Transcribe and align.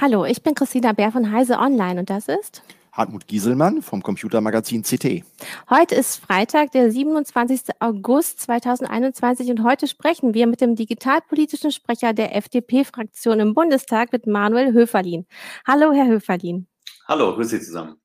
Hallo, 0.00 0.24
ich 0.24 0.44
bin 0.44 0.54
Christina 0.54 0.92
Bär 0.92 1.10
von 1.10 1.32
Heise 1.32 1.58
Online 1.58 1.98
und 1.98 2.08
das 2.08 2.28
ist 2.28 2.62
Hartmut 2.92 3.26
Gieselmann 3.26 3.82
vom 3.82 4.00
Computermagazin 4.00 4.84
CT. 4.84 5.24
Heute 5.68 5.96
ist 5.96 6.18
Freitag, 6.18 6.70
der 6.70 6.92
27. 6.92 7.62
August 7.80 8.40
2021 8.42 9.50
und 9.50 9.64
heute 9.64 9.88
sprechen 9.88 10.34
wir 10.34 10.46
mit 10.46 10.60
dem 10.60 10.76
digitalpolitischen 10.76 11.72
Sprecher 11.72 12.12
der 12.12 12.36
FDP-Fraktion 12.36 13.40
im 13.40 13.54
Bundestag 13.54 14.12
mit 14.12 14.28
Manuel 14.28 14.72
Höferlin. 14.72 15.26
Hallo, 15.66 15.90
Herr 15.92 16.06
Höferlin. 16.06 16.68
Hallo, 17.08 17.34
grüß 17.34 17.50
Sie 17.50 17.60
zusammen. 17.60 17.96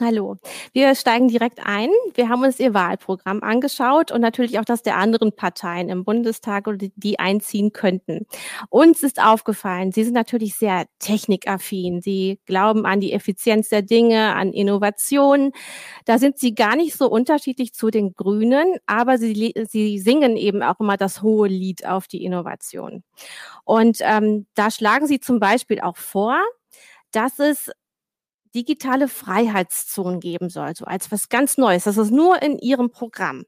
Hallo. 0.00 0.38
Wir 0.72 0.92
steigen 0.96 1.28
direkt 1.28 1.60
ein. 1.64 1.88
Wir 2.14 2.28
haben 2.28 2.42
uns 2.42 2.58
Ihr 2.58 2.74
Wahlprogramm 2.74 3.44
angeschaut 3.44 4.10
und 4.10 4.20
natürlich 4.22 4.58
auch 4.58 4.64
das 4.64 4.82
der 4.82 4.96
anderen 4.96 5.30
Parteien 5.30 5.88
im 5.88 6.02
Bundestag 6.02 6.66
oder 6.66 6.88
die 6.96 7.20
einziehen 7.20 7.72
könnten. 7.72 8.26
Uns 8.70 9.04
ist 9.04 9.22
aufgefallen, 9.22 9.92
Sie 9.92 10.02
sind 10.02 10.14
natürlich 10.14 10.56
sehr 10.56 10.86
technikaffin. 10.98 12.00
Sie 12.02 12.40
glauben 12.44 12.86
an 12.86 12.98
die 12.98 13.12
Effizienz 13.12 13.68
der 13.68 13.82
Dinge, 13.82 14.34
an 14.34 14.52
Innovationen. 14.52 15.52
Da 16.06 16.18
sind 16.18 16.38
Sie 16.38 16.56
gar 16.56 16.74
nicht 16.74 16.96
so 16.96 17.08
unterschiedlich 17.08 17.72
zu 17.72 17.90
den 17.90 18.14
Grünen, 18.14 18.74
aber 18.86 19.16
Sie, 19.16 19.54
Sie 19.68 20.00
singen 20.00 20.36
eben 20.36 20.64
auch 20.64 20.80
immer 20.80 20.96
das 20.96 21.22
hohe 21.22 21.46
Lied 21.46 21.86
auf 21.86 22.08
die 22.08 22.24
Innovation. 22.24 23.04
Und 23.62 23.98
ähm, 24.00 24.48
da 24.54 24.72
schlagen 24.72 25.06
Sie 25.06 25.20
zum 25.20 25.38
Beispiel 25.38 25.80
auch 25.80 25.96
vor, 25.98 26.36
dass 27.12 27.38
es 27.38 27.70
digitale 28.54 29.08
Freiheitszonen 29.08 30.20
geben 30.20 30.48
soll, 30.48 30.74
so 30.76 30.84
als 30.84 31.10
was 31.10 31.28
ganz 31.28 31.58
Neues. 31.58 31.84
Das 31.84 31.96
ist 31.96 32.10
nur 32.10 32.40
in 32.42 32.58
Ihrem 32.58 32.90
Programm. 32.90 33.44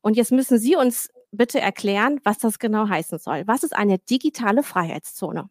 Und 0.00 0.16
jetzt 0.16 0.32
müssen 0.32 0.58
Sie 0.58 0.76
uns 0.76 1.10
bitte 1.30 1.60
erklären, 1.60 2.20
was 2.24 2.38
das 2.38 2.58
genau 2.58 2.88
heißen 2.88 3.18
soll. 3.18 3.44
Was 3.46 3.62
ist 3.62 3.76
eine 3.76 3.98
digitale 3.98 4.62
Freiheitszone? 4.62 5.48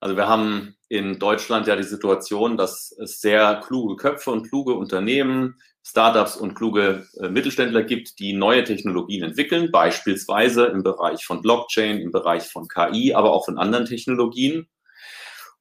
Also 0.00 0.16
wir 0.16 0.26
haben 0.26 0.74
in 0.88 1.20
Deutschland 1.20 1.68
ja 1.68 1.76
die 1.76 1.84
Situation, 1.84 2.56
dass 2.56 2.92
es 2.98 3.20
sehr 3.20 3.62
kluge 3.64 3.94
Köpfe 3.94 4.32
und 4.32 4.48
kluge 4.48 4.74
Unternehmen, 4.74 5.60
Startups 5.84 6.36
und 6.36 6.54
kluge 6.54 7.06
äh, 7.20 7.28
Mittelständler 7.28 7.84
gibt, 7.84 8.18
die 8.18 8.32
neue 8.32 8.64
Technologien 8.64 9.22
entwickeln, 9.22 9.70
beispielsweise 9.70 10.66
im 10.66 10.82
Bereich 10.82 11.24
von 11.24 11.40
Blockchain, 11.40 11.98
im 11.98 12.10
Bereich 12.10 12.48
von 12.48 12.68
KI, 12.68 13.14
aber 13.14 13.32
auch 13.32 13.44
von 13.44 13.58
anderen 13.58 13.86
Technologien. 13.86 14.68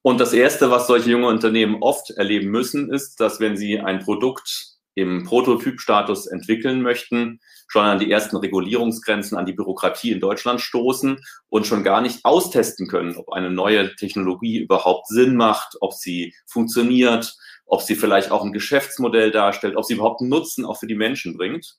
Und 0.03 0.19
das 0.19 0.33
Erste, 0.33 0.71
was 0.71 0.87
solche 0.87 1.11
junge 1.11 1.27
Unternehmen 1.27 1.81
oft 1.81 2.09
erleben 2.11 2.49
müssen, 2.49 2.91
ist, 2.91 3.19
dass 3.19 3.39
wenn 3.39 3.55
sie 3.55 3.79
ein 3.79 3.99
Produkt 3.99 4.71
im 4.95 5.23
Prototypstatus 5.23 6.27
entwickeln 6.27 6.81
möchten, 6.81 7.39
schon 7.67 7.85
an 7.85 7.99
die 7.99 8.11
ersten 8.11 8.35
Regulierungsgrenzen, 8.35 9.37
an 9.37 9.45
die 9.45 9.53
Bürokratie 9.53 10.11
in 10.11 10.19
Deutschland 10.19 10.59
stoßen 10.59 11.19
und 11.49 11.67
schon 11.67 11.83
gar 11.83 12.01
nicht 12.01 12.25
austesten 12.25 12.87
können, 12.87 13.15
ob 13.15 13.31
eine 13.31 13.49
neue 13.49 13.95
Technologie 13.95 14.59
überhaupt 14.59 15.07
Sinn 15.07 15.37
macht, 15.37 15.77
ob 15.79 15.93
sie 15.93 16.35
funktioniert, 16.45 17.33
ob 17.65 17.81
sie 17.81 17.95
vielleicht 17.95 18.31
auch 18.31 18.43
ein 18.43 18.51
Geschäftsmodell 18.51 19.31
darstellt, 19.31 19.77
ob 19.77 19.85
sie 19.85 19.93
überhaupt 19.93 20.19
Nutzen 20.19 20.65
auch 20.65 20.77
für 20.77 20.87
die 20.87 20.95
Menschen 20.95 21.37
bringt. 21.37 21.77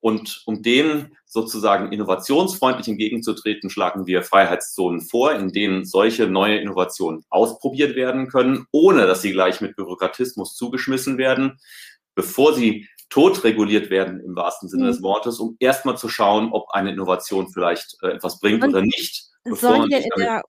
Und 0.00 0.42
um 0.46 0.62
denen 0.62 1.16
sozusagen 1.26 1.92
innovationsfreundlich 1.92 2.88
entgegenzutreten, 2.88 3.70
schlagen 3.70 4.06
wir 4.06 4.22
Freiheitszonen 4.22 5.02
vor, 5.02 5.32
in 5.32 5.52
denen 5.52 5.84
solche 5.84 6.26
neue 6.26 6.58
Innovationen 6.58 7.24
ausprobiert 7.28 7.94
werden 7.94 8.28
können, 8.28 8.66
ohne 8.72 9.06
dass 9.06 9.22
sie 9.22 9.32
gleich 9.32 9.60
mit 9.60 9.76
Bürokratismus 9.76 10.56
zugeschmissen 10.56 11.18
werden, 11.18 11.58
bevor 12.14 12.54
sie 12.54 12.88
totreguliert 13.10 13.90
werden 13.90 14.20
im 14.20 14.36
wahrsten 14.36 14.68
Sinne 14.68 14.86
des 14.86 15.00
mhm. 15.00 15.04
Wortes, 15.04 15.38
um 15.38 15.56
erstmal 15.58 15.98
zu 15.98 16.08
schauen, 16.08 16.50
ob 16.52 16.70
eine 16.70 16.92
Innovation 16.92 17.50
vielleicht 17.50 17.96
äh, 18.02 18.08
etwas 18.08 18.40
bringt 18.40 18.64
oder 18.64 18.82
nicht 18.82 19.29
soll, 19.44 19.88
der, 19.88 20.42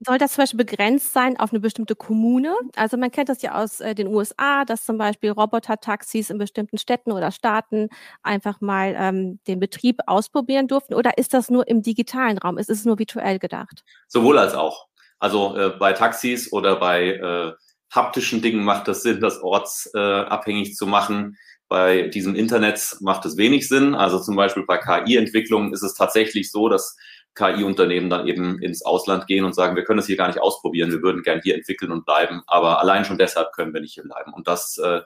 soll, 0.00 0.18
das 0.18 0.32
zum 0.32 0.42
Beispiel 0.42 0.58
begrenzt 0.58 1.12
sein 1.12 1.38
auf 1.38 1.50
eine 1.50 1.60
bestimmte 1.60 1.96
Kommune? 1.96 2.54
Also 2.76 2.96
man 2.96 3.10
kennt 3.10 3.28
das 3.28 3.42
ja 3.42 3.60
aus 3.60 3.80
äh, 3.80 3.94
den 3.94 4.06
USA, 4.06 4.64
dass 4.64 4.84
zum 4.84 4.98
Beispiel 4.98 5.30
Roboter-Taxis 5.30 6.30
in 6.30 6.38
bestimmten 6.38 6.78
Städten 6.78 7.12
oder 7.12 7.32
Staaten 7.32 7.88
einfach 8.22 8.60
mal 8.60 8.94
ähm, 8.96 9.40
den 9.48 9.58
Betrieb 9.58 9.98
ausprobieren 10.06 10.68
durften. 10.68 10.94
Oder 10.94 11.18
ist 11.18 11.34
das 11.34 11.50
nur 11.50 11.66
im 11.66 11.82
digitalen 11.82 12.38
Raum? 12.38 12.58
Ist 12.58 12.70
es 12.70 12.84
nur 12.84 12.98
virtuell 12.98 13.38
gedacht? 13.38 13.82
Sowohl 14.06 14.38
als 14.38 14.54
auch. 14.54 14.86
Also 15.18 15.56
äh, 15.56 15.70
bei 15.78 15.92
Taxis 15.92 16.52
oder 16.52 16.76
bei 16.76 17.08
äh, 17.08 17.52
haptischen 17.90 18.42
Dingen 18.42 18.64
macht 18.64 18.88
es 18.88 19.02
Sinn, 19.02 19.20
das 19.20 19.42
ortsabhängig 19.42 20.70
äh, 20.70 20.72
zu 20.72 20.86
machen. 20.86 21.36
Bei 21.68 22.08
diesem 22.08 22.34
Internet 22.34 22.96
macht 23.00 23.24
es 23.26 23.36
wenig 23.36 23.68
Sinn. 23.68 23.94
Also 23.94 24.18
zum 24.18 24.34
Beispiel 24.36 24.64
bei 24.64 24.78
KI-Entwicklungen 24.78 25.72
ist 25.72 25.82
es 25.82 25.94
tatsächlich 25.94 26.50
so, 26.50 26.68
dass 26.68 26.96
KI-Unternehmen 27.34 28.10
dann 28.10 28.26
eben 28.26 28.60
ins 28.60 28.82
Ausland 28.84 29.26
gehen 29.26 29.44
und 29.44 29.54
sagen, 29.54 29.76
wir 29.76 29.84
können 29.84 29.98
das 29.98 30.06
hier 30.06 30.16
gar 30.16 30.26
nicht 30.26 30.40
ausprobieren, 30.40 30.90
wir 30.90 31.02
würden 31.02 31.22
gern 31.22 31.40
hier 31.42 31.54
entwickeln 31.54 31.92
und 31.92 32.04
bleiben, 32.04 32.42
aber 32.46 32.80
allein 32.80 33.04
schon 33.04 33.18
deshalb 33.18 33.52
können 33.52 33.72
wir 33.72 33.80
nicht 33.80 33.94
hier 33.94 34.04
bleiben. 34.04 34.32
Und 34.32 34.48
das 34.48 34.78
äh, 34.78 35.00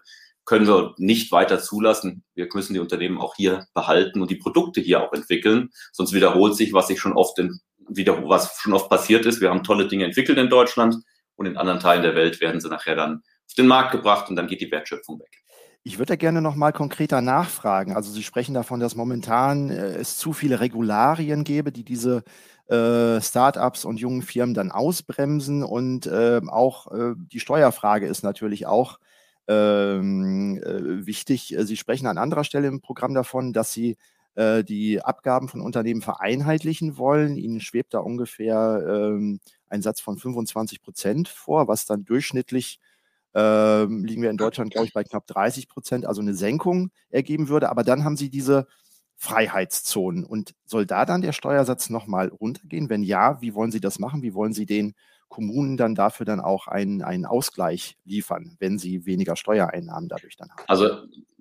können 0.45 0.67
wir 0.67 0.95
nicht 0.99 1.33
weiter 1.33 1.59
zulassen. 1.59 2.25
Wir 2.35 2.49
müssen 2.53 2.75
die 2.75 2.81
Unternehmen 2.81 3.19
auch 3.19 3.35
hier 3.35 3.67
behalten 3.75 4.21
und 4.21 4.31
die 4.31 4.37
Produkte 4.37 4.81
hier 4.81 5.03
auch 5.03 5.13
entwickeln. 5.13 5.71
Sonst 5.93 6.13
wiederholt 6.13 6.55
sich, 6.55 6.73
was 6.73 6.89
sich 6.89 7.01
schon 7.01 7.15
oft 7.15 7.39
in, 7.39 7.61
wieder, 7.89 8.29
was 8.29 8.59
schon 8.61 8.75
oft 8.75 8.91
passiert 8.91 9.27
ist. 9.27 9.41
Wir 9.41 9.51
haben 9.51 9.63
tolle 9.63 9.89
Dinge 9.89 10.05
entwickelt 10.05 10.39
in 10.39 10.51
Deutschland 10.51 10.97
und 11.37 11.47
in 11.47 11.57
anderen 11.57 11.81
Teilen 11.81 12.03
der 12.03 12.15
Welt 12.15 12.41
werden 12.41 12.61
sie 12.61 12.69
nachher 12.69 12.97
dann 12.97 13.23
auf 13.47 13.55
den 13.57 13.67
Markt 13.67 13.93
gebracht 13.93 14.29
und 14.29 14.37
dann 14.37 14.47
geht 14.47 14.61
die 14.61 14.71
Wertschöpfung 14.71 15.19
weg. 15.21 15.31
Ich 15.87 15.99
würde 15.99 16.13
da 16.13 16.17
gerne 16.17 16.41
noch 16.41 16.55
mal 16.57 16.73
konkreter 16.73 17.21
nachfragen. 17.21 17.95
Also 17.95 18.11
Sie 18.11 18.23
sprechen 18.23 18.55
davon, 18.55 18.81
dass 18.81 18.97
momentan 18.97 19.69
äh, 19.69 19.97
es 19.97 20.17
zu 20.17 20.33
viele 20.33 20.61
Regularien 20.61 21.45
gäbe, 21.45 21.73
die 21.73 21.85
diese 21.85 22.25
äh, 22.69 23.21
Startups 23.21 23.85
und 23.85 24.01
jungen 24.01 24.23
Firmen 24.23 24.55
dann 24.55 24.73
ausbremsen. 24.73 25.63
Und 25.63 26.07
äh, 26.07 26.41
auch 26.49 26.87
die 27.15 27.41
Steuerfrage 27.41 28.07
ist 28.07 28.23
natürlich 28.23 28.67
auch 28.67 28.99
ähm, 29.47 30.59
äh, 30.65 31.07
wichtig. 31.07 31.55
Sie 31.59 31.77
sprechen 31.77 32.07
an 32.07 32.17
anderer 32.19 32.45
Stelle 32.45 32.69
im 32.69 32.81
Programm 32.81 33.13
davon, 33.15 33.53
dass 33.53 33.73
Sie 33.73 33.97
äh, 34.37 34.65
die 34.65 35.03
Abgaben 35.03 35.49
von 35.49 35.61
Unternehmen 35.61 36.01
vereinheitlichen 36.03 36.97
wollen. 36.97 37.37
Ihnen 37.37 37.61
schwebt 37.61 37.95
da 37.95 37.99
ungefähr 37.99 38.83
ähm, 38.89 39.41
ein 39.69 39.83
Satz 39.83 40.01
von 40.01 40.17
25 40.17 40.83
Prozent 40.83 41.29
vor, 41.29 41.69
was 41.69 41.85
dann 41.87 42.05
durchschnittlich 42.05 42.81
ähm, 43.35 44.05
liegen 44.05 44.23
wir 44.23 44.31
in 44.31 44.37
Deutschland, 44.37 44.73
glaube 44.73 44.87
ich, 44.87 44.93
bei 44.93 45.05
knapp 45.05 45.27
30 45.27 45.69
Prozent, 45.69 46.07
also 46.07 46.21
eine 46.21 46.35
Senkung 46.35 46.91
ergeben 47.11 47.49
würde. 47.49 47.69
Aber 47.71 47.83
dann 47.83 48.05
haben 48.05 48.17
Sie 48.17 48.31
diese 48.31 48.67
Freiheitszonen. 49.17 50.25
Und 50.25 50.55
soll 50.65 50.87
da 50.87 51.05
dann 51.05 51.23
der 51.23 51.33
Steuersatz 51.33 51.91
nochmal 51.91 52.29
runtergehen? 52.29 52.91
Wenn 52.91 53.03
ja, 53.03 53.41
wie 53.41 53.55
wollen 53.55 53.73
Sie 53.73 53.81
das 53.81 53.99
machen? 53.99 54.23
Wie 54.23 54.35
wollen 54.35 54.53
Sie 54.53 54.67
den 54.67 54.95
Kommunen 55.35 55.77
dann 55.77 55.97
dafür 55.97 56.27
dann 56.27 56.39
auch 56.39 56.69
einen, 56.69 57.03
einen 57.03 57.27
Ausgleich 57.27 57.97
liefern, 58.05 58.57
wenn 58.61 58.79
sie 58.79 59.05
weniger 59.05 59.35
Steuereinnahmen 59.35 60.09
dadurch 60.09 60.37
dann 60.37 60.49
haben? 60.51 60.63
Also 60.69 60.91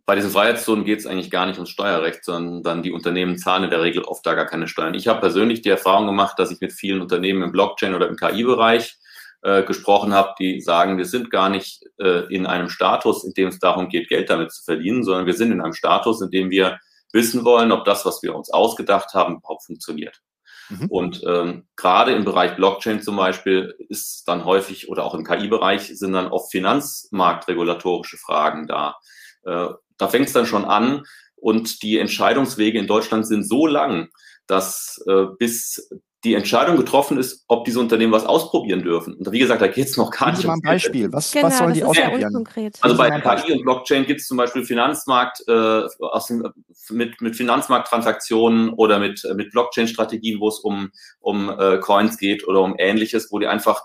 bei 0.08 0.16
diesen 0.16 0.32
Freiheitszonen 0.32 0.84
geht 0.84 1.00
es 1.00 1.06
eigentlich 1.06 1.30
gar 1.30 1.46
nicht 1.46 1.58
ums 1.58 1.70
Steuerrecht, 1.70 2.26
sondern 2.26 2.82
die 2.82 2.92
Unternehmen 2.92 3.38
zahlen 3.38 3.66
in 3.66 3.70
der 3.70 3.84
Regel 3.84 4.04
oft 4.04 4.26
da 4.26 4.34
gar 4.34 4.48
keine 4.48 4.68
Steuern. 4.68 4.96
Ich 4.96 5.08
habe 5.08 5.20
persönlich 5.20 5.62
die 5.62 5.70
Erfahrung 5.70 6.08
gemacht, 6.08 6.40
dass 6.40 6.50
ich 6.50 6.60
mit 6.60 6.74
vielen 6.74 7.02
Unternehmen 7.02 7.44
im 7.44 7.52
Blockchain 7.52 7.94
oder 7.94 8.10
im 8.10 8.16
KI-Bereich 8.16 8.98
äh, 9.44 9.64
gesprochen 9.64 10.14
habe, 10.14 10.34
die 10.40 10.62
sagen, 10.62 10.98
wir 10.98 11.06
sind 11.06 11.30
gar 11.30 11.50
nicht 11.50 11.84
äh, 12.00 12.34
in 12.34 12.46
einem 12.46 12.70
Status, 12.70 13.24
in 13.24 13.34
dem 13.34 13.50
es 13.50 13.60
darum 13.60 13.90
geht, 13.90 14.10
Geld 14.10 14.30
damit 14.30 14.52
zu 14.52 14.64
verdienen, 14.64 15.04
sondern 15.04 15.26
wir 15.26 15.34
sind 15.34 15.52
in 15.52 15.62
einem 15.62 15.74
Status, 15.74 16.22
in 16.22 16.32
dem 16.32 16.50
wir 16.50 16.80
wissen 17.12 17.46
wollen, 17.46 17.72
ob 17.72 17.86
das, 17.86 18.06
was 18.06 18.24
wir 18.24 18.36
uns 18.36 18.50
ausgedacht 18.52 19.14
haben, 19.14 19.38
überhaupt 19.38 19.66
funktioniert. 19.66 20.22
Mhm. 20.70 20.88
Und 20.88 21.24
ähm, 21.28 21.68
gerade 21.76 22.14
im 22.14 22.24
Bereich 22.24 22.56
Blockchain 22.56 23.02
zum 23.02 23.18
Beispiel 23.18 23.76
ist 23.90 24.24
dann 24.28 24.46
häufig 24.46 24.90
oder 24.90 25.04
auch 25.04 25.14
im 25.14 25.26
KI-Bereich 25.26 25.98
sind 25.98 26.14
dann 26.14 26.32
oft 26.32 26.52
finanzmarktregulatorische 26.52 28.18
Fragen 28.18 28.68
da. 28.68 28.96
Äh, 29.44 29.68
da 29.98 30.08
fängt 30.08 30.28
es 30.28 30.34
dann 30.34 30.46
schon 30.46 30.66
an 30.66 31.04
und 31.36 31.84
die 31.84 32.00
Entscheidungswege 32.00 32.80
in 32.80 32.88
Deutschland 32.88 33.28
sind 33.28 33.48
so 33.48 33.68
lang, 33.68 34.10
dass 34.48 35.04
äh, 35.08 35.26
bis 35.38 35.90
die 36.24 36.36
Entscheidung 36.36 36.78
getroffen 36.78 37.18
ist, 37.18 37.44
ob 37.48 37.66
diese 37.66 37.80
Unternehmen 37.80 38.14
was 38.14 38.26
ausprobieren 38.26 38.82
dürfen. 38.82 39.16
Und 39.16 39.32
wie 39.32 39.40
gesagt, 39.40 39.62
da 39.62 39.68
geht 39.68 39.88
es 39.88 39.98
noch 39.98 40.10
gar 40.10 40.32
nicht. 40.32 40.46
Mal 40.46 40.54
ein 40.54 40.62
Beispiel. 40.62 41.12
Was, 41.12 41.32
genau, 41.32 41.48
was 41.48 41.58
sollen 41.58 41.74
die 41.74 41.84
ausprobieren? 41.84 42.48
Also 42.80 42.98
bei 42.98 43.10
KI 43.20 43.54
und 43.54 43.64
Blockchain 43.64 44.06
gibt 44.06 44.22
es 44.22 44.28
zum 44.28 44.38
Beispiel 44.38 44.64
Finanzmarkt 44.64 45.44
äh, 45.48 45.52
aus 46.00 46.28
dem, 46.28 46.48
mit, 46.90 47.20
mit 47.20 47.36
Finanzmarkttransaktionen 47.36 48.70
oder 48.70 49.00
mit, 49.00 49.22
mit 49.36 49.52
Blockchain-Strategien, 49.52 50.40
wo 50.40 50.48
es 50.48 50.60
um, 50.60 50.92
um 51.20 51.50
äh, 51.50 51.80
Coins 51.80 52.18
geht 52.18 52.48
oder 52.48 52.62
um 52.62 52.76
ähnliches, 52.78 53.30
wo 53.32 53.40
die 53.40 53.48
einfach 53.48 53.82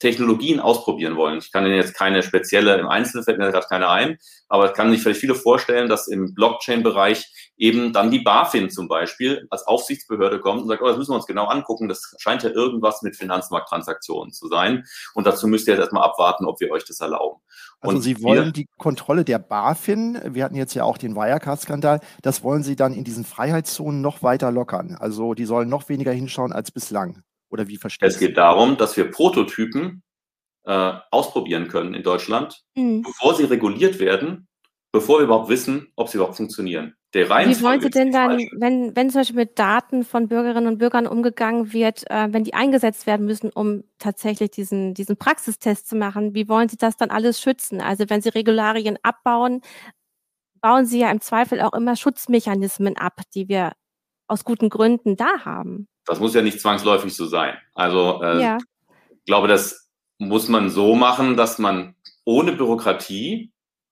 Technologien 0.00 0.60
ausprobieren 0.60 1.16
wollen. 1.16 1.38
Ich 1.38 1.52
kann 1.52 1.66
Ihnen 1.66 1.76
jetzt 1.76 1.94
keine 1.94 2.22
spezielle, 2.22 2.78
im 2.78 2.88
Einzelnen 2.88 3.22
fällt 3.22 3.38
mir 3.38 3.50
gerade 3.50 3.66
keine 3.68 3.88
ein, 3.90 4.18
aber 4.48 4.70
es 4.70 4.76
kann 4.76 4.90
sich 4.90 5.02
vielleicht 5.02 5.20
viele 5.20 5.34
vorstellen, 5.34 5.88
dass 5.88 6.08
im 6.08 6.34
Blockchain-Bereich 6.34 7.49
eben 7.60 7.92
dann 7.92 8.10
die 8.10 8.20
BaFin 8.20 8.70
zum 8.70 8.88
Beispiel 8.88 9.46
als 9.50 9.66
Aufsichtsbehörde 9.66 10.40
kommt 10.40 10.62
und 10.62 10.68
sagt, 10.68 10.82
oh, 10.82 10.86
das 10.86 10.96
müssen 10.96 11.12
wir 11.12 11.16
uns 11.16 11.26
genau 11.26 11.44
angucken, 11.44 11.88
das 11.88 12.14
scheint 12.18 12.42
ja 12.42 12.50
irgendwas 12.50 13.02
mit 13.02 13.16
Finanzmarkttransaktionen 13.16 14.32
zu 14.32 14.48
sein 14.48 14.84
und 15.14 15.26
dazu 15.26 15.46
müsst 15.46 15.68
ihr 15.68 15.74
jetzt 15.74 15.80
erstmal 15.80 16.02
abwarten, 16.02 16.46
ob 16.46 16.58
wir 16.60 16.70
euch 16.70 16.84
das 16.84 17.00
erlauben. 17.00 17.40
Also 17.80 17.96
und 17.96 18.02
Sie 18.02 18.22
wollen 18.22 18.52
die 18.52 18.66
Kontrolle 18.78 19.24
der 19.24 19.38
BaFin, 19.38 20.18
wir 20.24 20.42
hatten 20.42 20.56
jetzt 20.56 20.74
ja 20.74 20.84
auch 20.84 20.98
den 20.98 21.14
Wirecard-Skandal, 21.14 22.00
das 22.22 22.42
wollen 22.42 22.62
Sie 22.62 22.76
dann 22.76 22.94
in 22.94 23.04
diesen 23.04 23.24
Freiheitszonen 23.24 24.00
noch 24.00 24.22
weiter 24.22 24.50
lockern. 24.50 24.96
Also 24.98 25.34
die 25.34 25.44
sollen 25.44 25.68
noch 25.68 25.88
weniger 25.88 26.12
hinschauen 26.12 26.52
als 26.52 26.70
bislang. 26.70 27.22
Oder 27.50 27.68
wie 27.68 27.76
versteht 27.76 28.08
Es 28.08 28.18
geht 28.18 28.38
darum, 28.38 28.76
dass 28.76 28.96
wir 28.96 29.10
Prototypen 29.10 30.02
äh, 30.64 30.92
ausprobieren 31.10 31.68
können 31.68 31.94
in 31.94 32.02
Deutschland, 32.02 32.62
mhm. 32.74 33.02
bevor 33.02 33.34
sie 33.34 33.44
reguliert 33.44 33.98
werden, 33.98 34.46
bevor 34.92 35.18
wir 35.18 35.24
überhaupt 35.24 35.48
wissen, 35.48 35.92
ob 35.96 36.08
sie 36.08 36.18
überhaupt 36.18 36.36
funktionieren. 36.36 36.94
Der 37.12 37.28
Wie 37.28 37.62
wollen 37.62 37.80
Sie 37.80 37.90
denn 37.90 38.12
dann, 38.12 38.38
wenn, 38.58 38.94
wenn 38.94 39.10
zum 39.10 39.20
Beispiel 39.22 39.36
mit 39.36 39.58
Daten 39.58 40.04
von 40.04 40.28
Bürgerinnen 40.28 40.68
und 40.68 40.78
Bürgern 40.78 41.08
umgegangen 41.08 41.72
wird, 41.72 42.08
äh, 42.08 42.28
wenn 42.30 42.44
die 42.44 42.54
eingesetzt 42.54 43.08
werden 43.08 43.26
müssen, 43.26 43.50
um 43.50 43.82
tatsächlich 43.98 44.52
diesen, 44.52 44.94
diesen 44.94 45.16
Praxistest 45.16 45.88
zu 45.88 45.96
machen, 45.96 46.34
wie 46.34 46.48
wollen 46.48 46.68
Sie 46.68 46.76
das 46.76 46.96
dann 46.96 47.10
alles 47.10 47.40
schützen? 47.40 47.80
Also 47.80 48.04
wenn 48.08 48.22
Sie 48.22 48.28
Regularien 48.28 48.96
abbauen, 49.02 49.60
bauen 50.60 50.86
Sie 50.86 51.00
ja 51.00 51.10
im 51.10 51.20
Zweifel 51.20 51.60
auch 51.62 51.72
immer 51.72 51.96
Schutzmechanismen 51.96 52.96
ab, 52.96 53.20
die 53.34 53.48
wir 53.48 53.72
aus 54.28 54.44
guten 54.44 54.68
Gründen 54.68 55.16
da 55.16 55.44
haben. 55.44 55.88
Das 56.06 56.20
muss 56.20 56.34
ja 56.34 56.42
nicht 56.42 56.60
zwangsläufig 56.60 57.14
so 57.14 57.26
sein. 57.26 57.56
Also 57.74 58.22
äh, 58.22 58.40
ja. 58.40 58.58
ich 59.10 59.24
glaube, 59.24 59.48
das 59.48 59.90
muss 60.18 60.48
man 60.48 60.70
so 60.70 60.94
machen, 60.94 61.36
dass 61.36 61.58
man 61.58 61.96
ohne 62.24 62.52
Bürokratie 62.52 63.50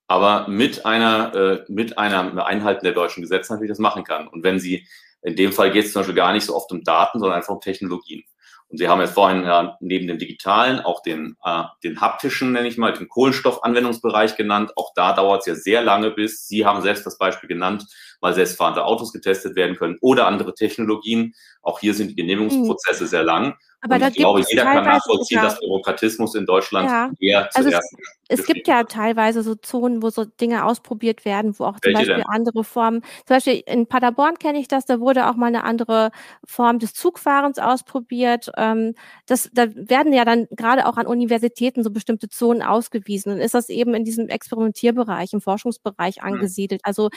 aber 0.09 0.47
mit 0.47 0.87
einer, 0.87 1.35
äh, 1.35 1.65
mit 1.71 1.99
einer 1.99 2.45
Einhalten 2.45 2.83
der 2.83 2.93
deutschen 2.93 3.21
Gesetze 3.21 3.53
natürlich 3.53 3.69
das 3.69 3.79
machen 3.79 4.03
kann. 4.03 4.27
Und 4.27 4.43
wenn 4.43 4.59
Sie, 4.59 4.87
in 5.21 5.35
dem 5.35 5.53
Fall 5.53 5.71
geht 5.71 5.85
es 5.85 5.93
zum 5.93 5.99
Beispiel 6.01 6.15
gar 6.15 6.33
nicht 6.33 6.45
so 6.45 6.55
oft 6.55 6.71
um 6.71 6.83
Daten, 6.83 7.19
sondern 7.19 7.37
einfach 7.37 7.53
um 7.53 7.61
Technologien. 7.61 8.23
Und 8.69 8.79
Sie 8.79 8.87
haben 8.87 9.01
jetzt 9.01 9.13
vorhin 9.13 9.43
ja 9.43 9.77
neben 9.81 10.07
dem 10.07 10.17
digitalen 10.17 10.79
auch 10.79 11.03
den, 11.03 11.37
äh, 11.43 11.63
den 11.83 12.01
haptischen, 12.01 12.53
nenne 12.53 12.67
ich 12.67 12.77
mal, 12.77 12.91
den 12.91 13.07
Kohlenstoffanwendungsbereich 13.07 14.35
genannt. 14.35 14.71
Auch 14.77 14.93
da 14.95 15.13
dauert 15.13 15.41
es 15.41 15.45
ja 15.45 15.53
sehr 15.53 15.83
lange 15.83 16.09
bis, 16.09 16.47
Sie 16.47 16.65
haben 16.65 16.81
selbst 16.81 17.05
das 17.05 17.19
Beispiel 17.19 17.47
genannt, 17.47 17.85
weil 18.19 18.33
selbstfahrende 18.33 18.85
Autos 18.85 19.13
getestet 19.13 19.55
werden 19.55 19.75
können 19.75 19.99
oder 20.01 20.25
andere 20.25 20.55
Technologien. 20.55 21.35
Auch 21.61 21.79
hier 21.79 21.93
sind 21.93 22.09
die 22.09 22.15
Genehmigungsprozesse 22.15 23.03
mhm. 23.03 23.07
sehr 23.07 23.23
lang. 23.23 23.57
Aber 23.81 23.95
und 23.95 24.01
da 24.01 24.07
ich 24.09 24.15
glaube, 24.15 24.43
jeder 24.49 24.63
kann 24.63 24.83
nachvollziehen, 24.83 25.41
dass 25.41 25.59
Bürokratismus 25.59 26.35
in 26.35 26.45
Deutschland 26.45 26.89
ja. 26.89 27.11
eher 27.19 27.49
also 27.55 27.69
zuerst. 27.69 27.95
Es, 28.27 28.39
es 28.39 28.45
gibt 28.45 28.67
ja 28.67 28.83
teilweise 28.83 29.41
so 29.41 29.55
Zonen, 29.55 30.03
wo 30.03 30.09
so 30.09 30.25
Dinge 30.25 30.65
ausprobiert 30.65 31.23
werden, 31.23 31.57
wo 31.57 31.63
auch 31.63 31.79
zum 31.79 31.93
Welche 31.93 31.97
Beispiel 31.97 32.15
denn? 32.15 32.25
andere 32.27 32.63
Formen, 32.63 33.01
zum 33.01 33.35
Beispiel 33.35 33.63
in 33.65 33.87
Paderborn 33.87 34.37
kenne 34.37 34.59
ich 34.59 34.67
das, 34.67 34.85
da 34.85 34.99
wurde 34.99 35.29
auch 35.29 35.35
mal 35.35 35.47
eine 35.47 35.63
andere 35.63 36.11
Form 36.45 36.79
des 36.79 36.93
Zugfahrens 36.93 37.57
ausprobiert. 37.57 38.51
Ähm, 38.57 38.95
das, 39.25 39.49
da 39.53 39.67
werden 39.73 40.11
ja 40.11 40.25
dann 40.25 40.47
gerade 40.51 40.85
auch 40.85 40.97
an 40.97 41.07
Universitäten 41.07 41.83
so 41.83 41.89
bestimmte 41.89 42.27
Zonen 42.27 42.61
ausgewiesen. 42.61 43.31
Und 43.31 43.39
ist 43.39 43.53
das 43.53 43.69
eben 43.69 43.93
in 43.93 44.03
diesem 44.03 44.27
Experimentierbereich, 44.27 45.31
im 45.31 45.41
Forschungsbereich 45.41 46.17
hm. 46.17 46.33
angesiedelt. 46.33 46.81
Mhm. 46.81 46.87
Also 46.87 47.09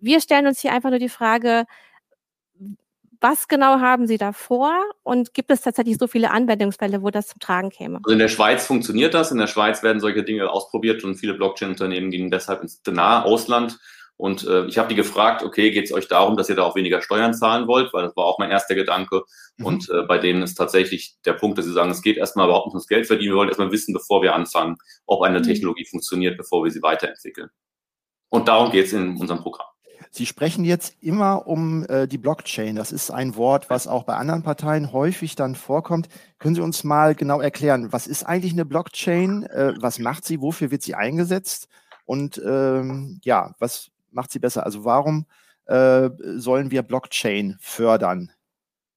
wir 0.00 0.20
stellen 0.20 0.48
uns 0.48 0.60
hier 0.60 0.72
einfach 0.72 0.90
nur 0.90 0.98
die 0.98 1.08
Frage, 1.08 1.64
was 3.22 3.48
genau 3.48 3.80
haben 3.80 4.06
Sie 4.06 4.18
da 4.18 4.32
vor 4.32 4.72
und 5.02 5.32
gibt 5.34 5.50
es 5.50 5.62
tatsächlich 5.62 5.96
so 5.98 6.06
viele 6.06 6.30
Anwendungsfälle, 6.30 7.02
wo 7.02 7.10
das 7.10 7.28
zum 7.28 7.40
Tragen 7.40 7.70
käme? 7.70 7.98
Also 8.02 8.12
in 8.12 8.18
der 8.18 8.28
Schweiz 8.28 8.66
funktioniert 8.66 9.14
das. 9.14 9.30
In 9.30 9.38
der 9.38 9.46
Schweiz 9.46 9.82
werden 9.82 10.00
solche 10.00 10.24
Dinge 10.24 10.50
ausprobiert 10.50 11.04
und 11.04 11.14
viele 11.14 11.34
Blockchain-Unternehmen 11.34 12.10
gehen 12.10 12.30
deshalb 12.30 12.62
ins 12.62 12.80
nahe 12.86 13.24
Ausland. 13.24 13.78
Und 14.16 14.46
äh, 14.46 14.66
ich 14.66 14.78
habe 14.78 14.88
die 14.88 14.94
gefragt, 14.94 15.42
okay, 15.42 15.70
geht 15.70 15.86
es 15.86 15.92
euch 15.92 16.06
darum, 16.06 16.36
dass 16.36 16.48
ihr 16.48 16.54
da 16.54 16.62
auch 16.62 16.76
weniger 16.76 17.02
Steuern 17.02 17.34
zahlen 17.34 17.66
wollt? 17.66 17.92
Weil 17.92 18.02
das 18.02 18.16
war 18.16 18.24
auch 18.24 18.38
mein 18.38 18.50
erster 18.50 18.74
Gedanke. 18.74 19.22
Mhm. 19.56 19.66
Und 19.66 19.90
äh, 19.90 20.02
bei 20.02 20.18
denen 20.18 20.42
ist 20.42 20.54
tatsächlich 20.54 21.16
der 21.24 21.32
Punkt, 21.32 21.58
dass 21.58 21.64
sie 21.64 21.72
sagen, 21.72 21.90
es 21.90 22.02
geht 22.02 22.18
erstmal 22.18 22.46
überhaupt 22.46 22.66
nicht 22.66 22.74
ums 22.74 22.86
Geld 22.86 23.06
verdienen. 23.06 23.32
Wir 23.32 23.38
wollen 23.38 23.48
erstmal 23.48 23.72
wissen, 23.72 23.92
bevor 23.92 24.22
wir 24.22 24.34
anfangen, 24.34 24.76
ob 25.06 25.22
eine 25.22 25.40
mhm. 25.40 25.44
Technologie 25.44 25.86
funktioniert, 25.86 26.36
bevor 26.36 26.62
wir 26.62 26.70
sie 26.70 26.82
weiterentwickeln. 26.82 27.48
Und 28.28 28.48
darum 28.48 28.70
geht 28.70 28.86
es 28.86 28.92
in 28.92 29.16
unserem 29.16 29.40
Programm. 29.40 29.71
Sie 30.14 30.26
sprechen 30.26 30.66
jetzt 30.66 30.96
immer 31.00 31.46
um 31.46 31.86
äh, 31.86 32.06
die 32.06 32.18
Blockchain. 32.18 32.76
Das 32.76 32.92
ist 32.92 33.10
ein 33.10 33.34
Wort, 33.34 33.70
was 33.70 33.88
auch 33.88 34.04
bei 34.04 34.14
anderen 34.14 34.42
Parteien 34.42 34.92
häufig 34.92 35.36
dann 35.36 35.54
vorkommt. 35.54 36.10
Können 36.38 36.54
Sie 36.54 36.60
uns 36.60 36.84
mal 36.84 37.14
genau 37.14 37.40
erklären, 37.40 37.94
was 37.94 38.06
ist 38.06 38.24
eigentlich 38.24 38.52
eine 38.52 38.66
Blockchain? 38.66 39.44
Äh, 39.44 39.72
was 39.80 39.98
macht 39.98 40.26
sie? 40.26 40.42
Wofür 40.42 40.70
wird 40.70 40.82
sie 40.82 40.94
eingesetzt? 40.94 41.66
Und 42.04 42.36
ähm, 42.44 43.20
ja, 43.24 43.54
was 43.58 43.90
macht 44.10 44.32
sie 44.32 44.38
besser? 44.38 44.66
Also 44.66 44.84
warum 44.84 45.24
äh, 45.64 46.10
sollen 46.36 46.70
wir 46.70 46.82
Blockchain 46.82 47.56
fördern? 47.58 48.30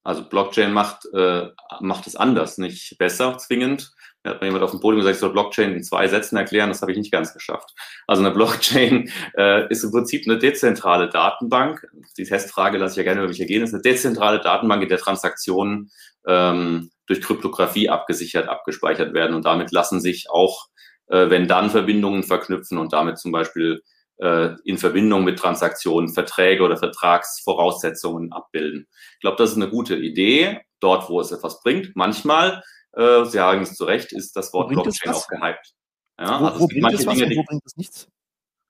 Also 0.02 0.22
Blockchain 0.28 0.70
macht, 0.70 1.06
äh, 1.14 1.48
macht 1.80 2.06
es 2.06 2.14
anders, 2.14 2.58
nicht 2.58 2.98
besser 2.98 3.38
zwingend. 3.38 3.94
Da 4.26 4.32
hat 4.32 4.40
mir 4.40 4.48
jemand 4.48 4.64
auf 4.64 4.72
dem 4.72 4.80
Podium 4.80 5.00
gesagt, 5.00 5.14
ich 5.14 5.20
soll 5.20 5.32
Blockchain 5.32 5.72
in 5.72 5.84
zwei 5.84 6.08
Sätzen 6.08 6.36
erklären. 6.36 6.68
Das 6.68 6.82
habe 6.82 6.90
ich 6.90 6.98
nicht 6.98 7.12
ganz 7.12 7.32
geschafft. 7.32 7.70
Also 8.08 8.22
eine 8.22 8.34
Blockchain 8.34 9.08
äh, 9.36 9.70
ist 9.70 9.84
im 9.84 9.92
Prinzip 9.92 10.26
eine 10.26 10.38
dezentrale 10.38 11.08
Datenbank. 11.08 11.86
Die 12.18 12.24
Testfrage 12.24 12.76
lasse 12.76 12.94
ich 12.94 12.96
ja 12.96 13.02
gerne 13.04 13.20
über 13.20 13.28
mich 13.28 13.40
ergehen. 13.40 13.60
Das 13.60 13.70
ist 13.70 13.74
eine 13.74 13.82
dezentrale 13.82 14.40
Datenbank, 14.40 14.82
in 14.82 14.88
der 14.88 14.98
Transaktionen 14.98 15.92
ähm, 16.26 16.90
durch 17.06 17.20
Kryptographie 17.20 17.88
abgesichert, 17.88 18.48
abgespeichert 18.48 19.14
werden. 19.14 19.36
Und 19.36 19.44
damit 19.44 19.70
lassen 19.70 20.00
sich 20.00 20.28
auch, 20.28 20.66
äh, 21.06 21.30
wenn 21.30 21.46
dann 21.46 21.70
Verbindungen 21.70 22.24
verknüpfen 22.24 22.78
und 22.78 22.92
damit 22.92 23.18
zum 23.18 23.30
Beispiel 23.30 23.80
äh, 24.18 24.56
in 24.64 24.78
Verbindung 24.78 25.22
mit 25.22 25.38
Transaktionen 25.38 26.12
Verträge 26.12 26.64
oder 26.64 26.76
Vertragsvoraussetzungen 26.76 28.32
abbilden. 28.32 28.88
Ich 29.14 29.20
glaube, 29.20 29.36
das 29.36 29.50
ist 29.50 29.56
eine 29.56 29.68
gute 29.68 29.94
Idee, 29.94 30.62
dort, 30.80 31.08
wo 31.08 31.20
es 31.20 31.30
etwas 31.30 31.62
bringt. 31.62 31.94
Manchmal 31.94 32.62
äh, 32.96 33.24
Sie 33.24 33.32
sagen 33.32 33.62
es 33.62 33.74
zu 33.74 33.84
Recht, 33.84 34.12
ist 34.12 34.36
das 34.36 34.52
Wort 34.52 34.70
Blockchain 34.70 35.12
auch 35.12 35.28
gehypt. 35.28 35.74
Ja, 36.18 36.40
wo, 36.40 36.46
also 36.46 36.60
wo 36.60 36.66
bringt 36.66 36.92
es 36.92 37.06
was 37.06 37.14
Dinge, 37.14 37.28
die, 37.28 37.36
wo 37.36 37.44
bringt 37.44 37.62
es 37.64 37.76
nichts? 37.76 38.08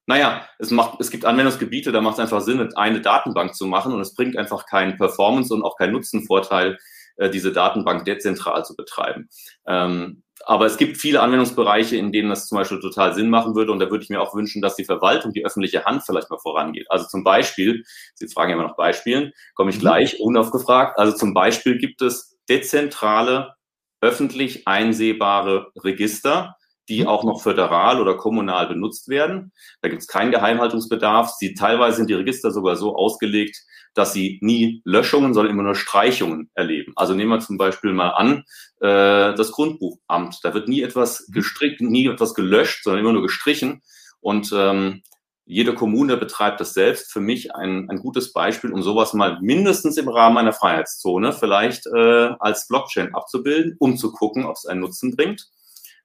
Naja, 0.06 0.49
es, 0.58 0.70
macht, 0.70 1.00
es 1.00 1.11
gibt 1.11 1.25
Anwendungsgebiete, 1.25 1.90
da 1.90 2.00
macht 2.00 2.14
es 2.14 2.20
einfach 2.20 2.40
Sinn, 2.40 2.73
eine 2.75 3.00
Datenbank 3.00 3.55
zu 3.55 3.67
machen 3.67 3.93
und 3.93 4.00
es 4.00 4.14
bringt 4.14 4.37
einfach 4.37 4.67
keinen 4.67 4.96
Performance 4.96 5.52
und 5.52 5.62
auch 5.62 5.76
keinen 5.76 5.93
Nutzenvorteil, 5.93 6.78
äh, 7.17 7.31
diese 7.31 7.52
Datenbank 7.52 8.05
dezentral 8.05 8.64
zu 8.64 8.76
betreiben. 8.76 9.28
Ähm, 9.67 10.23
aber 10.44 10.67
es 10.67 10.76
gibt 10.76 10.99
viele 10.99 11.23
Anwendungsbereiche, 11.23 11.96
in 11.96 12.12
denen 12.12 12.28
das 12.28 12.46
zum 12.46 12.58
Beispiel 12.58 12.78
total 12.78 13.14
Sinn 13.14 13.31
machen 13.31 13.56
würde. 13.56 13.73
Und 13.73 13.81
da 13.81 13.90
würde 13.90 14.05
ich 14.05 14.11
mir 14.11 14.20
auch 14.20 14.34
wünschen, 14.34 14.62
dass 14.62 14.76
die 14.76 14.84
Verwaltung, 14.84 15.32
die 15.32 15.44
öffentliche 15.44 15.84
Hand 15.84 16.05
vielleicht 16.05 16.31
mal 16.31 16.38
vorangeht. 16.38 16.87
Also 16.90 17.06
zum 17.06 17.25
Beispiel, 17.25 17.82
Sie 18.14 18.28
fragen 18.28 18.50
ja 18.50 18.56
immer 18.56 18.69
nach 18.69 18.76
Beispielen, 18.76 19.32
komme 19.55 19.70
ich 19.70 19.76
mhm. 19.76 19.81
gleich 19.81 20.20
unaufgefragt. 20.20 20.99
Also 20.99 21.17
zum 21.17 21.34
Beispiel 21.34 21.78
gibt 21.78 22.02
es 22.02 22.37
dezentrale 22.49 23.56
öffentlich 24.01 24.67
einsehbare 24.67 25.71
Register, 25.77 26.57
die 26.89 27.03
mhm. 27.03 27.09
auch 27.09 27.25
noch 27.25 27.43
föderal 27.43 28.01
oder 28.01 28.17
kommunal 28.17 28.69
benutzt 28.69 29.09
werden. 29.09 29.53
Da 29.83 29.89
gibt 29.89 30.03
es 30.03 30.09
keinen 30.09 30.31
Geheimhaltungsbedarf. 30.31 31.31
Sie, 31.31 31.55
teilweise 31.55 31.99
sind 31.99 32.11
die 32.11 32.15
Register 32.15 32.51
sogar 32.51 32.77
so 32.77 32.95
ausgelegt, 32.95 33.57
dass 33.95 34.13
sie 34.13 34.39
nie 34.43 34.83
Löschungen, 34.85 35.35
sondern 35.35 35.53
immer 35.53 35.63
nur 35.63 35.75
Streichungen 35.75 36.51
erleben. 36.55 36.93
Also 36.97 37.15
nehmen 37.15 37.31
wir 37.31 37.41
zum 37.41 37.57
Beispiel 37.57 37.93
mal 37.93 38.11
an, 38.11 38.45
äh, 38.81 39.35
das 39.35 39.53
Grundbuchamt. 39.53 40.39
Da 40.43 40.55
wird 40.55 40.69
nie 40.69 40.83
etwas 40.83 41.27
mhm. 41.29 41.33
gestrickt, 41.33 41.81
nie 41.81 42.07
etwas 42.07 42.35
gelöscht, 42.35 42.85
sondern 42.85 43.01
immer 43.01 43.13
nur 43.13 43.23
gestrichen. 43.23 43.83
Und 44.21 44.53
ähm, 44.55 45.03
jede 45.47 45.75
Kommune 45.75 46.17
betreibt 46.17 46.61
das 46.61 46.75
selbst. 46.75 47.12
Für 47.12 47.21
mich 47.21 47.55
ein, 47.55 47.88
ein 47.88 48.00
gutes 48.00 48.33
Beispiel, 48.33 48.73
um 48.73 48.83
sowas 48.83 49.15
mal 49.15 49.38
mindestens 49.41 49.97
im 49.97 50.09
Rahmen 50.09 50.38
einer 50.38 50.53
Freiheitszone 50.53 51.33
vielleicht 51.33 51.87
äh, 51.87 52.31
als 52.41 52.67
Blockchain 52.67 53.15
abzubilden, 53.15 53.76
um 53.79 53.97
zu 53.97 54.12
gucken, 54.12 54.45
ob 54.45 54.57
es 54.57 54.67
einen 54.67 54.81
Nutzen 54.81 55.15
bringt. 55.15 55.47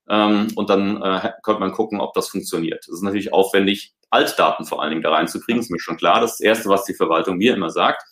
Ähm, 0.08 0.50
und 0.56 0.70
dann 0.70 1.02
äh, 1.02 1.32
könnte 1.42 1.60
man 1.60 1.72
gucken, 1.72 2.00
ob 2.00 2.14
das 2.14 2.30
funktioniert. 2.30 2.86
Es 2.88 2.94
ist 2.94 3.02
natürlich 3.02 3.34
aufwendig, 3.34 3.96
Altdaten 4.12 4.66
vor 4.66 4.82
allen 4.82 4.92
Dingen 4.92 5.02
da 5.02 5.12
reinzukriegen. 5.12 5.60
Ist 5.60 5.72
mir 5.72 5.80
schon 5.80 5.98
klar. 5.98 6.22
Das, 6.22 6.38
das 6.38 6.42
Erste, 6.42 6.70
was 6.70 6.86
die 6.86 6.94
Verwaltung 6.94 7.38
mir 7.38 7.56
immer 7.56 7.72
sagt. 7.72 8.04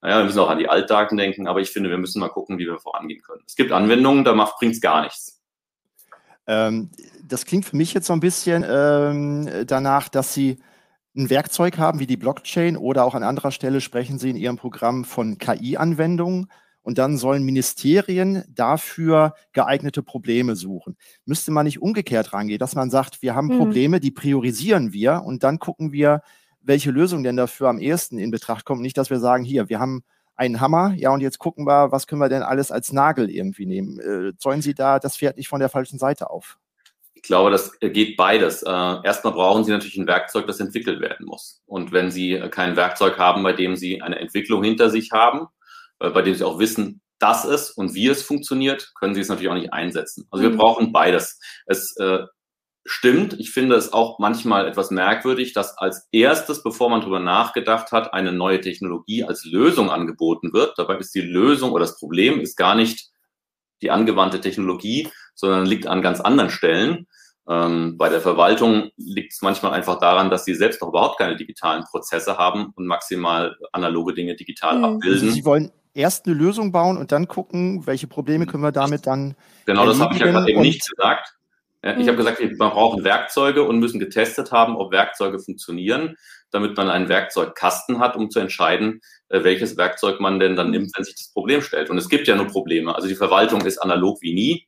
Naja, 0.00 0.18
wir 0.18 0.24
müssen 0.24 0.38
auch 0.38 0.48
an 0.48 0.58
die 0.58 0.68
Altdaten 0.68 1.18
denken, 1.18 1.48
aber 1.48 1.60
ich 1.60 1.70
finde, 1.70 1.90
wir 1.90 1.98
müssen 1.98 2.20
mal 2.20 2.28
gucken, 2.28 2.58
wie 2.58 2.66
wir 2.66 2.78
vorangehen 2.78 3.20
können. 3.20 3.42
Es 3.46 3.56
gibt 3.56 3.72
Anwendungen, 3.72 4.24
da 4.24 4.32
bringt 4.58 4.74
es 4.74 4.80
gar 4.80 5.02
nichts. 5.02 5.42
Ähm, 6.46 6.90
das 7.22 7.44
klingt 7.44 7.66
für 7.66 7.76
mich 7.76 7.92
jetzt 7.92 8.06
so 8.06 8.14
ein 8.14 8.20
bisschen 8.20 8.64
ähm, 8.66 9.66
danach, 9.66 10.08
dass 10.08 10.32
Sie 10.32 10.58
ein 11.18 11.30
Werkzeug 11.30 11.78
haben 11.78 11.98
wie 11.98 12.06
die 12.06 12.16
Blockchain 12.16 12.76
oder 12.76 13.04
auch 13.04 13.14
an 13.14 13.24
anderer 13.24 13.50
Stelle 13.50 13.80
sprechen 13.80 14.18
Sie 14.18 14.30
in 14.30 14.36
Ihrem 14.36 14.56
Programm 14.56 15.04
von 15.04 15.36
KI-Anwendungen 15.36 16.46
und 16.82 16.96
dann 16.96 17.18
sollen 17.18 17.42
Ministerien 17.42 18.44
dafür 18.48 19.34
geeignete 19.52 20.02
Probleme 20.02 20.54
suchen. 20.56 20.96
Müsste 21.26 21.50
man 21.50 21.66
nicht 21.66 21.82
umgekehrt 21.82 22.32
rangehen, 22.32 22.58
dass 22.58 22.76
man 22.76 22.88
sagt, 22.88 23.20
wir 23.20 23.34
haben 23.34 23.48
mhm. 23.48 23.58
Probleme, 23.58 24.00
die 24.00 24.12
priorisieren 24.12 24.92
wir 24.92 25.22
und 25.24 25.42
dann 25.42 25.58
gucken 25.58 25.92
wir, 25.92 26.22
welche 26.60 26.90
Lösung 26.90 27.24
denn 27.24 27.36
dafür 27.36 27.68
am 27.68 27.78
ehesten 27.78 28.18
in 28.18 28.30
Betracht 28.30 28.64
kommt. 28.64 28.80
Nicht, 28.80 28.96
dass 28.96 29.10
wir 29.10 29.18
sagen, 29.18 29.44
hier, 29.44 29.68
wir 29.68 29.80
haben 29.80 30.02
einen 30.36 30.60
Hammer, 30.60 30.94
ja, 30.94 31.10
und 31.10 31.20
jetzt 31.20 31.40
gucken 31.40 31.66
wir, 31.66 31.90
was 31.90 32.06
können 32.06 32.20
wir 32.20 32.28
denn 32.28 32.42
alles 32.42 32.70
als 32.70 32.92
Nagel 32.92 33.28
irgendwie 33.28 33.66
nehmen. 33.66 33.98
Äh, 33.98 34.36
zäunen 34.38 34.62
Sie 34.62 34.72
da 34.72 35.00
das 35.00 35.16
Pferd 35.16 35.36
nicht 35.36 35.48
von 35.48 35.58
der 35.58 35.68
falschen 35.68 35.98
Seite 35.98 36.30
auf? 36.30 36.58
Ich 37.18 37.22
glaube, 37.22 37.50
das 37.50 37.78
geht 37.80 38.16
beides. 38.16 38.62
Äh, 38.62 38.70
erstmal 38.70 39.32
brauchen 39.32 39.64
Sie 39.64 39.72
natürlich 39.72 39.96
ein 39.96 40.06
Werkzeug, 40.06 40.46
das 40.46 40.60
entwickelt 40.60 41.00
werden 41.00 41.26
muss. 41.26 41.62
Und 41.66 41.90
wenn 41.90 42.12
Sie 42.12 42.40
kein 42.50 42.76
Werkzeug 42.76 43.18
haben, 43.18 43.42
bei 43.42 43.52
dem 43.52 43.74
Sie 43.74 44.00
eine 44.00 44.20
Entwicklung 44.20 44.62
hinter 44.62 44.88
sich 44.88 45.10
haben, 45.10 45.48
äh, 45.98 46.10
bei 46.10 46.22
dem 46.22 46.36
Sie 46.36 46.44
auch 46.44 46.60
wissen, 46.60 47.00
dass 47.18 47.44
es 47.44 47.72
und 47.72 47.94
wie 47.94 48.06
es 48.06 48.22
funktioniert, 48.22 48.92
können 48.94 49.16
Sie 49.16 49.20
es 49.20 49.28
natürlich 49.28 49.50
auch 49.50 49.56
nicht 49.56 49.72
einsetzen. 49.72 50.28
Also 50.30 50.44
wir 50.44 50.52
mhm. 50.52 50.58
brauchen 50.58 50.92
beides. 50.92 51.40
Es 51.66 51.96
äh, 51.96 52.20
stimmt, 52.84 53.34
ich 53.40 53.50
finde 53.50 53.74
es 53.74 53.92
auch 53.92 54.20
manchmal 54.20 54.68
etwas 54.68 54.92
merkwürdig, 54.92 55.54
dass 55.54 55.76
als 55.76 56.06
erstes, 56.12 56.62
bevor 56.62 56.88
man 56.88 57.00
darüber 57.00 57.18
nachgedacht 57.18 57.90
hat, 57.90 58.14
eine 58.14 58.30
neue 58.30 58.60
Technologie 58.60 59.24
als 59.24 59.44
Lösung 59.44 59.90
angeboten 59.90 60.52
wird. 60.52 60.78
Dabei 60.78 60.98
ist 60.98 61.16
die 61.16 61.20
Lösung 61.20 61.72
oder 61.72 61.80
das 61.84 61.98
Problem 61.98 62.38
ist 62.38 62.56
gar 62.56 62.76
nicht 62.76 63.10
die 63.82 63.90
angewandte 63.90 64.40
Technologie, 64.40 65.08
sondern 65.38 65.66
liegt 65.66 65.86
an 65.86 66.02
ganz 66.02 66.20
anderen 66.20 66.50
Stellen. 66.50 67.06
Ähm, 67.48 67.96
bei 67.96 68.08
der 68.10 68.20
Verwaltung 68.20 68.90
liegt 68.96 69.32
es 69.32 69.40
manchmal 69.40 69.72
einfach 69.72 69.98
daran, 69.98 70.30
dass 70.30 70.44
sie 70.44 70.54
selbst 70.54 70.82
noch 70.82 70.88
überhaupt 70.88 71.18
keine 71.18 71.36
digitalen 71.36 71.84
Prozesse 71.84 72.36
haben 72.36 72.72
und 72.74 72.86
maximal 72.86 73.56
analoge 73.72 74.12
Dinge 74.12 74.34
digital 74.34 74.78
mhm. 74.78 74.84
abbilden. 74.84 75.30
Sie 75.30 75.44
wollen 75.44 75.70
erst 75.94 76.26
eine 76.26 76.34
Lösung 76.34 76.72
bauen 76.72 76.98
und 76.98 77.10
dann 77.10 77.26
gucken, 77.26 77.86
welche 77.86 78.06
Probleme 78.06 78.46
können 78.46 78.62
wir 78.62 78.72
damit 78.72 79.06
dann. 79.06 79.34
Genau, 79.64 79.86
das 79.86 79.98
habe 79.98 80.14
ich 80.14 80.20
ja 80.20 80.26
gerade 80.26 80.50
eben 80.50 80.60
nicht 80.60 80.86
gesagt. 80.88 81.34
Ja, 81.82 81.92
ich 81.92 82.08
habe 82.08 82.12
mhm. 82.12 82.16
gesagt, 82.16 82.40
wir 82.40 82.58
brauchen 82.58 83.04
Werkzeuge 83.04 83.62
und 83.62 83.78
müssen 83.78 84.00
getestet 84.00 84.52
haben, 84.52 84.76
ob 84.76 84.92
Werkzeuge 84.92 85.38
funktionieren, 85.38 86.16
damit 86.50 86.76
man 86.76 86.90
einen 86.90 87.08
Werkzeugkasten 87.08 88.00
hat, 88.00 88.16
um 88.16 88.30
zu 88.30 88.40
entscheiden, 88.40 89.00
äh, 89.28 89.42
welches 89.44 89.76
Werkzeug 89.76 90.20
man 90.20 90.38
denn 90.38 90.56
dann 90.56 90.70
nimmt, 90.70 90.90
wenn 90.96 91.04
sich 91.04 91.14
das 91.14 91.32
Problem 91.32 91.62
stellt. 91.62 91.88
Und 91.88 91.96
es 91.96 92.08
gibt 92.08 92.26
ja 92.26 92.34
nur 92.34 92.48
Probleme. 92.48 92.94
Also 92.94 93.08
die 93.08 93.14
Verwaltung 93.14 93.62
ist 93.62 93.78
analog 93.78 94.20
wie 94.20 94.34
nie. 94.34 94.67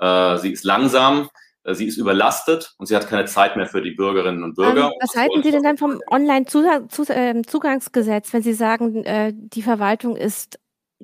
Äh, 0.00 0.38
sie 0.38 0.52
ist 0.52 0.64
langsam. 0.64 1.28
Äh, 1.64 1.74
sie 1.74 1.86
ist 1.86 1.98
überlastet 1.98 2.74
und 2.78 2.86
sie 2.86 2.96
hat 2.96 3.08
keine 3.08 3.26
Zeit 3.26 3.56
mehr 3.56 3.66
für 3.66 3.82
die 3.82 3.92
Bürgerinnen 3.92 4.42
und 4.42 4.56
Bürger. 4.56 4.86
Ähm, 4.86 4.92
was 5.00 5.14
halten 5.14 5.42
Sie 5.42 5.50
denn 5.50 5.62
dann 5.62 5.76
vom 5.76 6.00
Online-Zugangsgesetz, 6.10 8.32
wenn 8.32 8.42
Sie 8.42 8.54
sagen, 8.54 9.04
äh, 9.04 9.32
die 9.34 9.62
Verwaltung 9.62 10.16
ist 10.16 10.58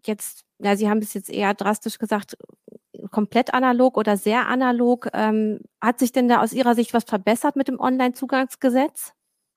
jetzt, 0.04 0.44
ja, 0.58 0.76
Sie 0.76 0.88
haben 0.88 0.98
es 0.98 1.14
jetzt 1.14 1.30
eher 1.30 1.54
drastisch 1.54 1.98
gesagt, 1.98 2.36
komplett 3.10 3.54
analog 3.54 3.98
oder 3.98 4.16
sehr 4.16 4.46
analog. 4.46 5.08
Ähm, 5.12 5.60
hat 5.80 5.98
sich 5.98 6.12
denn 6.12 6.28
da 6.28 6.40
aus 6.40 6.52
Ihrer 6.52 6.74
Sicht 6.74 6.94
was 6.94 7.04
verbessert 7.04 7.56
mit 7.56 7.68
dem 7.68 7.78
Online-Zugangsgesetz? 7.78 9.12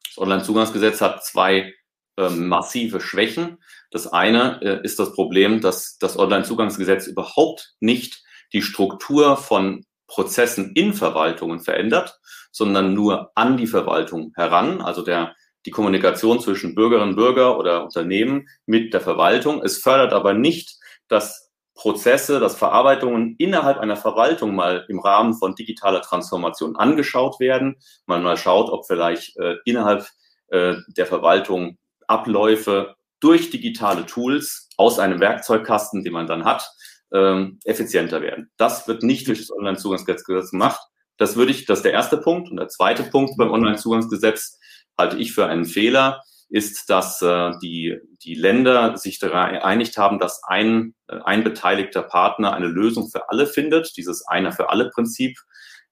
Das 0.09 0.17
Online-Zugangsgesetz 0.17 1.01
hat 1.01 1.23
zwei 1.23 1.73
äh, 2.17 2.29
massive 2.29 2.99
Schwächen. 2.99 3.57
Das 3.91 4.07
eine 4.07 4.61
äh, 4.61 4.83
ist 4.83 4.99
das 4.99 5.13
Problem, 5.13 5.61
dass 5.61 5.97
das 5.97 6.19
Online-Zugangsgesetz 6.19 7.07
überhaupt 7.07 7.75
nicht 7.79 8.23
die 8.53 8.61
Struktur 8.61 9.37
von 9.37 9.85
Prozessen 10.07 10.71
in 10.73 10.93
Verwaltungen 10.93 11.59
verändert, 11.59 12.19
sondern 12.51 12.93
nur 12.93 13.31
an 13.35 13.57
die 13.57 13.67
Verwaltung 13.67 14.33
heran, 14.35 14.81
also 14.81 15.03
der, 15.03 15.35
die 15.65 15.71
Kommunikation 15.71 16.39
zwischen 16.39 16.73
Bürgerinnen 16.75 17.09
und 17.09 17.15
Bürger 17.15 17.57
oder 17.57 17.83
Unternehmen 17.83 18.47
mit 18.65 18.93
der 18.93 19.01
Verwaltung. 19.01 19.61
Es 19.63 19.77
fördert 19.77 20.13
aber 20.13 20.33
nicht, 20.33 20.77
dass 21.07 21.49
Prozesse, 21.75 22.41
dass 22.41 22.57
Verarbeitungen 22.57 23.35
innerhalb 23.37 23.77
einer 23.77 23.95
Verwaltung 23.95 24.53
mal 24.53 24.85
im 24.89 24.99
Rahmen 24.99 25.33
von 25.33 25.55
digitaler 25.55 26.01
Transformation 26.01 26.75
angeschaut 26.75 27.39
werden. 27.39 27.77
Man 28.05 28.21
mal 28.21 28.35
schaut, 28.35 28.69
ob 28.69 28.85
vielleicht 28.85 29.37
äh, 29.37 29.55
innerhalb 29.63 30.05
äh, 30.49 30.75
der 30.87 31.05
Verwaltung 31.05 31.77
Abläufe 32.07 32.95
durch 33.21 33.49
digitale 33.49 34.05
Tools 34.05 34.69
aus 34.75 34.99
einem 34.99 35.19
Werkzeugkasten, 35.19 36.03
den 36.03 36.13
man 36.13 36.27
dann 36.27 36.43
hat, 36.43 36.69
ähm, 37.13 37.59
effizienter 37.63 38.21
werden. 38.21 38.51
Das 38.57 38.87
wird 38.87 39.03
nicht 39.03 39.27
durch 39.27 39.39
das 39.39 39.51
Onlinezugangsgesetz 39.51 40.51
gemacht. 40.51 40.79
Das 41.17 41.35
würde 41.35 41.51
ich, 41.51 41.65
das 41.65 41.79
ist 41.79 41.85
der 41.85 41.93
erste 41.93 42.17
Punkt. 42.17 42.49
Und 42.49 42.57
der 42.57 42.69
zweite 42.69 43.03
Punkt 43.03 43.35
beim 43.37 43.51
Onlinezugangsgesetz 43.51 44.59
halte 44.97 45.17
ich 45.17 45.33
für 45.33 45.45
einen 45.45 45.65
Fehler, 45.65 46.21
ist, 46.49 46.89
dass 46.89 47.21
äh, 47.21 47.51
die, 47.61 47.99
die 48.23 48.33
Länder 48.33 48.97
sich 48.97 49.19
daran 49.19 49.53
geeinigt 49.53 49.97
haben, 49.97 50.19
dass 50.19 50.41
ein, 50.43 50.95
äh, 51.07 51.19
ein 51.23 51.43
beteiligter 51.43 52.01
Partner 52.01 52.53
eine 52.53 52.67
Lösung 52.67 53.09
für 53.09 53.29
alle 53.29 53.45
findet, 53.45 53.95
dieses 53.97 54.25
einer 54.27 54.51
für 54.51 54.69
alle 54.69 54.89
Prinzip. 54.89 55.37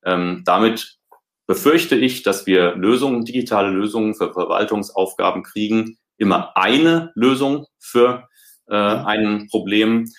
Ähm, 0.04 0.42
damit 0.46 0.98
befürchte 1.46 1.96
ich, 1.96 2.24
dass 2.24 2.48
wir 2.48 2.76
Lösungen, 2.76 3.24
digitale 3.24 3.70
Lösungen 3.70 4.16
für 4.16 4.34
Verwaltungsaufgaben 4.34 5.44
kriegen, 5.44 5.98
immer 6.18 6.58
eine 6.58 7.12
Lösung 7.16 7.68
für 7.80 8.28
äh, 8.68 8.76
ein 8.76 9.48
Problem, 9.50 10.12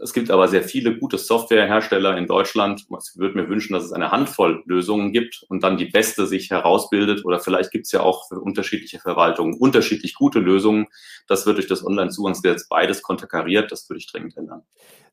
es 0.00 0.14
gibt 0.14 0.30
aber 0.30 0.48
sehr 0.48 0.62
viele 0.62 0.96
gute 0.96 1.18
Softwarehersteller 1.18 2.16
in 2.16 2.26
Deutschland. 2.26 2.86
Ich 2.88 3.18
würde 3.18 3.36
mir 3.36 3.48
wünschen, 3.48 3.74
dass 3.74 3.84
es 3.84 3.92
eine 3.92 4.10
Handvoll 4.10 4.62
Lösungen 4.64 5.12
gibt 5.12 5.44
und 5.48 5.62
dann 5.62 5.76
die 5.76 5.84
beste 5.84 6.26
sich 6.26 6.50
herausbildet. 6.50 7.26
Oder 7.26 7.40
vielleicht 7.40 7.70
gibt 7.70 7.84
es 7.84 7.92
ja 7.92 8.00
auch 8.00 8.26
für 8.28 8.40
unterschiedliche 8.40 9.00
Verwaltungen 9.00 9.54
unterschiedlich 9.58 10.14
gute 10.14 10.38
Lösungen. 10.38 10.86
Das 11.26 11.44
wird 11.44 11.58
durch 11.58 11.66
das 11.66 11.84
Online-Zugangsgesetz 11.84 12.68
beides 12.68 13.02
konterkariert. 13.02 13.70
Das 13.70 13.88
würde 13.90 13.98
ich 13.98 14.10
dringend 14.10 14.34
ändern. 14.38 14.62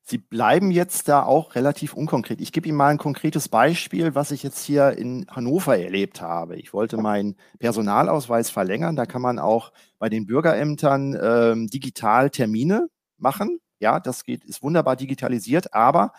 Sie 0.02 0.16
bleiben 0.16 0.70
jetzt 0.70 1.08
da 1.08 1.24
auch 1.24 1.54
relativ 1.54 1.92
unkonkret. 1.92 2.40
Ich 2.40 2.52
gebe 2.52 2.68
Ihnen 2.68 2.78
mal 2.78 2.88
ein 2.88 2.96
konkretes 2.96 3.50
Beispiel, 3.50 4.14
was 4.14 4.30
ich 4.30 4.42
jetzt 4.42 4.64
hier 4.64 4.96
in 4.96 5.26
Hannover 5.28 5.76
erlebt 5.76 6.22
habe. 6.22 6.56
Ich 6.56 6.72
wollte 6.72 6.96
meinen 6.96 7.36
Personalausweis 7.58 8.48
verlängern. 8.48 8.96
Da 8.96 9.04
kann 9.04 9.20
man 9.20 9.38
auch 9.38 9.72
bei 9.98 10.08
den 10.08 10.24
Bürgerämtern 10.24 11.18
ähm, 11.20 11.66
digital 11.66 12.30
Termine 12.30 12.88
machen 13.18 13.60
ja, 13.78 14.00
das 14.00 14.24
geht, 14.24 14.44
ist 14.44 14.62
wunderbar 14.62 14.96
digitalisiert, 14.96 15.74
aber 15.74 16.12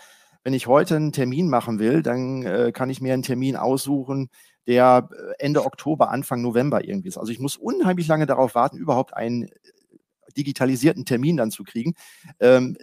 wenn 0.44 0.54
ich 0.54 0.68
heute 0.68 0.96
einen 0.96 1.12
Termin 1.12 1.50
machen 1.50 1.80
will, 1.80 2.01
dann 2.01 2.44
äh, 2.44 2.72
kann 2.72 2.89
ich 2.89 3.01
mir 3.01 3.13
einen 3.13 3.24
Termin 3.24 3.56
aussuchen, 3.56 4.30
der 4.68 5.10
äh, 5.12 5.44
Ende 5.44 5.66
Oktober, 5.66 6.12
Anfang 6.12 6.42
November 6.42 6.86
irgendwie 6.86 7.10
ist. 7.10 7.18
Also 7.18 7.32
ich 7.32 7.39
muss 7.39 7.58
unheimlich 7.58 8.08
lange 8.08 8.25
darauf 8.25 8.56
warten, 8.56 8.78
überhaupt 8.78 9.13
einen 9.16 9.44
äh, 9.44 9.50
digitalisierten 10.38 11.06
Termin 11.06 11.38
dann 11.38 11.51
zu 11.51 11.63
kriegen. 11.63 11.96
Ähm, 12.39 12.78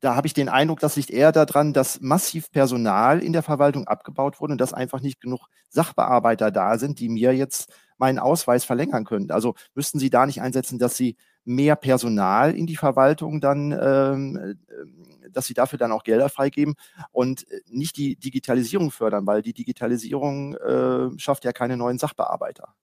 da 0.00 0.16
habe 0.16 0.26
ich 0.26 0.34
den 0.34 0.48
Eindruck, 0.48 0.80
das 0.80 0.96
liegt 0.96 1.10
eher 1.10 1.30
daran, 1.30 1.72
dass 1.72 2.00
massiv 2.00 2.50
Personal 2.50 3.22
in 3.22 3.34
der 3.34 3.42
Verwaltung 3.42 3.86
abgebaut 3.86 4.40
wurde 4.40 4.52
und 4.52 4.60
dass 4.60 4.72
einfach 4.72 5.00
nicht 5.00 5.20
genug 5.20 5.46
Sachbearbeiter 5.68 6.50
da 6.50 6.78
sind, 6.78 7.00
die 7.00 7.10
mir 7.10 7.36
jetzt 7.36 7.70
meinen 7.98 8.18
Ausweis 8.18 8.64
verlängern 8.64 9.04
können. 9.04 9.30
Also 9.30 9.54
müssten 9.74 9.98
Sie 9.98 10.08
da 10.08 10.24
nicht 10.24 10.40
einsetzen, 10.40 10.78
dass 10.78 10.96
Sie 10.96 11.16
mehr 11.44 11.76
Personal 11.76 12.54
in 12.54 12.66
die 12.66 12.76
Verwaltung 12.76 13.40
dann, 13.40 13.72
ähm, 13.72 14.36
äh, 14.36 15.30
dass 15.30 15.46
sie 15.46 15.54
dafür 15.54 15.78
dann 15.78 15.92
auch 15.92 16.04
Gelder 16.04 16.28
freigeben 16.28 16.74
und 17.12 17.50
äh, 17.50 17.60
nicht 17.68 17.96
die 17.96 18.16
Digitalisierung 18.16 18.90
fördern, 18.90 19.26
weil 19.26 19.42
die 19.42 19.54
Digitalisierung 19.54 20.56
äh, 20.56 21.18
schafft 21.18 21.44
ja 21.44 21.52
keine 21.52 21.76
neuen 21.76 21.98
Sachbearbeiter. 21.98 22.74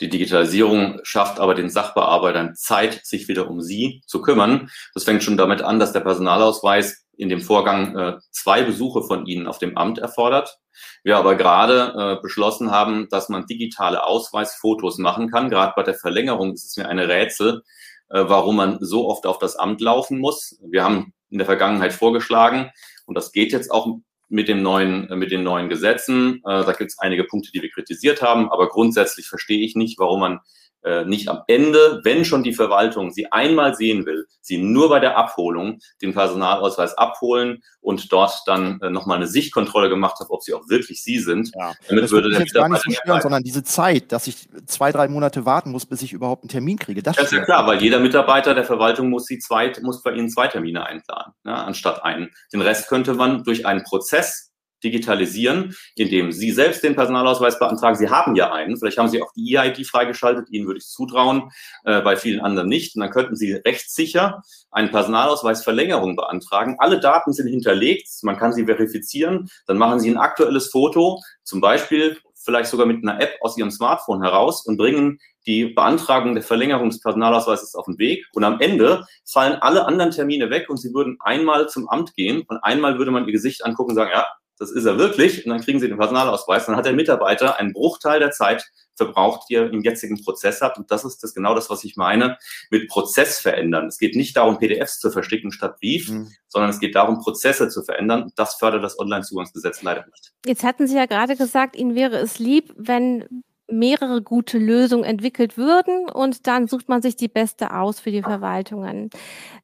Die 0.00 0.08
Digitalisierung 0.08 0.98
schafft 1.02 1.38
aber 1.38 1.54
den 1.54 1.68
Sachbearbeitern 1.68 2.54
Zeit, 2.56 3.04
sich 3.04 3.28
wieder 3.28 3.50
um 3.50 3.60
sie 3.60 4.02
zu 4.06 4.22
kümmern. 4.22 4.70
Das 4.94 5.04
fängt 5.04 5.22
schon 5.22 5.36
damit 5.36 5.60
an, 5.60 5.78
dass 5.78 5.92
der 5.92 6.00
Personalausweis 6.00 7.04
in 7.18 7.28
dem 7.28 7.42
Vorgang 7.42 7.96
äh, 7.96 8.18
zwei 8.30 8.62
Besuche 8.62 9.02
von 9.02 9.26
Ihnen 9.26 9.46
auf 9.46 9.58
dem 9.58 9.76
Amt 9.76 9.98
erfordert. 9.98 10.58
Wir 11.04 11.18
aber 11.18 11.34
gerade 11.34 12.16
äh, 12.18 12.22
beschlossen 12.22 12.70
haben, 12.70 13.08
dass 13.10 13.28
man 13.28 13.46
digitale 13.46 14.04
Ausweisfotos 14.04 14.96
machen 14.96 15.30
kann. 15.30 15.50
Gerade 15.50 15.74
bei 15.76 15.82
der 15.82 15.94
Verlängerung 15.94 16.54
ist 16.54 16.64
es 16.64 16.76
mir 16.78 16.88
eine 16.88 17.08
Rätsel, 17.08 17.62
warum 18.10 18.56
man 18.56 18.78
so 18.80 19.08
oft 19.08 19.26
auf 19.26 19.38
das 19.38 19.56
Amt 19.56 19.80
laufen 19.80 20.18
muss. 20.18 20.58
Wir 20.62 20.84
haben 20.84 21.12
in 21.30 21.38
der 21.38 21.46
Vergangenheit 21.46 21.92
vorgeschlagen, 21.92 22.70
und 23.06 23.16
das 23.16 23.32
geht 23.32 23.50
jetzt 23.52 23.70
auch 23.70 23.98
mit 24.28 24.46
dem 24.46 24.62
neuen, 24.62 25.10
äh, 25.10 25.16
mit 25.16 25.32
den 25.32 25.42
neuen 25.42 25.68
Gesetzen. 25.68 26.36
Äh, 26.46 26.64
da 26.64 26.72
gibt 26.72 26.92
es 26.92 26.98
einige 27.00 27.24
Punkte, 27.24 27.50
die 27.52 27.60
wir 27.60 27.70
kritisiert 27.70 28.22
haben, 28.22 28.50
aber 28.50 28.68
grundsätzlich 28.68 29.26
verstehe 29.26 29.64
ich 29.64 29.74
nicht, 29.74 29.98
warum 29.98 30.20
man 30.20 30.40
äh, 30.82 31.04
nicht 31.04 31.28
am 31.28 31.42
Ende, 31.46 32.00
wenn 32.04 32.24
schon 32.24 32.42
die 32.42 32.54
Verwaltung 32.54 33.10
sie 33.12 33.30
einmal 33.32 33.74
sehen 33.74 34.06
will, 34.06 34.26
sie 34.40 34.58
nur 34.58 34.88
bei 34.88 35.00
der 35.00 35.16
Abholung 35.16 35.78
den 36.00 36.12
Personalausweis 36.14 36.96
abholen 36.96 37.62
und 37.80 38.12
dort 38.12 38.42
dann 38.46 38.80
äh, 38.80 38.90
nochmal 38.90 39.18
eine 39.18 39.26
Sichtkontrolle 39.26 39.88
gemacht 39.88 40.18
hat, 40.20 40.28
ob 40.30 40.42
sie 40.42 40.54
auch 40.54 40.68
wirklich 40.68 41.02
sie 41.02 41.18
sind. 41.18 41.50
Ja. 41.54 41.72
Damit 41.88 42.04
das 42.04 42.10
würde 42.10 42.30
der 42.30 42.40
jetzt 42.40 42.54
gar 42.54 42.68
nicht 42.68 42.82
so 42.82 42.90
stören, 42.90 43.20
sondern 43.20 43.42
diese 43.42 43.62
Zeit, 43.62 44.12
dass 44.12 44.26
ich 44.26 44.48
zwei, 44.66 44.92
drei 44.92 45.08
Monate 45.08 45.44
warten 45.44 45.70
muss, 45.70 45.86
bis 45.86 46.02
ich 46.02 46.12
überhaupt 46.12 46.44
einen 46.44 46.50
Termin 46.50 46.78
kriege. 46.78 47.02
Das, 47.02 47.16
das 47.16 47.26
ist 47.26 47.32
ja 47.32 47.44
klar, 47.44 47.66
weil 47.66 47.82
jeder 47.82 48.00
Mitarbeiter 48.00 48.54
der 48.54 48.64
Verwaltung 48.64 49.10
muss, 49.10 49.26
sie 49.26 49.38
zwei, 49.38 49.72
muss 49.82 50.02
bei 50.02 50.12
Ihnen 50.12 50.28
zwei 50.28 50.48
Termine 50.48 50.86
einplanen, 50.86 51.32
ne, 51.44 51.54
anstatt 51.54 52.04
einen. 52.04 52.30
Den 52.52 52.60
Rest 52.62 52.88
könnte 52.88 53.14
man 53.14 53.44
durch 53.44 53.66
einen 53.66 53.82
Prozess 53.82 54.49
digitalisieren, 54.82 55.74
indem 55.96 56.32
Sie 56.32 56.50
selbst 56.50 56.82
den 56.82 56.94
Personalausweis 56.94 57.58
beantragen. 57.58 57.96
Sie 57.96 58.08
haben 58.08 58.34
ja 58.34 58.52
einen. 58.52 58.76
Vielleicht 58.76 58.98
haben 58.98 59.08
Sie 59.08 59.22
auch 59.22 59.32
die 59.34 59.56
EID 59.56 59.86
freigeschaltet. 59.86 60.48
Ihnen 60.50 60.66
würde 60.66 60.78
ich 60.78 60.86
zutrauen, 60.86 61.50
äh, 61.84 62.00
bei 62.00 62.16
vielen 62.16 62.40
anderen 62.40 62.68
nicht. 62.68 62.96
Und 62.96 63.02
dann 63.02 63.10
könnten 63.10 63.36
Sie 63.36 63.52
rechtssicher 63.52 64.42
eine 64.70 64.88
Personalausweisverlängerung 64.88 66.16
beantragen. 66.16 66.76
Alle 66.78 67.00
Daten 67.00 67.32
sind 67.32 67.48
hinterlegt. 67.48 68.08
Man 68.22 68.36
kann 68.36 68.52
sie 68.52 68.66
verifizieren. 68.66 69.48
Dann 69.66 69.78
machen 69.78 70.00
Sie 70.00 70.10
ein 70.10 70.18
aktuelles 70.18 70.68
Foto, 70.68 71.20
zum 71.42 71.60
Beispiel 71.60 72.18
vielleicht 72.42 72.70
sogar 72.70 72.86
mit 72.86 73.02
einer 73.02 73.20
App 73.20 73.36
aus 73.42 73.56
Ihrem 73.56 73.70
Smartphone 73.70 74.22
heraus 74.22 74.66
und 74.66 74.76
bringen 74.76 75.18
die 75.46 75.66
Beantragung 75.66 76.34
der 76.34 76.42
Verlängerung 76.42 76.90
des 76.90 77.00
Personalausweises 77.00 77.74
auf 77.74 77.86
den 77.86 77.98
Weg. 77.98 78.26
Und 78.32 78.44
am 78.44 78.60
Ende 78.60 79.06
fallen 79.24 79.54
alle 79.60 79.86
anderen 79.86 80.10
Termine 80.10 80.50
weg 80.50 80.68
und 80.68 80.76
Sie 80.78 80.92
würden 80.92 81.16
einmal 81.20 81.68
zum 81.68 81.88
Amt 81.88 82.14
gehen 82.14 82.42
und 82.46 82.58
einmal 82.58 82.98
würde 82.98 83.10
man 83.10 83.26
Ihr 83.26 83.32
Gesicht 83.32 83.64
angucken 83.64 83.90
und 83.90 83.96
sagen, 83.96 84.10
ja, 84.12 84.26
das 84.60 84.70
ist 84.70 84.84
er 84.84 84.98
wirklich, 84.98 85.46
und 85.46 85.50
dann 85.50 85.62
kriegen 85.62 85.80
Sie 85.80 85.88
den 85.88 85.96
Personalausweis. 85.96 86.66
Dann 86.66 86.76
hat 86.76 86.84
der 86.84 86.92
Mitarbeiter 86.92 87.58
einen 87.58 87.72
Bruchteil 87.72 88.20
der 88.20 88.30
Zeit 88.30 88.70
verbraucht, 88.94 89.48
die 89.48 89.54
er 89.54 89.72
im 89.72 89.82
jetzigen 89.82 90.22
Prozess 90.22 90.60
hat. 90.60 90.76
Und 90.76 90.90
das 90.90 91.02
ist 91.06 91.22
das 91.22 91.32
genau 91.32 91.54
das, 91.54 91.70
was 91.70 91.82
ich 91.82 91.96
meine 91.96 92.36
mit 92.70 92.88
Prozess 92.88 93.38
verändern. 93.38 93.86
Es 93.86 93.96
geht 93.96 94.14
nicht 94.14 94.36
darum, 94.36 94.58
PDFs 94.58 94.98
zu 94.98 95.10
versticken 95.10 95.50
statt 95.50 95.80
Brief, 95.80 96.10
mhm. 96.10 96.30
sondern 96.46 96.68
es 96.68 96.78
geht 96.78 96.94
darum, 96.94 97.20
Prozesse 97.20 97.70
zu 97.70 97.82
verändern. 97.82 98.24
Und 98.24 98.38
das 98.38 98.56
fördert 98.56 98.84
das 98.84 98.98
Online-Zugangsgesetz 98.98 99.80
leider 99.80 100.04
nicht. 100.04 100.32
Jetzt 100.44 100.62
hatten 100.62 100.86
Sie 100.86 100.96
ja 100.96 101.06
gerade 101.06 101.36
gesagt, 101.36 101.74
Ihnen 101.74 101.94
wäre 101.94 102.18
es 102.18 102.38
lieb, 102.38 102.74
wenn 102.76 103.42
mehrere 103.66 104.20
gute 104.20 104.58
Lösungen 104.58 105.04
entwickelt 105.04 105.56
würden 105.56 106.10
und 106.10 106.46
dann 106.46 106.66
sucht 106.66 106.88
man 106.88 107.00
sich 107.00 107.16
die 107.16 107.28
beste 107.28 107.74
aus 107.74 108.00
für 108.00 108.10
die 108.10 108.22
Verwaltungen. 108.22 109.08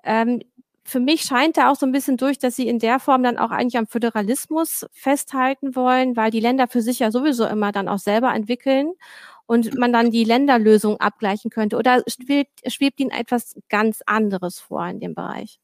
Ähm, 0.05 0.41
für 0.87 1.01
mich 1.01 1.23
scheint 1.23 1.57
da 1.57 1.71
auch 1.71 1.77
so 1.77 1.85
ein 1.85 1.93
bisschen 1.93 2.17
durch, 2.17 2.39
dass 2.39 2.57
Sie 2.57 2.69
in 2.69 2.79
der 2.79 3.01
Form 3.01 3.23
dann 3.23 3.39
auch 3.39 3.51
eigentlich 3.51 3.77
am 3.77 3.87
Föderalismus 3.87 4.87
festhalten 4.93 5.75
wollen, 5.75 6.17
weil 6.17 6.31
die 6.31 6.41
Länder 6.41 6.69
für 6.69 6.81
sich 6.81 7.01
ja 7.01 7.11
sowieso 7.11 7.45
immer 7.47 7.73
dann 7.73 7.89
auch 7.89 7.99
selber 7.99 8.33
entwickeln 8.33 8.93
und 9.47 9.77
man 9.77 9.93
dann 9.93 10.11
die 10.11 10.25
Länderlösung 10.25 10.99
abgleichen 10.99 11.51
könnte. 11.51 11.77
Oder 11.77 12.03
schwebt, 12.07 12.61
schwebt 12.73 13.01
Ihnen 13.01 13.11
etwas 13.11 13.57
ganz 13.69 14.03
anderes 14.07 14.61
vor 14.61 14.87
in 14.87 15.01
dem 15.01 15.15
Bereich? 15.15 15.59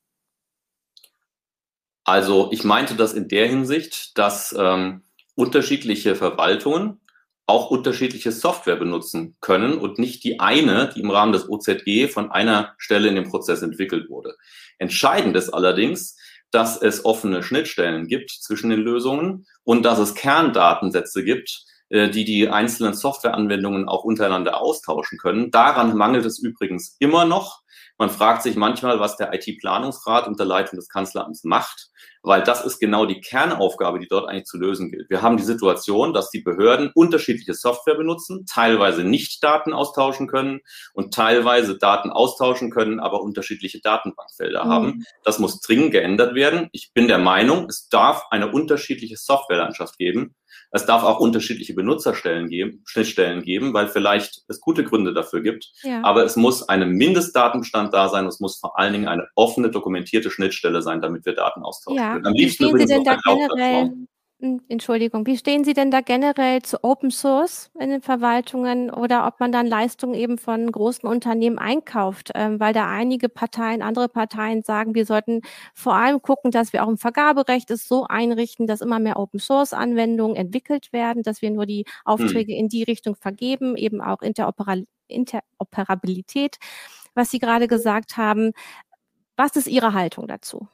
Also 2.04 2.50
ich 2.50 2.64
meinte 2.64 2.96
das 2.96 3.12
in 3.12 3.28
der 3.28 3.48
Hinsicht, 3.48 4.18
dass 4.18 4.54
ähm, 4.58 5.02
unterschiedliche 5.36 6.16
Verwaltungen 6.16 7.00
auch 7.46 7.70
unterschiedliche 7.70 8.32
Software 8.32 8.76
benutzen 8.76 9.36
können 9.40 9.78
und 9.78 9.98
nicht 9.98 10.24
die 10.24 10.40
eine, 10.40 10.90
die 10.94 11.00
im 11.00 11.10
Rahmen 11.10 11.32
des 11.32 11.48
OZG 11.48 12.08
von 12.08 12.30
einer 12.30 12.74
Stelle 12.78 13.08
in 13.08 13.16
dem 13.16 13.28
Prozess 13.28 13.62
entwickelt 13.62 14.08
wurde. 14.08 14.36
Entscheidend 14.78 15.36
ist 15.36 15.50
allerdings, 15.50 16.16
dass 16.50 16.80
es 16.80 17.04
offene 17.04 17.42
Schnittstellen 17.42 18.06
gibt 18.06 18.30
zwischen 18.30 18.70
den 18.70 18.80
Lösungen 18.80 19.46
und 19.64 19.84
dass 19.84 19.98
es 19.98 20.14
Kerndatensätze 20.14 21.24
gibt, 21.24 21.64
äh, 21.88 22.10
die 22.10 22.24
die 22.24 22.48
einzelnen 22.48 22.94
Softwareanwendungen 22.94 23.88
auch 23.88 24.04
untereinander 24.04 24.60
austauschen 24.60 25.18
können. 25.18 25.50
Daran 25.50 25.96
mangelt 25.96 26.26
es 26.26 26.38
übrigens 26.38 26.96
immer 27.00 27.24
noch. 27.24 27.62
Man 27.98 28.10
fragt 28.10 28.42
sich 28.42 28.56
manchmal, 28.56 29.00
was 29.00 29.16
der 29.16 29.32
IT-Planungsrat 29.34 30.26
unter 30.26 30.44
Leitung 30.44 30.78
des 30.78 30.88
Kanzleramts 30.88 31.44
macht 31.44 31.90
weil 32.22 32.42
das 32.42 32.64
ist 32.64 32.78
genau 32.78 33.06
die 33.06 33.20
Kernaufgabe, 33.20 33.98
die 33.98 34.08
dort 34.08 34.28
eigentlich 34.28 34.44
zu 34.44 34.58
lösen 34.58 34.90
gilt. 34.90 35.10
Wir 35.10 35.22
haben 35.22 35.36
die 35.36 35.42
Situation, 35.42 36.12
dass 36.12 36.30
die 36.30 36.40
Behörden 36.40 36.90
unterschiedliche 36.94 37.54
Software 37.54 37.96
benutzen, 37.96 38.46
teilweise 38.46 39.04
nicht 39.04 39.42
Daten 39.42 39.72
austauschen 39.72 40.28
können 40.28 40.60
und 40.94 41.12
teilweise 41.12 41.78
Daten 41.78 42.10
austauschen 42.10 42.70
können, 42.70 43.00
aber 43.00 43.22
unterschiedliche 43.22 43.80
Datenbankfelder 43.80 44.64
mhm. 44.64 44.68
haben. 44.68 45.04
Das 45.24 45.38
muss 45.38 45.60
dringend 45.60 45.92
geändert 45.92 46.34
werden. 46.34 46.68
Ich 46.72 46.92
bin 46.92 47.08
der 47.08 47.18
Meinung, 47.18 47.66
es 47.68 47.88
darf 47.88 48.26
eine 48.30 48.50
unterschiedliche 48.50 49.16
Softwarelandschaft 49.16 49.98
geben. 49.98 50.34
Es 50.70 50.86
darf 50.86 51.02
auch 51.02 51.20
unterschiedliche 51.20 51.74
Benutzerstellen 51.74 52.48
geben, 52.48 52.82
Schnittstellen 52.86 53.42
geben, 53.42 53.74
weil 53.74 53.88
vielleicht 53.88 54.42
es 54.48 54.60
gute 54.60 54.84
Gründe 54.84 55.12
dafür 55.12 55.42
gibt. 55.42 55.70
Ja. 55.82 56.02
Aber 56.04 56.24
es 56.24 56.36
muss 56.36 56.68
ein 56.68 56.88
Mindestdatenbestand 56.90 57.92
da 57.92 58.08
sein. 58.08 58.26
Es 58.26 58.40
muss 58.40 58.58
vor 58.58 58.78
allen 58.78 58.92
Dingen 58.92 59.08
eine 59.08 59.26
offene, 59.34 59.70
dokumentierte 59.70 60.30
Schnittstelle 60.30 60.82
sein, 60.82 61.00
damit 61.00 61.26
wir 61.26 61.34
Daten 61.34 61.62
austauschen 61.62 61.98
ja. 61.98 62.12
können. 62.14 62.26
Am 62.26 62.34
liebsten 62.34 62.64
Wie 62.64 62.68
stehen 62.68 62.78
Sie 62.78 62.94
denn 62.94 63.04
da 63.04 63.16
generell? 63.24 63.92
Hm, 64.42 64.60
Entschuldigung, 64.68 65.24
wie 65.24 65.36
stehen 65.36 65.62
Sie 65.62 65.72
denn 65.72 65.92
da 65.92 66.00
generell 66.00 66.62
zu 66.62 66.82
Open 66.82 67.12
Source 67.12 67.70
in 67.78 67.90
den 67.90 68.02
Verwaltungen 68.02 68.90
oder 68.90 69.24
ob 69.28 69.38
man 69.38 69.52
dann 69.52 69.68
Leistungen 69.68 70.14
eben 70.14 70.36
von 70.36 70.72
großen 70.72 71.08
Unternehmen 71.08 71.58
einkauft? 71.58 72.32
Ähm, 72.34 72.58
weil 72.58 72.72
da 72.72 72.90
einige 72.90 73.28
Parteien, 73.28 73.82
andere 73.82 74.08
Parteien 74.08 74.64
sagen, 74.64 74.96
wir 74.96 75.06
sollten 75.06 75.42
vor 75.74 75.94
allem 75.94 76.20
gucken, 76.22 76.50
dass 76.50 76.72
wir 76.72 76.82
auch 76.82 76.88
im 76.88 76.98
Vergaberecht 76.98 77.70
es 77.70 77.86
so 77.86 78.08
einrichten, 78.08 78.66
dass 78.66 78.80
immer 78.80 78.98
mehr 78.98 79.16
Open 79.16 79.38
Source 79.38 79.72
Anwendungen 79.72 80.34
entwickelt 80.34 80.92
werden, 80.92 81.22
dass 81.22 81.40
wir 81.40 81.52
nur 81.52 81.64
die 81.64 81.84
Aufträge 82.04 82.52
hm. 82.52 82.58
in 82.58 82.68
die 82.68 82.82
Richtung 82.82 83.14
vergeben, 83.14 83.76
eben 83.76 84.00
auch 84.00 84.22
Interopera 84.22 84.74
Interoperabilität, 85.06 86.56
was 87.14 87.30
Sie 87.30 87.38
gerade 87.38 87.68
gesagt 87.68 88.16
haben. 88.16 88.54
Was 89.36 89.54
ist 89.54 89.68
Ihre 89.68 89.92
Haltung 89.92 90.26
dazu? 90.26 90.66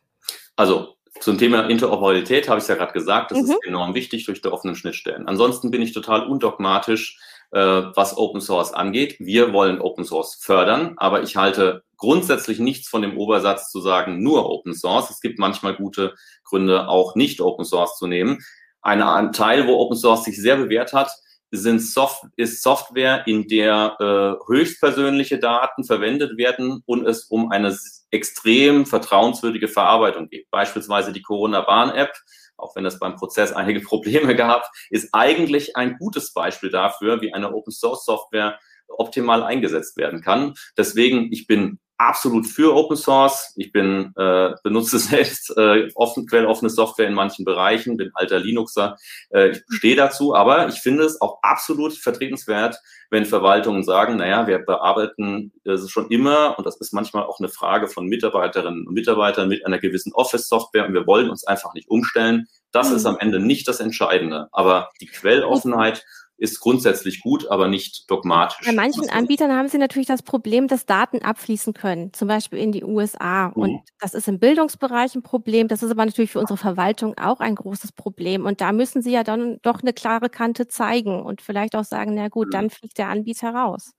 Also 0.56 0.96
zum 1.20 1.38
Thema 1.38 1.68
Interoperabilität 1.68 2.48
habe 2.48 2.58
ich 2.58 2.62
es 2.62 2.68
ja 2.68 2.74
gerade 2.74 2.92
gesagt, 2.92 3.30
das 3.30 3.38
mhm. 3.38 3.50
ist 3.50 3.64
enorm 3.66 3.94
wichtig 3.94 4.24
durch 4.26 4.42
die 4.42 4.48
offenen 4.48 4.76
Schnittstellen. 4.76 5.28
Ansonsten 5.28 5.70
bin 5.70 5.82
ich 5.82 5.92
total 5.92 6.26
undogmatisch, 6.26 7.18
äh, 7.50 7.58
was 7.60 8.16
Open 8.16 8.40
Source 8.40 8.72
angeht. 8.72 9.16
Wir 9.18 9.52
wollen 9.52 9.80
Open 9.80 10.04
Source 10.04 10.38
fördern, 10.40 10.94
aber 10.96 11.22
ich 11.22 11.36
halte 11.36 11.82
grundsätzlich 11.96 12.58
nichts 12.58 12.88
von 12.88 13.02
dem 13.02 13.16
Obersatz 13.16 13.70
zu 13.70 13.80
sagen, 13.80 14.22
nur 14.22 14.48
Open 14.48 14.74
Source. 14.74 15.10
Es 15.10 15.20
gibt 15.20 15.38
manchmal 15.38 15.74
gute 15.74 16.14
Gründe, 16.44 16.88
auch 16.88 17.14
nicht 17.14 17.40
Open 17.40 17.64
Source 17.64 17.96
zu 17.96 18.06
nehmen. 18.06 18.38
ein 18.82 19.32
Teil, 19.32 19.66
wo 19.66 19.76
Open 19.78 19.96
Source 19.96 20.24
sich 20.24 20.40
sehr 20.40 20.56
bewährt 20.56 20.92
hat, 20.92 21.10
sind 21.50 21.80
Soft 21.80 22.24
ist 22.36 22.62
Software, 22.62 23.26
in 23.26 23.48
der 23.48 23.96
äh, 24.00 24.52
höchstpersönliche 24.52 25.38
Daten 25.38 25.84
verwendet 25.84 26.36
werden 26.36 26.82
und 26.84 27.06
es 27.06 27.24
um 27.24 27.50
eine 27.50 27.76
extrem 28.10 28.86
vertrauenswürdige 28.86 29.68
Verarbeitung 29.68 30.28
geht. 30.28 30.50
Beispielsweise 30.50 31.12
die 31.12 31.22
Corona-Warn-App, 31.22 32.12
auch 32.56 32.74
wenn 32.74 32.86
es 32.86 32.98
beim 32.98 33.16
Prozess 33.16 33.52
einige 33.54 33.80
Probleme 33.80 34.34
gab, 34.34 34.70
ist 34.90 35.10
eigentlich 35.12 35.76
ein 35.76 35.96
gutes 35.98 36.32
Beispiel 36.32 36.70
dafür, 36.70 37.20
wie 37.20 37.32
eine 37.32 37.52
Open-Source-Software 37.54 38.58
optimal 38.88 39.42
eingesetzt 39.42 39.96
werden 39.96 40.22
kann. 40.22 40.54
Deswegen, 40.76 41.30
ich 41.32 41.46
bin 41.46 41.78
absolut 41.98 42.46
für 42.46 42.74
Open 42.74 42.96
Source. 42.96 43.52
Ich 43.56 43.72
bin 43.72 44.12
äh, 44.16 44.52
benutze 44.62 44.98
selbst 44.98 45.52
äh, 45.56 45.90
offen, 45.94 46.26
quelloffene 46.26 46.70
Software 46.70 47.08
in 47.08 47.14
manchen 47.14 47.44
Bereichen, 47.44 47.96
bin 47.96 48.10
alter 48.14 48.38
Linuxer. 48.38 48.96
Äh, 49.30 49.50
ich 49.50 49.62
stehe 49.68 49.96
dazu, 49.96 50.34
aber 50.34 50.68
ich 50.68 50.76
finde 50.76 51.04
es 51.04 51.20
auch 51.20 51.38
absolut 51.42 51.92
vertretenswert, 51.92 52.78
wenn 53.10 53.24
Verwaltungen 53.24 53.82
sagen, 53.82 54.16
naja, 54.16 54.46
wir 54.46 54.58
bearbeiten 54.60 55.52
äh, 55.64 55.76
schon 55.76 56.08
immer, 56.08 56.58
und 56.58 56.66
das 56.66 56.76
ist 56.76 56.92
manchmal 56.92 57.24
auch 57.24 57.40
eine 57.40 57.48
Frage 57.48 57.88
von 57.88 58.06
Mitarbeiterinnen 58.06 58.86
und 58.86 58.94
Mitarbeitern 58.94 59.48
mit 59.48 59.66
einer 59.66 59.78
gewissen 59.78 60.12
Office-Software 60.12 60.86
und 60.86 60.94
wir 60.94 61.06
wollen 61.06 61.30
uns 61.30 61.44
einfach 61.44 61.74
nicht 61.74 61.88
umstellen. 61.88 62.46
Das 62.70 62.90
mhm. 62.90 62.96
ist 62.96 63.06
am 63.06 63.18
Ende 63.18 63.40
nicht 63.40 63.66
das 63.66 63.80
Entscheidende. 63.80 64.48
Aber 64.52 64.90
die 65.00 65.06
Quelloffenheit 65.06 66.04
ist 66.38 66.60
grundsätzlich 66.60 67.20
gut, 67.20 67.50
aber 67.50 67.68
nicht 67.68 68.08
dogmatisch. 68.10 68.64
Bei 68.64 68.72
manchen 68.72 69.10
Anbietern 69.10 69.52
haben 69.52 69.68
sie 69.68 69.78
natürlich 69.78 70.06
das 70.06 70.22
Problem, 70.22 70.68
dass 70.68 70.86
Daten 70.86 71.20
abfließen 71.20 71.74
können, 71.74 72.12
zum 72.12 72.28
Beispiel 72.28 72.60
in 72.60 72.72
die 72.72 72.84
USA. 72.84 73.48
Mhm. 73.48 73.54
Und 73.54 73.80
das 74.00 74.14
ist 74.14 74.28
im 74.28 74.38
Bildungsbereich 74.38 75.14
ein 75.16 75.22
Problem. 75.22 75.68
Das 75.68 75.82
ist 75.82 75.90
aber 75.90 76.06
natürlich 76.06 76.30
für 76.30 76.40
unsere 76.40 76.56
Verwaltung 76.56 77.18
auch 77.18 77.40
ein 77.40 77.56
großes 77.56 77.92
Problem. 77.92 78.46
Und 78.46 78.60
da 78.60 78.72
müssen 78.72 79.02
sie 79.02 79.12
ja 79.12 79.24
dann 79.24 79.58
doch 79.62 79.82
eine 79.82 79.92
klare 79.92 80.30
Kante 80.30 80.68
zeigen 80.68 81.20
und 81.20 81.42
vielleicht 81.42 81.74
auch 81.74 81.84
sagen, 81.84 82.14
na 82.14 82.28
gut, 82.28 82.48
mhm. 82.48 82.52
dann 82.52 82.70
fliegt 82.70 82.98
der 82.98 83.08
Anbieter 83.08 83.50
raus. 83.50 83.92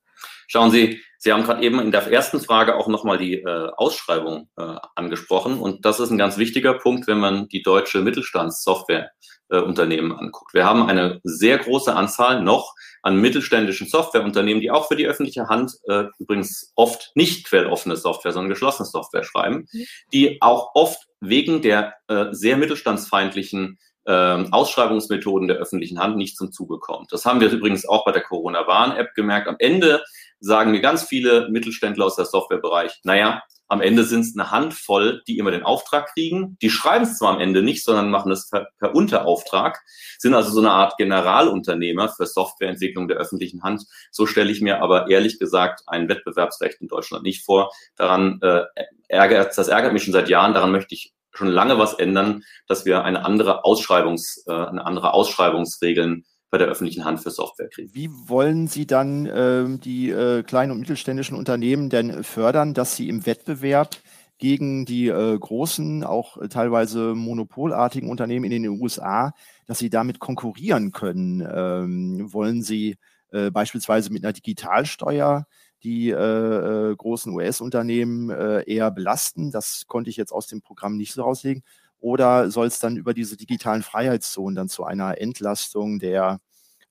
Schauen 0.48 0.72
Sie, 0.72 1.02
Sie 1.22 1.34
haben 1.34 1.44
gerade 1.44 1.62
eben 1.64 1.80
in 1.80 1.92
der 1.92 2.10
ersten 2.12 2.40
Frage 2.40 2.76
auch 2.78 2.88
nochmal 2.88 3.18
die 3.18 3.36
äh, 3.36 3.70
Ausschreibung 3.76 4.50
äh, 4.58 4.76
angesprochen. 4.96 5.60
Und 5.60 5.86
das 5.86 6.00
ist 6.00 6.12
ein 6.12 6.18
ganz 6.18 6.38
wichtiger 6.38 6.76
Punkt, 6.76 7.08
wenn 7.08 7.20
man 7.20 7.50
die 7.50 7.62
deutsche 7.62 8.00
Mittelstandssoftware 8.00 9.12
äh, 9.50 9.60
Unternehmen 9.60 10.14
anguckt. 10.14 10.54
Wir 10.54 10.66
haben 10.66 10.84
eine 10.84 11.20
sehr 11.24 11.58
große 11.58 11.94
Anzahl 11.94 12.42
noch 12.42 12.74
an 13.02 13.18
mittelständischen 13.18 13.88
Softwareunternehmen, 13.88 14.62
die 14.62 14.72
auch 14.72 14.88
für 14.88 14.96
die 14.96 15.08
öffentliche 15.08 15.48
Hand 15.48 15.74
äh, 15.88 16.06
übrigens 16.20 16.72
oft 16.76 17.12
nicht 17.16 17.46
quelloffene 17.46 17.98
Software, 17.98 18.32
sondern 18.32 18.50
geschlossene 18.50 18.86
Software 18.86 19.24
schreiben, 19.24 19.68
mhm. 19.72 19.86
die 20.14 20.42
auch 20.42 20.72
oft 20.74 21.00
wegen 21.20 21.62
der 21.62 21.96
äh, 22.08 22.28
sehr 22.32 22.56
mittelstandsfeindlichen 22.56 23.78
äh, 24.10 24.46
Ausschreibungsmethoden 24.52 25.48
der 25.48 25.58
öffentlichen 25.58 26.00
Hand 26.00 26.18
nicht 26.18 26.36
zum 26.36 26.52
Zuge 26.52 26.80
kommt. 26.80 27.14
Das 27.14 27.26
haben 27.26 27.40
wir 27.40 27.52
übrigens 27.52 27.88
auch 27.88 28.06
bei 28.06 28.12
der 28.12 28.24
Corona-Warn-App 28.24 29.14
gemerkt. 29.14 29.48
Am 29.48 29.58
Ende 29.60 30.04
sagen 30.40 30.72
mir 30.72 30.82
ganz 30.82 31.04
viele 31.04 31.48
Mittelständler 31.50 32.06
aus 32.06 32.16
der 32.16 32.26
Softwarebereich, 32.26 33.00
naja, 33.04 33.44
am 33.72 33.82
Ende 33.82 34.04
sind 34.04 34.22
es 34.22 34.36
eine 34.36 34.50
Handvoll, 34.50 35.22
die 35.28 35.38
immer 35.38 35.52
den 35.52 35.62
Auftrag 35.62 36.12
kriegen. 36.14 36.58
Die 36.60 36.72
schreiben 36.72 37.04
es 37.04 37.20
zwar 37.20 37.36
am 37.36 37.40
Ende 37.40 37.62
nicht, 37.62 37.84
sondern 37.84 38.10
machen 38.10 38.32
es 38.32 38.50
per, 38.50 38.70
per 38.80 38.96
Unterauftrag, 38.96 39.80
sind 40.18 40.34
also 40.34 40.50
so 40.50 40.60
eine 40.60 40.72
Art 40.72 40.98
Generalunternehmer 40.98 42.10
für 42.10 42.26
Softwareentwicklung 42.26 43.08
der 43.08 43.18
öffentlichen 43.18 43.62
Hand. 43.62 43.86
So 44.10 44.26
stelle 44.26 44.50
ich 44.50 44.62
mir 44.62 44.82
aber 44.82 45.08
ehrlich 45.08 45.38
gesagt 45.38 45.84
ein 45.86 46.10
Wettbewerbsrecht 46.10 46.82
in 46.82 46.88
Deutschland 46.88 47.24
nicht 47.24 47.46
vor. 47.46 47.72
Daran 47.96 48.40
äh, 48.42 48.64
ärgert, 49.08 49.56
das 49.56 49.68
ärgert 49.68 49.94
mich 49.94 50.04
schon 50.04 50.14
seit 50.14 50.30
Jahren. 50.30 50.56
Daran 50.56 50.72
möchte 50.72 50.96
ich 50.96 51.14
schon 51.32 51.48
lange 51.48 51.78
was 51.78 51.94
ändern, 51.94 52.44
dass 52.68 52.86
wir 52.86 53.04
eine 53.04 53.26
andere 53.26 53.64
Ausschreibungs, 53.66 54.44
äh, 54.48 54.54
eine 54.54 54.86
andere 54.86 55.14
Ausschreibungsregeln 55.14 56.26
bei 56.50 56.58
der 56.58 56.68
öffentlichen 56.68 57.06
Hand 57.06 57.22
für 57.22 57.32
Software 57.32 57.70
kriegen. 57.70 57.94
Wie 57.94 58.10
wollen 58.10 58.68
Sie 58.68 58.88
dann 58.88 59.26
äh, 59.26 59.78
die 59.78 60.10
äh, 60.10 60.44
kleinen 60.44 60.72
und 60.72 60.80
mittelständischen 60.80 61.38
Unternehmen 61.38 61.90
denn 61.90 62.24
fördern, 62.24 62.74
dass 62.74 62.96
sie 62.96 63.08
im 63.08 63.26
Wettbewerb 63.26 63.96
gegen 64.40 64.86
die 64.86 65.10
äh, 65.10 65.38
großen, 65.38 66.04
auch 66.04 66.38
teilweise 66.50 67.14
monopolartigen 67.14 68.10
Unternehmen 68.10 68.46
in 68.46 68.64
den 68.64 68.82
USA, 68.82 69.34
dass 69.68 69.80
sie 69.80 69.90
damit 69.90 70.20
konkurrieren 70.20 70.92
können? 70.92 71.42
Ähm, 71.42 72.34
wollen 72.34 72.64
Sie 72.64 72.98
äh, 73.32 73.52
beispielsweise 73.52 74.12
mit 74.12 74.24
einer 74.24 74.34
Digitalsteuer 74.34 75.46
die 75.84 76.10
äh, 76.10 76.16
äh, 76.16 76.96
großen 76.96 77.34
US-Unternehmen 77.34 78.30
äh, 78.30 78.64
eher 78.64 78.92
belasten? 78.92 79.52
Das 79.52 79.86
konnte 79.88 80.10
ich 80.10 80.18
jetzt 80.18 80.32
aus 80.32 80.48
dem 80.48 80.62
Programm 80.62 80.98
nicht 80.98 81.14
so 81.14 81.24
rauslegen. 81.24 81.64
Oder 82.00 82.50
soll 82.50 82.68
es 82.68 82.80
dann 82.80 82.96
über 82.96 83.14
diese 83.14 83.38
digitalen 83.38 83.84
Freiheitszonen 83.84 84.56
dann 84.56 84.70
zu 84.70 84.86
einer 84.86 85.20
Entlastung 85.20 86.00
der 86.00 86.40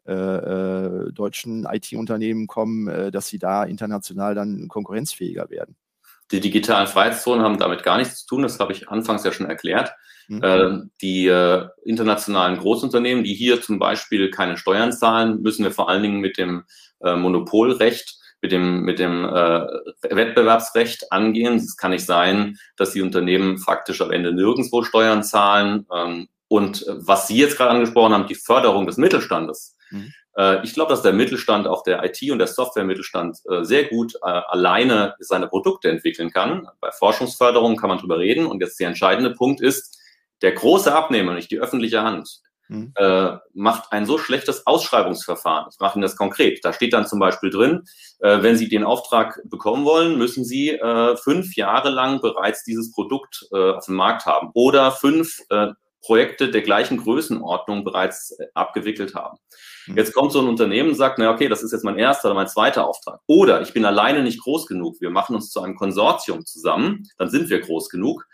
äh, 0.08 0.12
äh, 0.12 1.12
deutschen 1.12 1.66
IT-Unternehmen 1.66 2.46
kommen, 2.46 2.88
äh, 2.88 3.10
dass 3.10 3.28
sie 3.28 3.38
da 3.38 3.64
international 3.64 4.34
dann 4.34 4.66
konkurrenzfähiger 4.68 5.50
werden? 5.50 5.76
Die 6.30 6.40
digitalen 6.40 6.86
Freiheitszonen 6.86 7.44
haben 7.44 7.58
damit 7.58 7.82
gar 7.82 7.98
nichts 7.98 8.20
zu 8.20 8.26
tun, 8.26 8.42
das 8.42 8.58
habe 8.58 8.72
ich 8.72 8.88
anfangs 8.88 9.24
ja 9.24 9.32
schon 9.32 9.46
erklärt. 9.46 9.92
Mhm. 10.30 10.90
Die 11.00 11.26
internationalen 11.84 12.58
Großunternehmen, 12.58 13.24
die 13.24 13.32
hier 13.32 13.62
zum 13.62 13.78
Beispiel 13.78 14.30
keine 14.30 14.58
Steuern 14.58 14.92
zahlen, 14.92 15.40
müssen 15.40 15.64
wir 15.64 15.70
vor 15.70 15.88
allen 15.88 16.02
Dingen 16.02 16.20
mit 16.20 16.36
dem 16.36 16.64
Monopolrecht 17.00 18.18
mit 18.40 18.52
dem, 18.52 18.82
mit 18.82 18.98
dem 18.98 19.24
äh, 19.24 19.66
Wettbewerbsrecht 20.10 21.12
angehen. 21.12 21.56
Es 21.56 21.76
kann 21.76 21.90
nicht 21.90 22.06
sein, 22.06 22.58
dass 22.76 22.92
die 22.92 23.02
Unternehmen 23.02 23.58
faktisch 23.58 24.00
am 24.00 24.10
Ende 24.10 24.32
nirgendwo 24.32 24.82
Steuern 24.82 25.22
zahlen. 25.22 25.86
Ähm, 25.94 26.28
und 26.48 26.86
was 26.88 27.28
Sie 27.28 27.36
jetzt 27.36 27.56
gerade 27.56 27.70
angesprochen 27.70 28.14
haben, 28.14 28.26
die 28.26 28.34
Förderung 28.34 28.86
des 28.86 28.96
Mittelstandes. 28.96 29.76
Mhm. 29.90 30.12
Äh, 30.36 30.64
ich 30.64 30.72
glaube, 30.72 30.90
dass 30.90 31.02
der 31.02 31.12
Mittelstand, 31.12 31.66
auch 31.66 31.82
der 31.82 32.04
IT- 32.04 32.30
und 32.30 32.38
der 32.38 32.46
Software-Mittelstand, 32.46 33.38
äh, 33.50 33.64
sehr 33.64 33.84
gut 33.84 34.14
äh, 34.14 34.26
alleine 34.26 35.14
seine 35.18 35.48
Produkte 35.48 35.90
entwickeln 35.90 36.30
kann. 36.30 36.68
Bei 36.80 36.90
Forschungsförderung 36.92 37.76
kann 37.76 37.88
man 37.88 37.98
drüber 37.98 38.18
reden. 38.18 38.46
Und 38.46 38.60
jetzt 38.60 38.78
der 38.80 38.88
entscheidende 38.88 39.34
Punkt 39.34 39.60
ist, 39.60 39.98
der 40.40 40.52
große 40.52 40.94
Abnehmer, 40.94 41.34
nicht 41.34 41.50
die 41.50 41.58
öffentliche 41.58 42.02
Hand, 42.02 42.40
mhm. 42.68 42.92
äh, 42.96 43.36
macht 43.54 43.92
ein 43.92 44.06
so 44.06 44.18
schlechtes 44.18 44.66
Ausschreibungsverfahren. 44.66 45.68
Ich 45.72 45.80
mache 45.80 45.98
Ihnen 45.98 46.02
das 46.02 46.16
konkret. 46.16 46.64
Da 46.64 46.72
steht 46.72 46.92
dann 46.92 47.06
zum 47.06 47.18
Beispiel 47.18 47.50
drin, 47.50 47.84
äh, 48.20 48.42
wenn 48.42 48.56
Sie 48.56 48.68
den 48.68 48.84
Auftrag 48.84 49.40
bekommen 49.44 49.84
wollen, 49.84 50.18
müssen 50.18 50.44
Sie 50.44 50.70
äh, 50.70 51.16
fünf 51.16 51.56
Jahre 51.56 51.90
lang 51.90 52.20
bereits 52.20 52.64
dieses 52.64 52.92
Produkt 52.92 53.46
äh, 53.52 53.72
auf 53.72 53.86
dem 53.86 53.96
Markt 53.96 54.26
haben 54.26 54.50
oder 54.54 54.92
fünf 54.92 55.40
äh, 55.50 55.72
Projekte 56.00 56.50
der 56.50 56.62
gleichen 56.62 56.98
Größenordnung 56.98 57.84
bereits 57.84 58.30
äh, 58.38 58.46
abgewickelt 58.54 59.14
haben. 59.14 59.38
Mhm. 59.86 59.96
Jetzt 59.96 60.14
kommt 60.14 60.32
so 60.32 60.40
ein 60.40 60.46
Unternehmen 60.46 60.90
und 60.90 60.94
sagt, 60.94 61.18
na 61.18 61.30
okay, 61.30 61.48
das 61.48 61.62
ist 61.62 61.72
jetzt 61.72 61.84
mein 61.84 61.98
erster 61.98 62.28
oder 62.28 62.34
mein 62.34 62.48
zweiter 62.48 62.86
Auftrag. 62.86 63.20
Oder 63.26 63.62
ich 63.62 63.72
bin 63.72 63.84
alleine 63.84 64.22
nicht 64.22 64.40
groß 64.40 64.66
genug. 64.66 65.00
Wir 65.00 65.10
machen 65.10 65.34
uns 65.34 65.50
zu 65.50 65.60
einem 65.60 65.76
Konsortium 65.76 66.44
zusammen, 66.44 67.08
dann 67.18 67.30
sind 67.30 67.50
wir 67.50 67.60
groß 67.60 67.88
genug. 67.88 68.26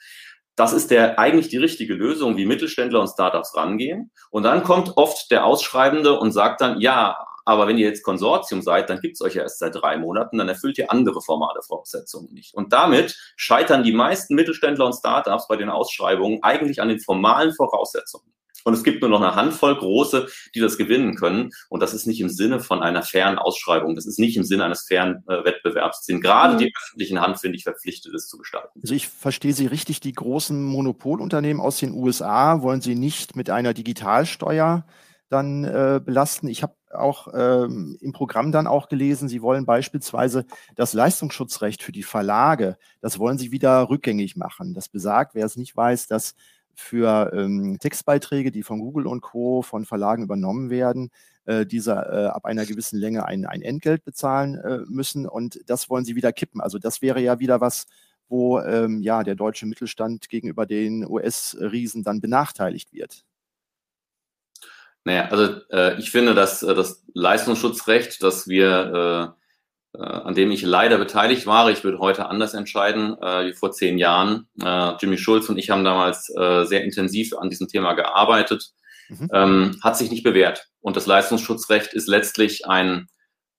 Das 0.57 0.73
ist 0.73 0.91
der 0.91 1.19
eigentlich 1.19 1.49
die 1.49 1.59
richtige 1.59 1.95
Lösung, 1.95 2.37
wie 2.37 2.47
Mittelständler 2.47 3.01
und 3.01 3.09
Startups 3.09 3.57
rangehen. 3.57 4.11
Und 4.31 4.45
dann 4.45 4.63
kommt 4.63 4.97
oft 4.97 5.31
der 5.31 5.45
Ausschreibende 5.45 6.19
und 6.19 6.33
sagt 6.33 6.61
dann, 6.61 6.81
ja, 6.81 7.17
aber 7.45 7.67
wenn 7.67 7.77
ihr 7.77 7.87
jetzt 7.87 8.03
Konsortium 8.03 8.63
seid, 8.63 8.89
dann 8.89 9.01
gibt 9.01 9.17
es 9.17 9.21
euch 9.21 9.35
ja 9.35 9.43
erst 9.43 9.59
seit 9.59 9.75
drei 9.75 9.99
Monaten, 9.99 10.39
dann 10.39 10.49
erfüllt 10.49 10.79
ihr 10.79 10.91
andere 10.91 11.21
formale 11.21 11.61
Voraussetzungen 11.63 12.33
nicht. 12.33 12.55
Und 12.55 12.73
damit 12.73 13.17
scheitern 13.37 13.83
die 13.83 13.93
meisten 13.93 14.35
Mittelständler 14.35 14.87
und 14.87 14.95
Startups 14.95 15.47
bei 15.49 15.57
den 15.57 15.69
Ausschreibungen 15.69 16.43
eigentlich 16.43 16.81
an 16.81 16.89
den 16.89 17.01
formalen 17.01 17.53
Voraussetzungen. 17.53 18.33
Und 18.65 18.75
es 18.75 18.83
gibt 18.83 19.03
nur 19.03 19.11
noch 19.11 19.21
eine 19.21 19.35
Handvoll 19.35 19.77
große, 19.77 20.27
die 20.55 20.61
das 20.61 20.79
gewinnen 20.79 21.15
können. 21.15 21.51
Und 21.69 21.81
das 21.81 21.93
ist 21.93 22.07
nicht 22.07 22.21
im 22.21 22.31
Sinne 22.31 22.61
von 22.61 22.83
einer 22.83 23.03
fairen 23.03 23.39
Ausschreibung. 23.39 23.95
Das 23.95 24.07
ist 24.07 24.19
nicht 24.19 24.37
im 24.37 24.45
Sinne 24.45 24.65
eines 24.65 24.87
fairen 24.87 25.23
äh, 25.29 25.45
Wettbewerbs. 25.45 26.07
Sind 26.07 26.23
gerade 26.23 26.55
mhm. 26.55 26.59
die 26.59 26.73
öffentlichen 26.75 27.21
Hand, 27.21 27.39
finde 27.39 27.59
ich, 27.59 27.65
verpflichtet, 27.65 28.15
es 28.15 28.27
zu 28.27 28.39
gestalten. 28.39 28.81
Also 28.83 28.95
ich 28.95 29.09
verstehe 29.09 29.53
Sie 29.53 29.67
richtig, 29.67 30.01
die 30.01 30.13
großen 30.13 30.65
Monopolunternehmen 30.65 31.63
aus 31.63 31.79
den 31.79 31.93
USA 31.93 32.63
wollen 32.63 32.81
Sie 32.81 32.95
nicht 32.95 33.37
mit 33.37 33.51
einer 33.51 33.75
Digitalsteuer 33.75 34.87
dann 35.29 35.65
äh, 35.65 36.01
belasten. 36.03 36.49
Ich 36.49 36.63
habe 36.63 36.75
auch 36.91 37.29
ähm, 37.35 37.99
im 38.01 38.13
Programm 38.13 38.53
dann 38.53 38.67
auch 38.67 38.89
gelesen, 38.89 39.29
Sie 39.29 39.43
wollen 39.43 39.67
beispielsweise 39.67 40.47
das 40.77 40.93
Leistungsschutzrecht 40.93 41.83
für 41.83 41.93
die 41.93 42.03
Verlage, 42.03 42.79
das 43.01 43.19
wollen 43.19 43.37
Sie 43.37 43.51
wieder 43.51 43.89
rückgängig 43.91 44.37
machen. 44.37 44.75
Das 44.75 44.89
besagt, 44.89 45.35
wer 45.35 45.45
es 45.45 45.57
nicht 45.57 45.77
weiß, 45.77 46.07
dass 46.07 46.35
für 46.77 47.33
ähm, 47.35 47.79
Textbeiträge, 47.79 48.51
die 48.51 48.63
von 48.63 48.81
Google 48.81 49.07
und 49.07 49.21
Co. 49.21 49.63
von 49.63 49.85
Verlagen 49.85 50.23
übernommen 50.23 50.71
werden, 50.71 51.11
äh, 51.47 51.67
diese 51.67 51.93
äh, 51.93 52.27
ab 52.27 52.45
einer 52.45 52.67
gewissen 52.67 52.99
Länge 52.99 53.27
ein, 53.27 53.47
ein 53.47 53.63
Entgelt 53.63 54.05
bezahlen 54.05 54.57
äh, 54.57 54.79
müssen 54.89 55.27
und 55.27 55.61
das 55.67 55.91
wollen 55.91 56.05
Sie 56.05 56.17
wieder 56.17 56.33
kippen. 56.33 56.61
Also 56.61 56.79
das 56.79 57.03
wäre 57.03 57.21
ja 57.21 57.39
wieder 57.39 57.61
was, 57.61 57.87
wo 58.29 58.61
ähm, 58.61 59.03
ja 59.03 59.23
der 59.23 59.35
deutsche 59.35 59.67
Mittelstand 59.67 60.29
gegenüber 60.29 60.67
den 60.67 61.07
US-Riesen 61.07 62.03
dann 62.03 62.21
benachteiligt 62.21 62.93
wird. 62.93 63.25
Naja, 65.05 65.29
also 65.29 65.61
äh, 65.71 65.99
ich 65.99 66.11
finde, 66.11 66.35
dass 66.35 66.63
äh, 66.63 66.75
das 66.75 67.05
Leistungsschutzrecht, 67.13 68.23
das 68.23 68.49
wir, 68.49 69.37
äh, 69.37 69.44
an 69.99 70.35
dem 70.35 70.51
ich 70.51 70.63
leider 70.63 70.99
beteiligt 70.99 71.47
war, 71.47 71.71
ich 71.71 71.85
würde 71.85 71.99
heute 71.99 72.29
anders 72.29 72.55
entscheiden, 72.55 73.17
äh, 73.21 73.47
wie 73.47 73.53
vor 73.53 73.73
zehn 73.73 73.99
Jahren. 73.99 74.49
Äh, 74.63 74.93
Jimmy 75.01 75.19
Schulz 75.19 75.49
und 75.49 75.57
ich 75.57 75.71
haben 75.71 75.85
damals 75.85 76.31
äh, 76.37 76.65
sehr 76.65 76.85
intensiv 76.85 77.35
an 77.39 77.51
diesem 77.51 77.69
Thema 77.69 77.95
gearbeitet, 77.95 78.73
mhm. 79.09 79.29
ähm, 79.33 79.81
hat 79.83 79.97
sich 79.97 80.11
nicht 80.11 80.25
bewährt. 80.25 80.67
Und 80.81 80.97
das 80.97 81.07
Leistungsschutzrecht 81.07 81.95
ist 81.95 82.09
letztlich 82.09 82.67
ein 82.67 83.07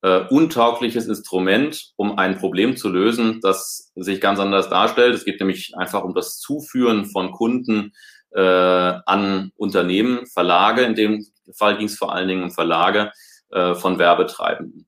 äh, 0.02 0.20
untaugliches 0.30 1.08
Instrument, 1.08 1.94
um 1.96 2.18
ein 2.20 2.38
Problem 2.38 2.76
zu 2.78 2.90
lösen, 2.90 3.40
das 3.42 3.92
sich 3.96 4.20
ganz 4.20 4.40
anders 4.40 4.70
darstellt. 4.70 5.16
Es 5.16 5.26
geht 5.26 5.40
nämlich 5.40 5.74
einfach 5.78 6.04
um 6.04 6.14
das 6.14 6.38
Zuführen 6.38 7.06
von 7.06 7.32
Kunden 7.32 7.94
äh, 8.32 8.42
an 8.42 9.52
Unternehmen, 9.56 10.28
Verlage, 10.28 10.82
in 10.82 10.96
dem 10.96 11.26
Fall 11.54 11.78
ging 11.78 11.88
es 11.88 11.98
vor 11.98 12.14
allen 12.14 12.28
Dingen 12.28 12.44
um 12.44 12.52
Verlage 12.52 13.12
äh, 13.52 13.74
von 13.76 13.98
Werbetreibenden. 13.98 14.86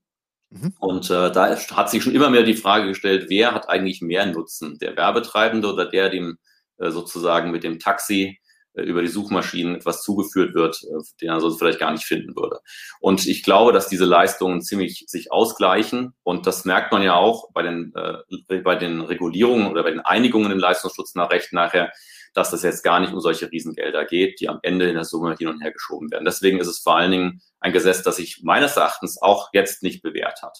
Mhm. 0.50 0.74
Und 0.78 1.10
äh, 1.10 1.30
da 1.30 1.56
hat 1.56 1.90
sich 1.90 2.02
schon 2.02 2.14
immer 2.14 2.30
mehr 2.30 2.42
die 2.42 2.54
Frage 2.54 2.88
gestellt, 2.88 3.26
wer 3.28 3.52
hat 3.52 3.68
eigentlich 3.68 4.00
mehr 4.00 4.26
Nutzen, 4.26 4.78
der 4.78 4.96
Werbetreibende 4.96 5.72
oder 5.72 5.86
der, 5.86 6.08
dem 6.08 6.38
äh, 6.78 6.90
sozusagen 6.90 7.50
mit 7.50 7.64
dem 7.64 7.78
Taxi 7.78 8.38
äh, 8.74 8.82
über 8.82 9.02
die 9.02 9.08
Suchmaschinen 9.08 9.76
etwas 9.76 10.02
zugeführt 10.02 10.54
wird, 10.54 10.82
äh, 10.84 11.02
den 11.20 11.28
er 11.28 11.40
sonst 11.40 11.58
vielleicht 11.58 11.80
gar 11.80 11.92
nicht 11.92 12.04
finden 12.04 12.34
würde. 12.34 12.60
Und 13.00 13.26
ich 13.26 13.42
glaube, 13.42 13.72
dass 13.72 13.88
diese 13.88 14.04
Leistungen 14.04 14.62
ziemlich 14.62 15.04
sich 15.06 15.30
ausgleichen. 15.32 16.14
Und 16.22 16.46
das 16.46 16.64
merkt 16.64 16.92
man 16.92 17.02
ja 17.02 17.14
auch 17.14 17.50
bei 17.52 17.62
den, 17.62 17.92
äh, 17.94 18.60
bei 18.60 18.76
den 18.76 19.00
Regulierungen 19.00 19.68
oder 19.68 19.82
bei 19.82 19.90
den 19.90 20.00
Einigungen 20.00 20.50
im 20.50 20.58
Leistungsschutz 20.58 21.14
nach 21.14 21.30
Recht 21.30 21.52
nachher, 21.52 21.92
dass 22.34 22.52
es 22.52 22.62
jetzt 22.62 22.82
gar 22.82 23.00
nicht 23.00 23.12
um 23.12 23.20
solche 23.20 23.50
Riesengelder 23.50 24.04
geht, 24.04 24.40
die 24.40 24.48
am 24.48 24.60
Ende 24.62 24.88
in 24.88 24.94
der 24.94 25.04
Summe 25.04 25.34
hin 25.36 25.48
und 25.48 25.60
her 25.60 25.72
geschoben 25.72 26.10
werden. 26.10 26.24
Deswegen 26.24 26.58
ist 26.58 26.66
es 26.68 26.78
vor 26.78 26.96
allen 26.96 27.10
Dingen 27.10 27.42
ein 27.60 27.72
Gesetz, 27.72 28.02
das 28.02 28.16
sich 28.16 28.40
meines 28.42 28.76
Erachtens 28.76 29.20
auch 29.20 29.48
jetzt 29.52 29.82
nicht 29.82 30.02
bewährt 30.02 30.42
hat. 30.42 30.58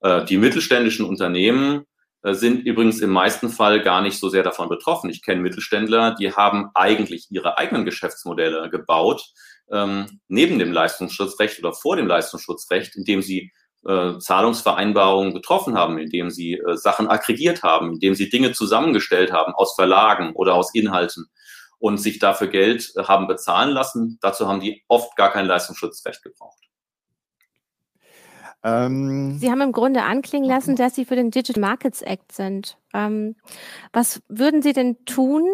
Äh, 0.00 0.24
die 0.24 0.36
mittelständischen 0.36 1.06
Unternehmen 1.06 1.86
äh, 2.22 2.34
sind 2.34 2.66
übrigens 2.66 3.00
im 3.00 3.10
meisten 3.10 3.50
Fall 3.50 3.82
gar 3.82 4.02
nicht 4.02 4.18
so 4.18 4.28
sehr 4.28 4.42
davon 4.42 4.68
betroffen. 4.68 5.10
Ich 5.10 5.22
kenne 5.22 5.40
Mittelständler, 5.40 6.14
die 6.14 6.32
haben 6.32 6.70
eigentlich 6.74 7.26
ihre 7.30 7.58
eigenen 7.58 7.84
Geschäftsmodelle 7.84 8.70
gebaut, 8.70 9.32
ähm, 9.70 10.20
neben 10.28 10.58
dem 10.58 10.72
Leistungsschutzrecht 10.72 11.58
oder 11.58 11.72
vor 11.72 11.96
dem 11.96 12.06
Leistungsschutzrecht, 12.06 12.96
indem 12.96 13.22
sie 13.22 13.52
äh, 13.86 14.18
Zahlungsvereinbarungen 14.18 15.34
getroffen 15.34 15.76
haben, 15.76 15.98
indem 15.98 16.30
sie 16.30 16.54
äh, 16.54 16.76
Sachen 16.76 17.08
aggregiert 17.08 17.62
haben, 17.62 17.92
indem 17.92 18.14
sie 18.14 18.28
Dinge 18.28 18.52
zusammengestellt 18.52 19.32
haben 19.32 19.52
aus 19.54 19.74
Verlagen 19.74 20.32
oder 20.34 20.54
aus 20.54 20.74
Inhalten 20.74 21.26
und 21.78 21.98
sich 21.98 22.18
dafür 22.18 22.48
Geld 22.48 22.92
äh, 22.96 23.04
haben 23.04 23.26
bezahlen 23.26 23.70
lassen. 23.70 24.18
Dazu 24.22 24.48
haben 24.48 24.60
die 24.60 24.82
oft 24.88 25.16
gar 25.16 25.30
kein 25.30 25.46
Leistungsschutzrecht 25.46 26.22
gebraucht. 26.22 26.64
Ähm, 28.64 29.36
sie 29.38 29.50
haben 29.50 29.60
im 29.60 29.72
Grunde 29.72 30.02
anklingen 30.02 30.48
lassen, 30.48 30.74
dass 30.74 30.94
Sie 30.94 31.04
für 31.04 31.16
den 31.16 31.30
Digital 31.30 31.60
Markets 31.60 32.00
Act 32.00 32.32
sind. 32.32 32.78
Ähm, 32.94 33.36
was 33.92 34.22
würden 34.28 34.62
Sie 34.62 34.72
denn 34.72 35.04
tun, 35.04 35.44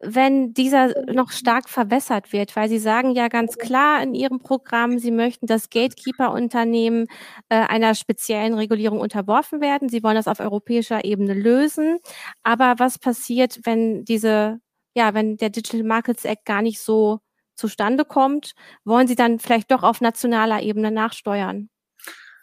wenn 0.00 0.54
dieser 0.54 0.94
noch 1.12 1.30
stark 1.30 1.68
verwässert 1.68 2.32
wird, 2.32 2.56
weil 2.56 2.68
Sie 2.68 2.78
sagen 2.78 3.14
ja 3.14 3.28
ganz 3.28 3.58
klar 3.58 4.02
in 4.02 4.14
Ihrem 4.14 4.40
Programm, 4.40 4.98
Sie 4.98 5.10
möchten, 5.10 5.46
dass 5.46 5.68
Gatekeeper-Unternehmen 5.70 7.06
äh, 7.50 7.56
einer 7.56 7.94
speziellen 7.94 8.54
Regulierung 8.54 9.00
unterworfen 9.00 9.60
werden. 9.60 9.88
Sie 9.90 10.02
wollen 10.02 10.16
das 10.16 10.28
auf 10.28 10.40
europäischer 10.40 11.04
Ebene 11.04 11.34
lösen. 11.34 11.98
Aber 12.42 12.74
was 12.78 12.98
passiert, 12.98 13.60
wenn 13.64 14.04
diese, 14.04 14.60
ja, 14.94 15.14
wenn 15.14 15.36
der 15.36 15.50
Digital 15.50 15.82
Markets 15.84 16.24
Act 16.24 16.46
gar 16.46 16.62
nicht 16.62 16.80
so 16.80 17.20
zustande 17.54 18.04
kommt? 18.06 18.54
Wollen 18.84 19.06
Sie 19.06 19.16
dann 19.16 19.38
vielleicht 19.38 19.70
doch 19.70 19.82
auf 19.82 20.00
nationaler 20.00 20.62
Ebene 20.62 20.90
nachsteuern? 20.90 21.68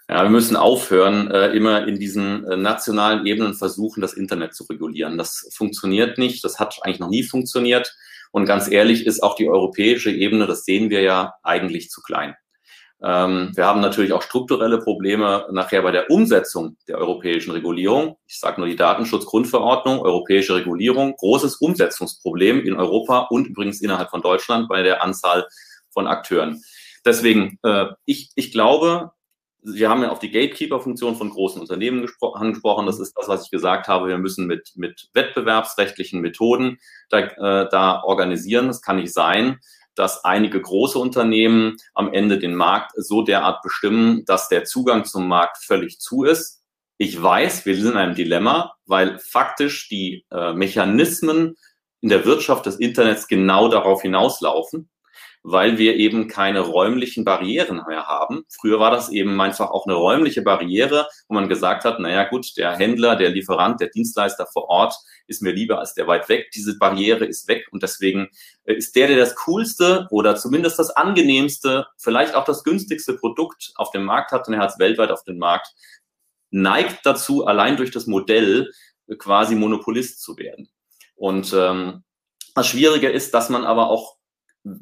Ja, 0.10 0.24
wir 0.24 0.30
müssen 0.30 0.56
aufhören, 0.56 1.30
äh, 1.32 1.50
immer 1.50 1.86
in 1.86 2.00
diesen 2.00 2.46
äh, 2.46 2.56
nationalen 2.56 3.26
Ebenen 3.26 3.54
versuchen, 3.54 4.00
das 4.00 4.14
Internet 4.14 4.56
zu 4.56 4.64
regulieren. 4.64 5.18
Das 5.18 5.50
funktioniert 5.54 6.18
nicht, 6.18 6.46
das 6.46 6.60
hat 6.60 6.80
eigentlich 6.82 7.00
noch 7.00 7.10
nie 7.10 7.24
funktioniert. 7.24 7.94
Und 8.32 8.46
ganz 8.46 8.72
ehrlich 8.72 9.06
ist 9.06 9.22
auch 9.22 9.36
die 9.36 9.50
europäische 9.50 10.12
Ebene, 10.12 10.48
das 10.48 10.64
sehen 10.64 10.90
wir 10.90 11.02
ja, 11.02 11.34
eigentlich 11.44 11.90
zu 11.90 12.02
klein. 12.02 12.36
Ähm, 13.04 13.52
wir 13.56 13.66
haben 13.66 13.82
natürlich 13.82 14.14
auch 14.14 14.22
strukturelle 14.22 14.80
Probleme 14.80 15.46
nachher 15.52 15.82
bei 15.82 15.92
der 15.92 16.10
Umsetzung 16.10 16.78
der 16.88 16.98
europäischen 16.98 17.52
Regulierung. 17.52 18.18
Ich 18.28 18.40
sage 18.40 18.62
nur 18.62 18.70
die 18.70 18.78
Datenschutzgrundverordnung, 18.78 20.00
europäische 20.00 20.56
Regulierung, 20.56 21.16
großes 21.18 21.58
Umsetzungsproblem 21.58 22.66
in 22.66 22.76
Europa 22.76 23.28
und 23.30 23.46
übrigens 23.48 23.82
innerhalb 23.82 24.10
von 24.10 24.22
Deutschland 24.22 24.70
bei 24.70 24.84
der 24.84 25.04
Anzahl 25.04 25.46
von 25.90 26.08
Akteuren. 26.08 26.64
Deswegen, 27.06 27.60
äh, 27.64 27.88
ich, 28.06 28.32
ich 28.36 28.52
glaube, 28.52 29.12
Sie 29.70 29.88
haben 29.88 30.02
ja 30.02 30.12
auf 30.12 30.20
die 30.20 30.32
Gatekeeper-Funktion 30.32 31.16
von 31.16 31.30
großen 31.30 31.60
Unternehmen 31.60 32.02
gespro 32.02 32.30
angesprochen. 32.30 32.86
Das 32.86 33.00
ist 33.00 33.14
das, 33.18 33.28
was 33.28 33.46
ich 33.46 33.52
gesagt 33.52 33.88
habe. 33.88 34.08
Wir 34.08 34.18
müssen 34.18 34.48
mit, 34.48 34.72
mit 34.76 35.10
wettbewerbsrechtlichen 35.14 36.22
Methoden 36.22 36.78
da, 37.10 37.20
äh, 37.20 37.70
da 37.70 38.02
organisieren. 38.04 38.70
Es 38.70 38.82
kann 38.82 38.96
nicht 38.96 39.14
sein, 39.14 39.60
dass 39.94 40.24
einige 40.24 40.62
große 40.62 40.98
Unternehmen 40.98 41.76
am 41.94 42.14
Ende 42.14 42.40
den 42.40 42.56
Markt 42.56 42.92
so 42.96 43.24
derart 43.24 43.62
bestimmen, 43.62 44.24
dass 44.26 44.48
der 44.48 44.64
Zugang 44.64 45.04
zum 45.04 45.28
Markt 45.28 45.58
völlig 45.58 46.00
zu 46.00 46.24
ist. 46.24 46.64
Ich 46.98 47.22
weiß, 47.22 47.66
wir 47.66 47.76
sind 47.76 47.92
in 47.92 47.98
einem 47.98 48.16
Dilemma, 48.16 48.76
weil 48.86 49.20
faktisch 49.20 49.90
die 49.90 50.26
äh, 50.32 50.54
Mechanismen 50.54 51.58
in 52.02 52.10
der 52.10 52.26
Wirtschaft 52.26 52.66
des 52.66 52.78
Internets 52.78 53.28
genau 53.28 53.68
darauf 53.68 54.02
hinauslaufen 54.02 54.90
weil 55.50 55.78
wir 55.78 55.96
eben 55.96 56.28
keine 56.28 56.60
räumlichen 56.60 57.24
Barrieren 57.24 57.82
mehr 57.88 58.06
haben. 58.06 58.44
Früher 58.50 58.82
war 58.82 58.92
das 58.92 59.08
eben 59.08 59.40
einfach 59.40 59.72
auch 59.72 59.86
eine 59.86 59.96
räumliche 59.96 60.42
Barriere, 60.42 61.08
wo 61.30 61.36
man 61.36 61.48
gesagt 61.48 61.86
hat, 61.86 62.02
naja 62.02 62.28
gut, 62.28 62.58
der 62.58 62.76
Händler, 62.76 63.16
der 63.16 63.30
Lieferant, 63.30 63.80
der 63.80 63.88
Dienstleister 63.88 64.46
vor 64.52 64.68
Ort 64.68 64.96
ist 65.26 65.42
mir 65.42 65.54
lieber 65.54 65.80
als 65.80 65.94
der 65.94 66.06
weit 66.06 66.28
weg. 66.28 66.52
Diese 66.54 66.78
Barriere 66.78 67.24
ist 67.24 67.48
weg 67.48 67.66
und 67.72 67.82
deswegen 67.82 68.28
äh, 68.66 68.74
ist 68.74 68.98
der, 68.98 69.08
der 69.08 69.16
das 69.16 69.36
coolste 69.36 70.08
oder 70.12 70.36
zumindest 70.36 70.80
das 70.80 70.90
angenehmste, 70.90 71.88
vielleicht 71.98 72.36
auch 72.36 72.44
das 72.44 72.66
günstigste 72.66 73.14
Produkt 73.14 73.72
auf 73.76 73.92
dem 73.92 74.04
Markt 74.04 74.34
hat 74.34 74.50
und 74.50 74.54
er 74.54 74.60
hat 74.60 74.72
es 74.72 74.80
weltweit 74.80 75.12
auf 75.12 75.24
dem 75.24 75.38
Markt, 75.38 75.70
neigt 76.50 77.06
dazu, 77.06 77.46
allein 77.46 77.78
durch 77.78 77.92
das 77.92 78.06
Modell 78.06 78.70
quasi 79.18 79.56
Monopolist 79.56 80.22
zu 80.22 80.36
werden. 80.36 80.70
Und 81.16 81.54
ähm, 81.54 82.04
das 82.54 82.68
Schwierige 82.68 83.08
ist, 83.08 83.34
dass 83.34 83.50
man 83.50 83.64
aber 83.64 83.90
auch 83.90 84.17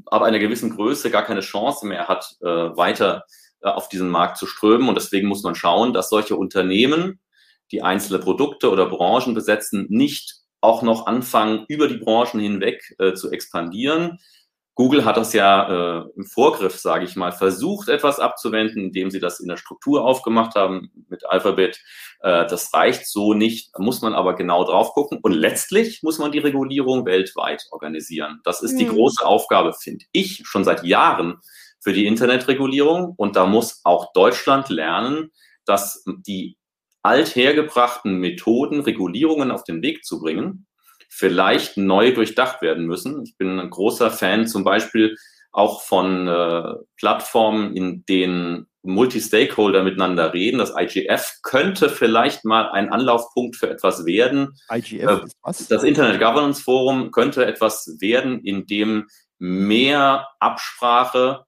ab 0.06 0.21
einer 0.21 0.39
gewissen 0.39 0.76
Größe 0.76 1.12
gar 1.12 1.24
keine 1.24 1.41
Chance 1.41 1.86
mehr 1.86 2.08
hat, 2.08 2.36
äh, 2.41 2.45
weiter 2.48 3.26
äh, 3.62 3.69
auf 3.69 3.89
diesen 3.89 4.10
Markt 4.10 4.38
zu 4.38 4.45
strömen. 4.45 4.89
Und 4.89 4.95
deswegen 4.95 5.28
muss 5.28 5.43
man 5.43 5.56
schauen, 5.56 5.93
dass 5.93 6.10
solche 6.10 6.36
Unternehmen, 6.36 7.19
die 7.71 7.82
einzelne 7.82 8.19
Produkte 8.19 8.69
oder 8.69 8.88
Branchen 8.88 9.34
besetzen, 9.34 9.88
nicht 9.89 10.36
auch 10.62 10.82
noch 10.82 11.08
anfangen, 11.08 11.65
über 11.67 11.88
die 11.88 11.98
Branchen 11.98 12.39
hinweg 12.39 12.95
äh, 13.00 13.13
zu 13.13 13.32
expandieren, 13.32 14.19
Google 14.76 15.06
hat 15.06 15.16
das 15.16 15.32
ja 15.32 16.02
äh, 16.02 16.06
im 16.18 16.26
Vorgriff, 16.26 16.78
sage 16.78 17.06
ich 17.06 17.16
mal, 17.16 17.32
versucht, 17.32 17.88
etwas 17.88 18.20
abzuwenden, 18.20 18.84
indem 18.84 19.10
sie 19.10 19.22
das 19.22 19.40
in 19.40 19.48
der 19.48 19.56
Struktur 19.56 20.04
aufgemacht 20.04 20.56
haben 20.56 20.92
mit 21.08 21.26
Alphabet. 21.26 21.80
Äh, 22.20 22.46
das 22.46 22.74
reicht 22.74 23.08
so 23.08 23.34
nicht, 23.34 23.70
da 23.74 23.82
muss 23.82 24.02
man 24.02 24.14
aber 24.14 24.36
genau 24.36 24.66
drauf 24.66 24.92
gucken. 24.92 25.20
Und 25.22 25.32
letztlich 25.32 26.04
muss 26.04 26.20
man 26.20 26.34
die 26.34 26.40
Regulierung 26.40 27.06
weltweit 27.06 27.64
organisieren. 27.72 28.42
Das 28.44 28.62
ist 28.62 28.74
mhm. 28.74 28.80
die 28.80 28.88
große 28.88 29.26
Aufgabe, 29.26 29.74
finde 29.74 30.04
ich, 30.12 30.42
schon 30.46 30.66
seit 30.66 30.84
Jahren 30.84 31.38
für 31.80 31.94
die 31.94 32.06
Internetregulierung. 32.06 33.14
Und 33.16 33.38
da 33.38 33.46
muss 33.46 33.80
auch 33.86 34.12
Deutschland 34.12 34.68
lernen, 34.68 35.32
dass 35.66 36.04
die 36.06 36.58
althergebrachten 37.02 38.18
Methoden, 38.18 38.82
Regulierungen 38.82 39.52
auf 39.52 39.64
den 39.64 39.82
Weg 39.82 40.04
zu 40.04 40.20
bringen, 40.20 40.68
vielleicht 41.10 41.78
neu 41.78 42.13
durchdacht 42.13 42.62
werden 42.62 42.86
müssen. 42.86 43.24
Ich 43.24 43.38
bin 43.38 43.60
ein 43.60 43.70
großer 43.70 44.12
Fan 44.12 44.48
zum 44.48 44.63
Beispiel 44.63 45.15
auch 45.52 45.82
von 45.84 46.28
äh, 46.28 46.74
Plattformen, 46.98 47.76
in 47.76 48.06
denen 48.06 48.68
Multi-Stakeholder 48.84 49.84
miteinander 49.84 50.34
reden. 50.34 50.58
Das 50.60 50.74
IGF 50.78 51.39
könnte 51.44 51.89
vielleicht 51.89 52.46
mal 52.46 52.70
ein 52.70 52.91
Anlaufpunkt 52.91 53.56
für 53.56 53.70
etwas 53.70 54.06
werden. 54.06 54.58
IGF 54.72 55.04
äh, 55.04 55.24
ist 55.24 55.38
was? 55.41 55.68
Das 55.68 55.84
Internet 55.84 56.20
Governance 56.20 56.62
Forum 56.62 57.12
könnte 57.12 57.46
etwas 57.46 57.98
werden, 58.00 58.41
in 58.41 58.65
dem 58.68 59.08
mehr 59.39 60.28
Absprache 60.39 61.46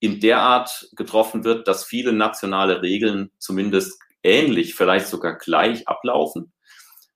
in 0.00 0.20
der 0.20 0.40
Art 0.40 0.88
getroffen 0.96 1.44
wird, 1.44 1.68
dass 1.68 1.84
viele 1.84 2.12
nationale 2.12 2.82
Regeln 2.82 3.30
zumindest 3.38 4.00
ähnlich, 4.22 4.74
vielleicht 4.74 5.08
sogar 5.08 5.36
gleich 5.36 5.86
ablaufen. 5.86 6.52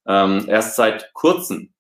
Ähm, 0.07 0.45
erst 0.49 0.77
seit 0.77 1.13
kurzem 1.15 1.74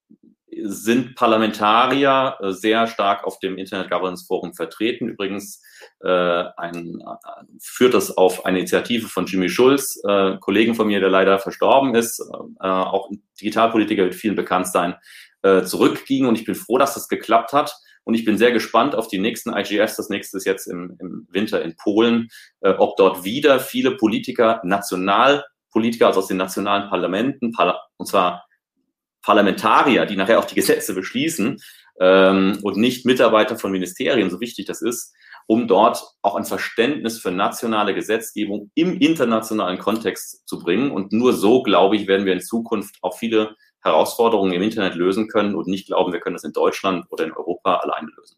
sind 0.64 1.14
Parlamentarier 1.14 2.36
äh, 2.40 2.52
sehr 2.52 2.86
stark 2.86 3.24
auf 3.24 3.38
dem 3.38 3.58
Internet 3.58 3.90
Governance 3.90 4.26
Forum 4.26 4.54
vertreten. 4.54 5.08
Übrigens 5.08 5.62
äh, 6.00 6.08
ein, 6.56 7.00
äh, 7.00 7.44
führt 7.60 7.94
das 7.94 8.16
auf 8.16 8.44
eine 8.44 8.58
Initiative 8.58 9.08
von 9.08 9.26
Jimmy 9.26 9.48
Schulz, 9.48 10.00
äh, 10.06 10.36
Kollegen 10.38 10.74
von 10.74 10.86
mir, 10.86 11.00
der 11.00 11.10
leider 11.10 11.38
verstorben 11.38 11.94
ist, 11.94 12.20
äh, 12.60 12.66
auch 12.66 13.10
Digitalpolitiker 13.40 14.04
wird 14.04 14.14
vielen 14.14 14.36
bekannt 14.36 14.68
sein, 14.68 14.94
äh, 15.42 15.62
zurückging. 15.62 16.26
Und 16.26 16.38
ich 16.38 16.44
bin 16.44 16.54
froh, 16.54 16.78
dass 16.78 16.94
das 16.94 17.08
geklappt 17.08 17.52
hat. 17.52 17.74
Und 18.04 18.14
ich 18.14 18.24
bin 18.24 18.36
sehr 18.36 18.52
gespannt 18.52 18.94
auf 18.94 19.08
die 19.08 19.18
nächsten 19.18 19.56
IGFs. 19.56 19.96
Das 19.96 20.10
nächste 20.10 20.36
ist 20.36 20.44
jetzt 20.44 20.66
im, 20.66 20.96
im 21.00 21.26
Winter 21.30 21.62
in 21.62 21.74
Polen, 21.76 22.28
äh, 22.60 22.70
ob 22.70 22.96
dort 22.96 23.24
wieder 23.24 23.60
viele 23.60 23.96
Politiker, 23.96 24.60
Nationalpolitiker, 24.62 26.06
also 26.06 26.20
aus 26.20 26.28
den 26.28 26.36
nationalen 26.36 26.88
Parlamenten, 26.90 27.52
und 27.96 28.06
zwar 28.06 28.44
Parlamentarier, 29.24 30.04
die 30.04 30.16
nachher 30.16 30.38
auch 30.38 30.44
die 30.44 30.54
Gesetze 30.54 30.94
beschließen 30.94 31.58
ähm, 31.98 32.58
und 32.62 32.76
nicht 32.76 33.06
Mitarbeiter 33.06 33.56
von 33.56 33.72
Ministerien, 33.72 34.30
so 34.30 34.40
wichtig 34.40 34.66
das 34.66 34.82
ist, 34.82 35.14
um 35.46 35.66
dort 35.66 36.02
auch 36.22 36.36
ein 36.36 36.44
Verständnis 36.44 37.18
für 37.18 37.30
nationale 37.30 37.94
Gesetzgebung 37.94 38.70
im 38.74 38.98
internationalen 38.98 39.78
Kontext 39.78 40.46
zu 40.46 40.58
bringen. 40.58 40.90
Und 40.90 41.12
nur 41.12 41.32
so, 41.32 41.62
glaube 41.62 41.96
ich, 41.96 42.06
werden 42.06 42.26
wir 42.26 42.34
in 42.34 42.40
Zukunft 42.40 42.96
auch 43.02 43.16
viele 43.18 43.56
Herausforderungen 43.82 44.52
im 44.52 44.62
Internet 44.62 44.94
lösen 44.94 45.28
können 45.28 45.54
und 45.54 45.68
nicht 45.68 45.86
glauben, 45.86 46.12
wir 46.12 46.20
können 46.20 46.36
das 46.36 46.44
in 46.44 46.52
Deutschland 46.52 47.06
oder 47.10 47.24
in 47.24 47.32
Europa 47.32 47.76
alleine 47.76 48.08
lösen. 48.16 48.36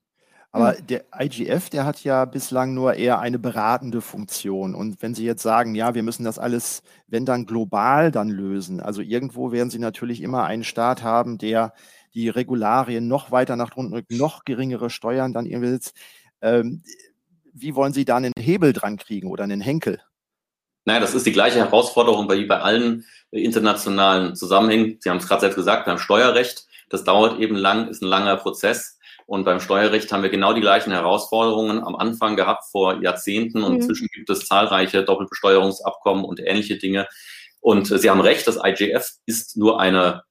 Aber 0.57 0.73
der 0.75 1.05
IGF, 1.19 1.71
der 1.71 1.85
hat 1.85 2.03
ja 2.05 2.25
bislang 2.25 2.75
nur 2.75 2.95
eher 2.95 3.19
eine 3.21 3.39
beratende 3.39 4.01
Funktion. 4.01 4.75
Und 4.75 5.03
wenn 5.03 5.15
Sie 5.15 5.25
jetzt 5.25 5.43
sagen, 5.43 5.75
ja, 5.75 5.95
wir 5.95 6.03
müssen 6.03 6.25
das 6.25 6.39
alles, 6.39 6.83
wenn 7.07 7.25
dann 7.27 7.47
global 7.47 8.11
dann 8.11 8.29
lösen, 8.29 8.81
also 8.81 9.03
irgendwo 9.03 9.53
werden 9.53 9.71
Sie 9.71 9.79
natürlich 9.79 10.23
immer 10.23 10.45
einen 10.45 10.65
Staat 10.65 11.03
haben, 11.03 11.39
der 11.39 11.73
die 12.15 12.29
Regularien 12.29 13.09
noch 13.09 13.31
weiter 13.31 13.57
nach 13.57 13.77
unten 13.77 13.93
rückt, 13.93 14.11
noch 14.11 14.45
geringere 14.45 14.91
Steuern 14.91 15.33
dann 15.33 15.47
irgendwie 15.47 15.79
ähm, 16.43 16.83
wie 17.53 17.75
wollen 17.75 17.93
Sie 17.93 18.05
da 18.05 18.17
einen 18.17 18.33
Hebel 18.39 18.73
dran 18.73 18.99
kriegen 18.99 19.31
oder 19.31 19.45
einen 19.45 19.61
Henkel? 19.61 20.01
Naja, 20.85 21.01
das 21.01 21.15
ist 21.15 21.27
die 21.27 21.33
gleiche 21.33 21.59
Herausforderung 21.59 22.31
wie 22.31 22.45
bei 22.45 22.61
allen 22.61 23.05
internationalen 23.31 24.37
Zusammenhängen. 24.37 24.99
Sie 25.01 25.11
haben 25.11 25.17
es 25.17 25.27
gerade 25.27 25.41
selbst 25.41 25.57
gesagt, 25.57 25.87
beim 25.87 25.99
Steuerrecht. 25.99 26.67
Das 26.91 27.03
dauert 27.03 27.41
eben 27.41 27.57
lang, 27.57 27.89
ist 27.89 28.03
ein 28.03 28.09
langer 28.09 28.37
Prozess. 28.37 28.96
Und 29.27 29.45
beim 29.45 29.61
Steuerrecht 29.61 30.13
haben 30.13 30.23
wir 30.23 30.31
genau 30.31 30.53
die 30.53 30.61
gleichen 30.61 30.93
Herausforderungen 30.93 31.83
am 31.83 31.97
Anfang 31.97 32.37
gehabt 32.37 32.65
vor 32.71 33.03
Jahrzehnten 33.03 33.63
und 33.65 33.73
mhm. 33.73 33.81
inzwischen 33.81 34.09
gibt 34.13 34.31
es 34.31 34.47
zahlreiche 34.47 35.05
Doppelbesteuerungsabkommen 35.05 36.25
und 36.25 36.41
ähnliche 36.41 36.79
Dinge. 36.79 37.09
Und 37.61 37.87
Sie 37.87 38.09
haben 38.09 38.21
recht, 38.21 38.47
das 38.47 38.59
IGF 38.63 39.11
ist 39.27 39.57
nur 39.57 39.81
eine, 39.81 40.23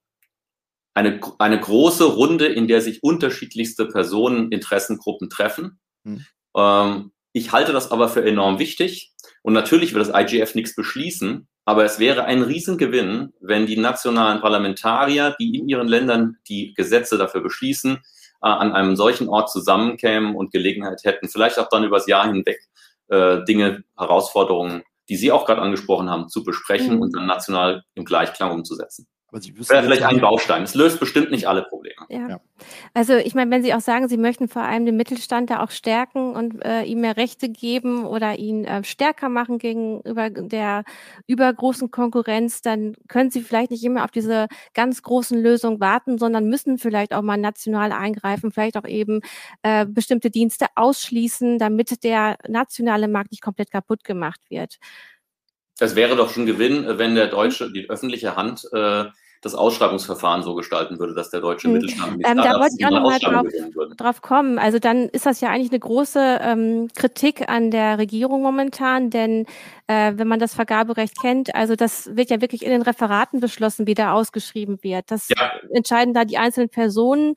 eine, 0.94 1.20
eine 1.38 1.60
große 1.60 2.04
Runde, 2.04 2.46
in 2.46 2.68
der 2.68 2.80
sich 2.80 3.02
unterschiedlichste 3.02 3.84
Personen, 3.86 4.50
Interessengruppen 4.50 5.28
treffen. 5.28 5.78
Mhm. 6.04 6.24
Ähm, 6.56 7.12
ich 7.34 7.52
halte 7.52 7.74
das 7.74 7.90
aber 7.90 8.08
für 8.08 8.24
enorm 8.24 8.58
wichtig. 8.58 9.12
Und 9.42 9.52
natürlich 9.52 9.92
wird 9.92 10.08
das 10.08 10.14
IGF 10.18 10.54
nichts 10.54 10.74
beschließen, 10.74 11.46
aber 11.66 11.84
es 11.84 11.98
wäre 11.98 12.24
ein 12.24 12.42
Riesengewinn, 12.42 13.34
wenn 13.40 13.66
die 13.66 13.76
nationalen 13.76 14.40
Parlamentarier, 14.40 15.36
die 15.38 15.54
in 15.54 15.68
ihren 15.68 15.86
Ländern 15.86 16.38
die 16.48 16.72
Gesetze 16.72 17.18
dafür 17.18 17.42
beschließen, 17.42 17.98
äh, 18.42 18.48
an 18.48 18.72
einem 18.72 18.96
solchen 18.96 19.28
Ort 19.28 19.50
zusammenkämen 19.50 20.34
und 20.34 20.52
Gelegenheit 20.52 21.00
hätten, 21.04 21.28
vielleicht 21.28 21.58
auch 21.58 21.68
dann 21.68 21.84
übers 21.84 22.06
Jahr 22.06 22.26
hinweg 22.26 22.58
äh, 23.08 23.44
Dinge, 23.44 23.84
Herausforderungen, 23.96 24.82
die 25.08 25.16
Sie 25.16 25.32
auch 25.32 25.46
gerade 25.46 25.62
angesprochen 25.62 26.10
haben, 26.10 26.28
zu 26.28 26.42
besprechen 26.44 26.96
mhm. 26.96 27.02
und 27.02 27.16
dann 27.16 27.26
national 27.26 27.84
im 27.94 28.04
Gleichklang 28.04 28.52
umzusetzen. 28.52 29.06
Wäre 29.44 29.82
vielleicht 29.82 30.02
ein 30.02 30.20
Baustein. 30.20 30.62
Es 30.62 30.74
löst 30.74 31.00
bestimmt 31.00 31.30
nicht 31.30 31.46
alle 31.48 31.62
Probleme. 31.62 31.94
Ja. 32.08 32.28
ja. 32.28 32.40
Also 32.94 33.14
ich 33.14 33.34
meine, 33.34 33.50
wenn 33.50 33.62
Sie 33.62 33.74
auch 33.74 33.80
sagen, 33.80 34.08
Sie 34.08 34.16
möchten 34.16 34.48
vor 34.48 34.62
allem 34.62 34.86
den 34.86 34.96
Mittelstand 34.96 35.50
da 35.50 35.62
auch 35.62 35.70
stärken 35.70 36.34
und 36.34 36.64
äh, 36.64 36.82
ihm 36.82 37.00
mehr 37.00 37.16
Rechte 37.16 37.48
geben 37.48 38.06
oder 38.06 38.38
ihn 38.38 38.64
äh, 38.64 38.82
stärker 38.84 39.28
machen 39.28 39.58
gegenüber 39.58 40.30
der 40.30 40.84
übergroßen 41.26 41.90
Konkurrenz, 41.90 42.62
dann 42.62 42.94
können 43.08 43.30
Sie 43.30 43.42
vielleicht 43.42 43.70
nicht 43.70 43.84
immer 43.84 44.04
auf 44.04 44.10
diese 44.10 44.48
ganz 44.74 45.02
großen 45.02 45.40
Lösungen 45.40 45.80
warten, 45.80 46.18
sondern 46.18 46.48
müssen 46.48 46.78
vielleicht 46.78 47.12
auch 47.12 47.22
mal 47.22 47.36
national 47.36 47.92
eingreifen, 47.92 48.52
vielleicht 48.52 48.76
auch 48.76 48.86
eben 48.86 49.20
äh, 49.62 49.86
bestimmte 49.86 50.30
Dienste 50.30 50.66
ausschließen, 50.74 51.58
damit 51.58 52.04
der 52.04 52.38
nationale 52.48 53.08
Markt 53.08 53.32
nicht 53.32 53.42
komplett 53.42 53.70
kaputt 53.70 54.04
gemacht 54.04 54.40
wird. 54.48 54.78
Es 55.78 55.94
wäre 55.94 56.16
doch 56.16 56.30
schon 56.30 56.46
Gewinn, 56.46 56.86
wenn 56.98 57.14
der 57.14 57.26
deutsche, 57.26 57.70
die 57.70 57.90
öffentliche 57.90 58.34
Hand 58.34 58.66
äh, 58.72 59.04
das 59.42 59.54
Ausschreibungsverfahren 59.54 60.42
so 60.42 60.54
gestalten 60.54 60.98
würde, 60.98 61.14
dass 61.14 61.30
der 61.30 61.40
deutsche 61.40 61.68
hm. 61.68 61.74
Mittelstand 61.74 62.16
nicht 62.18 62.28
ähm, 62.28 62.36
Da 62.38 62.58
wollte 62.58 62.74
ich 62.78 62.86
auch 62.86 62.90
nochmal 62.90 63.18
drauf, 63.18 63.46
drauf 63.96 64.22
kommen. 64.22 64.58
Also 64.58 64.78
dann 64.78 65.08
ist 65.08 65.26
das 65.26 65.40
ja 65.40 65.50
eigentlich 65.50 65.70
eine 65.70 65.80
große 65.80 66.38
ähm, 66.42 66.88
Kritik 66.94 67.48
an 67.48 67.70
der 67.70 67.98
Regierung 67.98 68.42
momentan, 68.42 69.10
denn 69.10 69.46
äh, 69.86 70.12
wenn 70.16 70.28
man 70.28 70.38
das 70.38 70.54
Vergaberecht 70.54 71.20
kennt, 71.20 71.54
also 71.54 71.76
das 71.76 72.16
wird 72.16 72.30
ja 72.30 72.40
wirklich 72.40 72.64
in 72.64 72.70
den 72.70 72.82
Referaten 72.82 73.40
beschlossen, 73.40 73.86
wie 73.86 73.94
da 73.94 74.12
ausgeschrieben 74.12 74.78
wird. 74.82 75.10
Das 75.10 75.28
ja. 75.28 75.52
entscheiden 75.72 76.14
da 76.14 76.24
die 76.24 76.38
einzelnen 76.38 76.68
Personen 76.68 77.34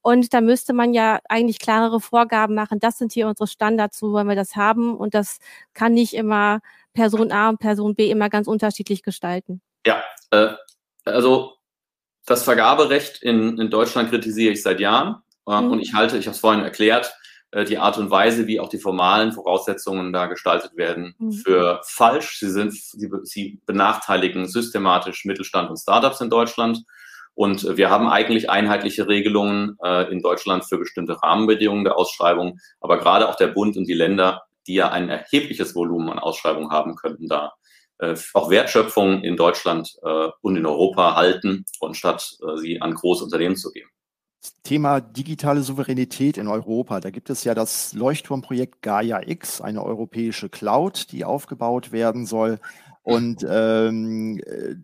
und 0.00 0.34
da 0.34 0.40
müsste 0.40 0.72
man 0.72 0.94
ja 0.94 1.20
eigentlich 1.28 1.60
klarere 1.60 2.00
Vorgaben 2.00 2.54
machen. 2.54 2.80
Das 2.80 2.98
sind 2.98 3.12
hier 3.12 3.28
unsere 3.28 3.46
Standards, 3.46 3.98
so 3.98 4.12
wollen 4.12 4.28
wir 4.28 4.36
das 4.36 4.56
haben 4.56 4.96
und 4.96 5.14
das 5.14 5.38
kann 5.74 5.92
nicht 5.92 6.14
immer 6.14 6.60
Person 6.92 7.32
A 7.32 7.48
und 7.48 7.58
Person 7.58 7.94
B 7.94 8.10
immer 8.10 8.28
ganz 8.28 8.46
unterschiedlich 8.46 9.02
gestalten. 9.02 9.60
Ja, 9.86 10.02
äh, 10.30 10.54
also 11.04 11.54
das 12.26 12.44
Vergaberecht 12.44 13.22
in, 13.22 13.58
in 13.58 13.70
Deutschland 13.70 14.10
kritisiere 14.10 14.52
ich 14.52 14.62
seit 14.62 14.80
Jahren 14.80 15.16
äh, 15.48 15.60
mhm. 15.60 15.72
und 15.72 15.80
ich 15.80 15.94
halte, 15.94 16.18
ich 16.18 16.26
habe 16.26 16.34
es 16.34 16.40
vorhin 16.40 16.62
erklärt, 16.62 17.12
äh, 17.52 17.64
die 17.64 17.78
Art 17.78 17.98
und 17.98 18.10
Weise, 18.10 18.46
wie 18.46 18.60
auch 18.60 18.68
die 18.68 18.78
formalen 18.78 19.32
Voraussetzungen 19.32 20.12
da 20.12 20.26
gestaltet 20.26 20.76
werden, 20.76 21.14
mhm. 21.18 21.32
für 21.32 21.80
falsch. 21.84 22.38
Sie 22.38 22.50
sind, 22.50 22.72
sie, 22.72 23.10
sie 23.22 23.60
benachteiligen 23.66 24.46
systematisch 24.46 25.24
Mittelstand 25.24 25.70
und 25.70 25.78
Startups 25.78 26.20
in 26.20 26.30
Deutschland. 26.30 26.82
Und 27.34 27.76
wir 27.78 27.88
haben 27.88 28.08
eigentlich 28.08 28.50
einheitliche 28.50 29.08
Regelungen 29.08 29.78
äh, 29.82 30.10
in 30.12 30.20
Deutschland 30.20 30.64
für 30.66 30.78
bestimmte 30.78 31.22
Rahmenbedingungen 31.22 31.84
der 31.84 31.96
Ausschreibung. 31.96 32.58
Aber 32.80 32.98
gerade 32.98 33.28
auch 33.28 33.36
der 33.36 33.48
Bund 33.48 33.76
und 33.76 33.86
die 33.86 33.94
Länder, 33.94 34.42
die 34.66 34.74
ja 34.74 34.90
ein 34.90 35.08
erhebliches 35.08 35.74
Volumen 35.74 36.10
an 36.10 36.18
Ausschreibungen 36.18 36.70
haben, 36.70 36.94
könnten 36.94 37.28
da 37.28 37.46
äh, 37.46 37.61
auch 38.34 38.50
Wertschöpfung 38.50 39.22
in 39.22 39.36
Deutschland 39.36 39.96
äh, 40.02 40.28
und 40.40 40.56
in 40.56 40.66
Europa 40.66 41.16
halten, 41.16 41.64
anstatt 41.80 42.36
äh, 42.42 42.58
sie 42.58 42.80
an 42.80 42.94
große 42.94 43.24
Unternehmen 43.24 43.56
zu 43.56 43.70
geben. 43.70 43.88
Thema 44.64 45.00
digitale 45.00 45.62
Souveränität 45.62 46.36
in 46.36 46.48
Europa. 46.48 47.00
Da 47.00 47.10
gibt 47.10 47.30
es 47.30 47.44
ja 47.44 47.54
das 47.54 47.92
Leuchtturmprojekt 47.92 48.82
Gaia 48.82 49.20
X, 49.24 49.60
eine 49.60 49.84
europäische 49.84 50.48
Cloud, 50.48 51.12
die 51.12 51.24
aufgebaut 51.24 51.92
werden 51.92 52.26
soll. 52.26 52.58
Und 53.02 53.46
ähm, 53.48 54.40
äh, 54.44 54.74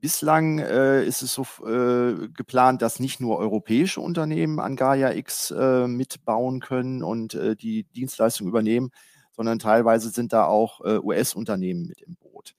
bislang 0.00 0.58
äh, 0.58 1.04
ist 1.04 1.22
es 1.22 1.34
so 1.34 1.46
äh, 1.66 2.28
geplant, 2.28 2.82
dass 2.82 3.00
nicht 3.00 3.20
nur 3.20 3.38
europäische 3.38 4.00
Unternehmen 4.00 4.60
an 4.60 4.76
Gaia 4.76 5.12
X 5.12 5.50
äh, 5.50 5.86
mitbauen 5.86 6.60
können 6.60 7.02
und 7.02 7.34
äh, 7.34 7.54
die 7.54 7.84
Dienstleistung 7.84 8.48
übernehmen, 8.48 8.90
sondern 9.32 9.58
teilweise 9.58 10.10
sind 10.10 10.32
da 10.32 10.44
auch 10.44 10.80
äh, 10.84 10.98
US-Unternehmen 10.98 11.86
mit 11.86 12.00
im 12.02 12.16
Boot. 12.16 12.54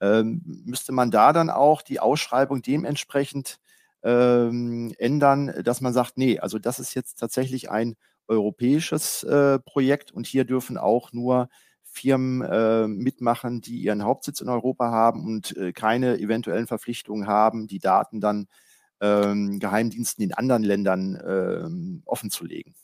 Ähm, 0.00 0.42
müsste 0.64 0.92
man 0.92 1.10
da 1.10 1.32
dann 1.32 1.50
auch 1.50 1.82
die 1.82 2.00
Ausschreibung 2.00 2.62
dementsprechend 2.62 3.58
ähm, 4.02 4.94
ändern, 4.98 5.52
dass 5.64 5.80
man 5.80 5.92
sagt, 5.92 6.18
nee, 6.18 6.38
also 6.38 6.58
das 6.58 6.78
ist 6.78 6.94
jetzt 6.94 7.18
tatsächlich 7.18 7.70
ein 7.70 7.96
europäisches 8.28 9.24
äh, 9.24 9.58
Projekt 9.58 10.12
und 10.12 10.26
hier 10.26 10.44
dürfen 10.44 10.78
auch 10.78 11.12
nur 11.12 11.48
Firmen 11.82 12.42
äh, 12.42 12.86
mitmachen, 12.86 13.60
die 13.60 13.80
ihren 13.80 14.04
Hauptsitz 14.04 14.40
in 14.40 14.48
Europa 14.48 14.90
haben 14.90 15.24
und 15.24 15.56
äh, 15.56 15.72
keine 15.72 16.18
eventuellen 16.18 16.66
Verpflichtungen 16.66 17.26
haben, 17.26 17.66
die 17.66 17.80
Daten 17.80 18.20
dann 18.20 18.46
ähm, 19.00 19.58
Geheimdiensten 19.58 20.22
in 20.22 20.34
anderen 20.34 20.62
Ländern 20.62 21.20
ähm, 21.26 22.02
offenzulegen. 22.04 22.74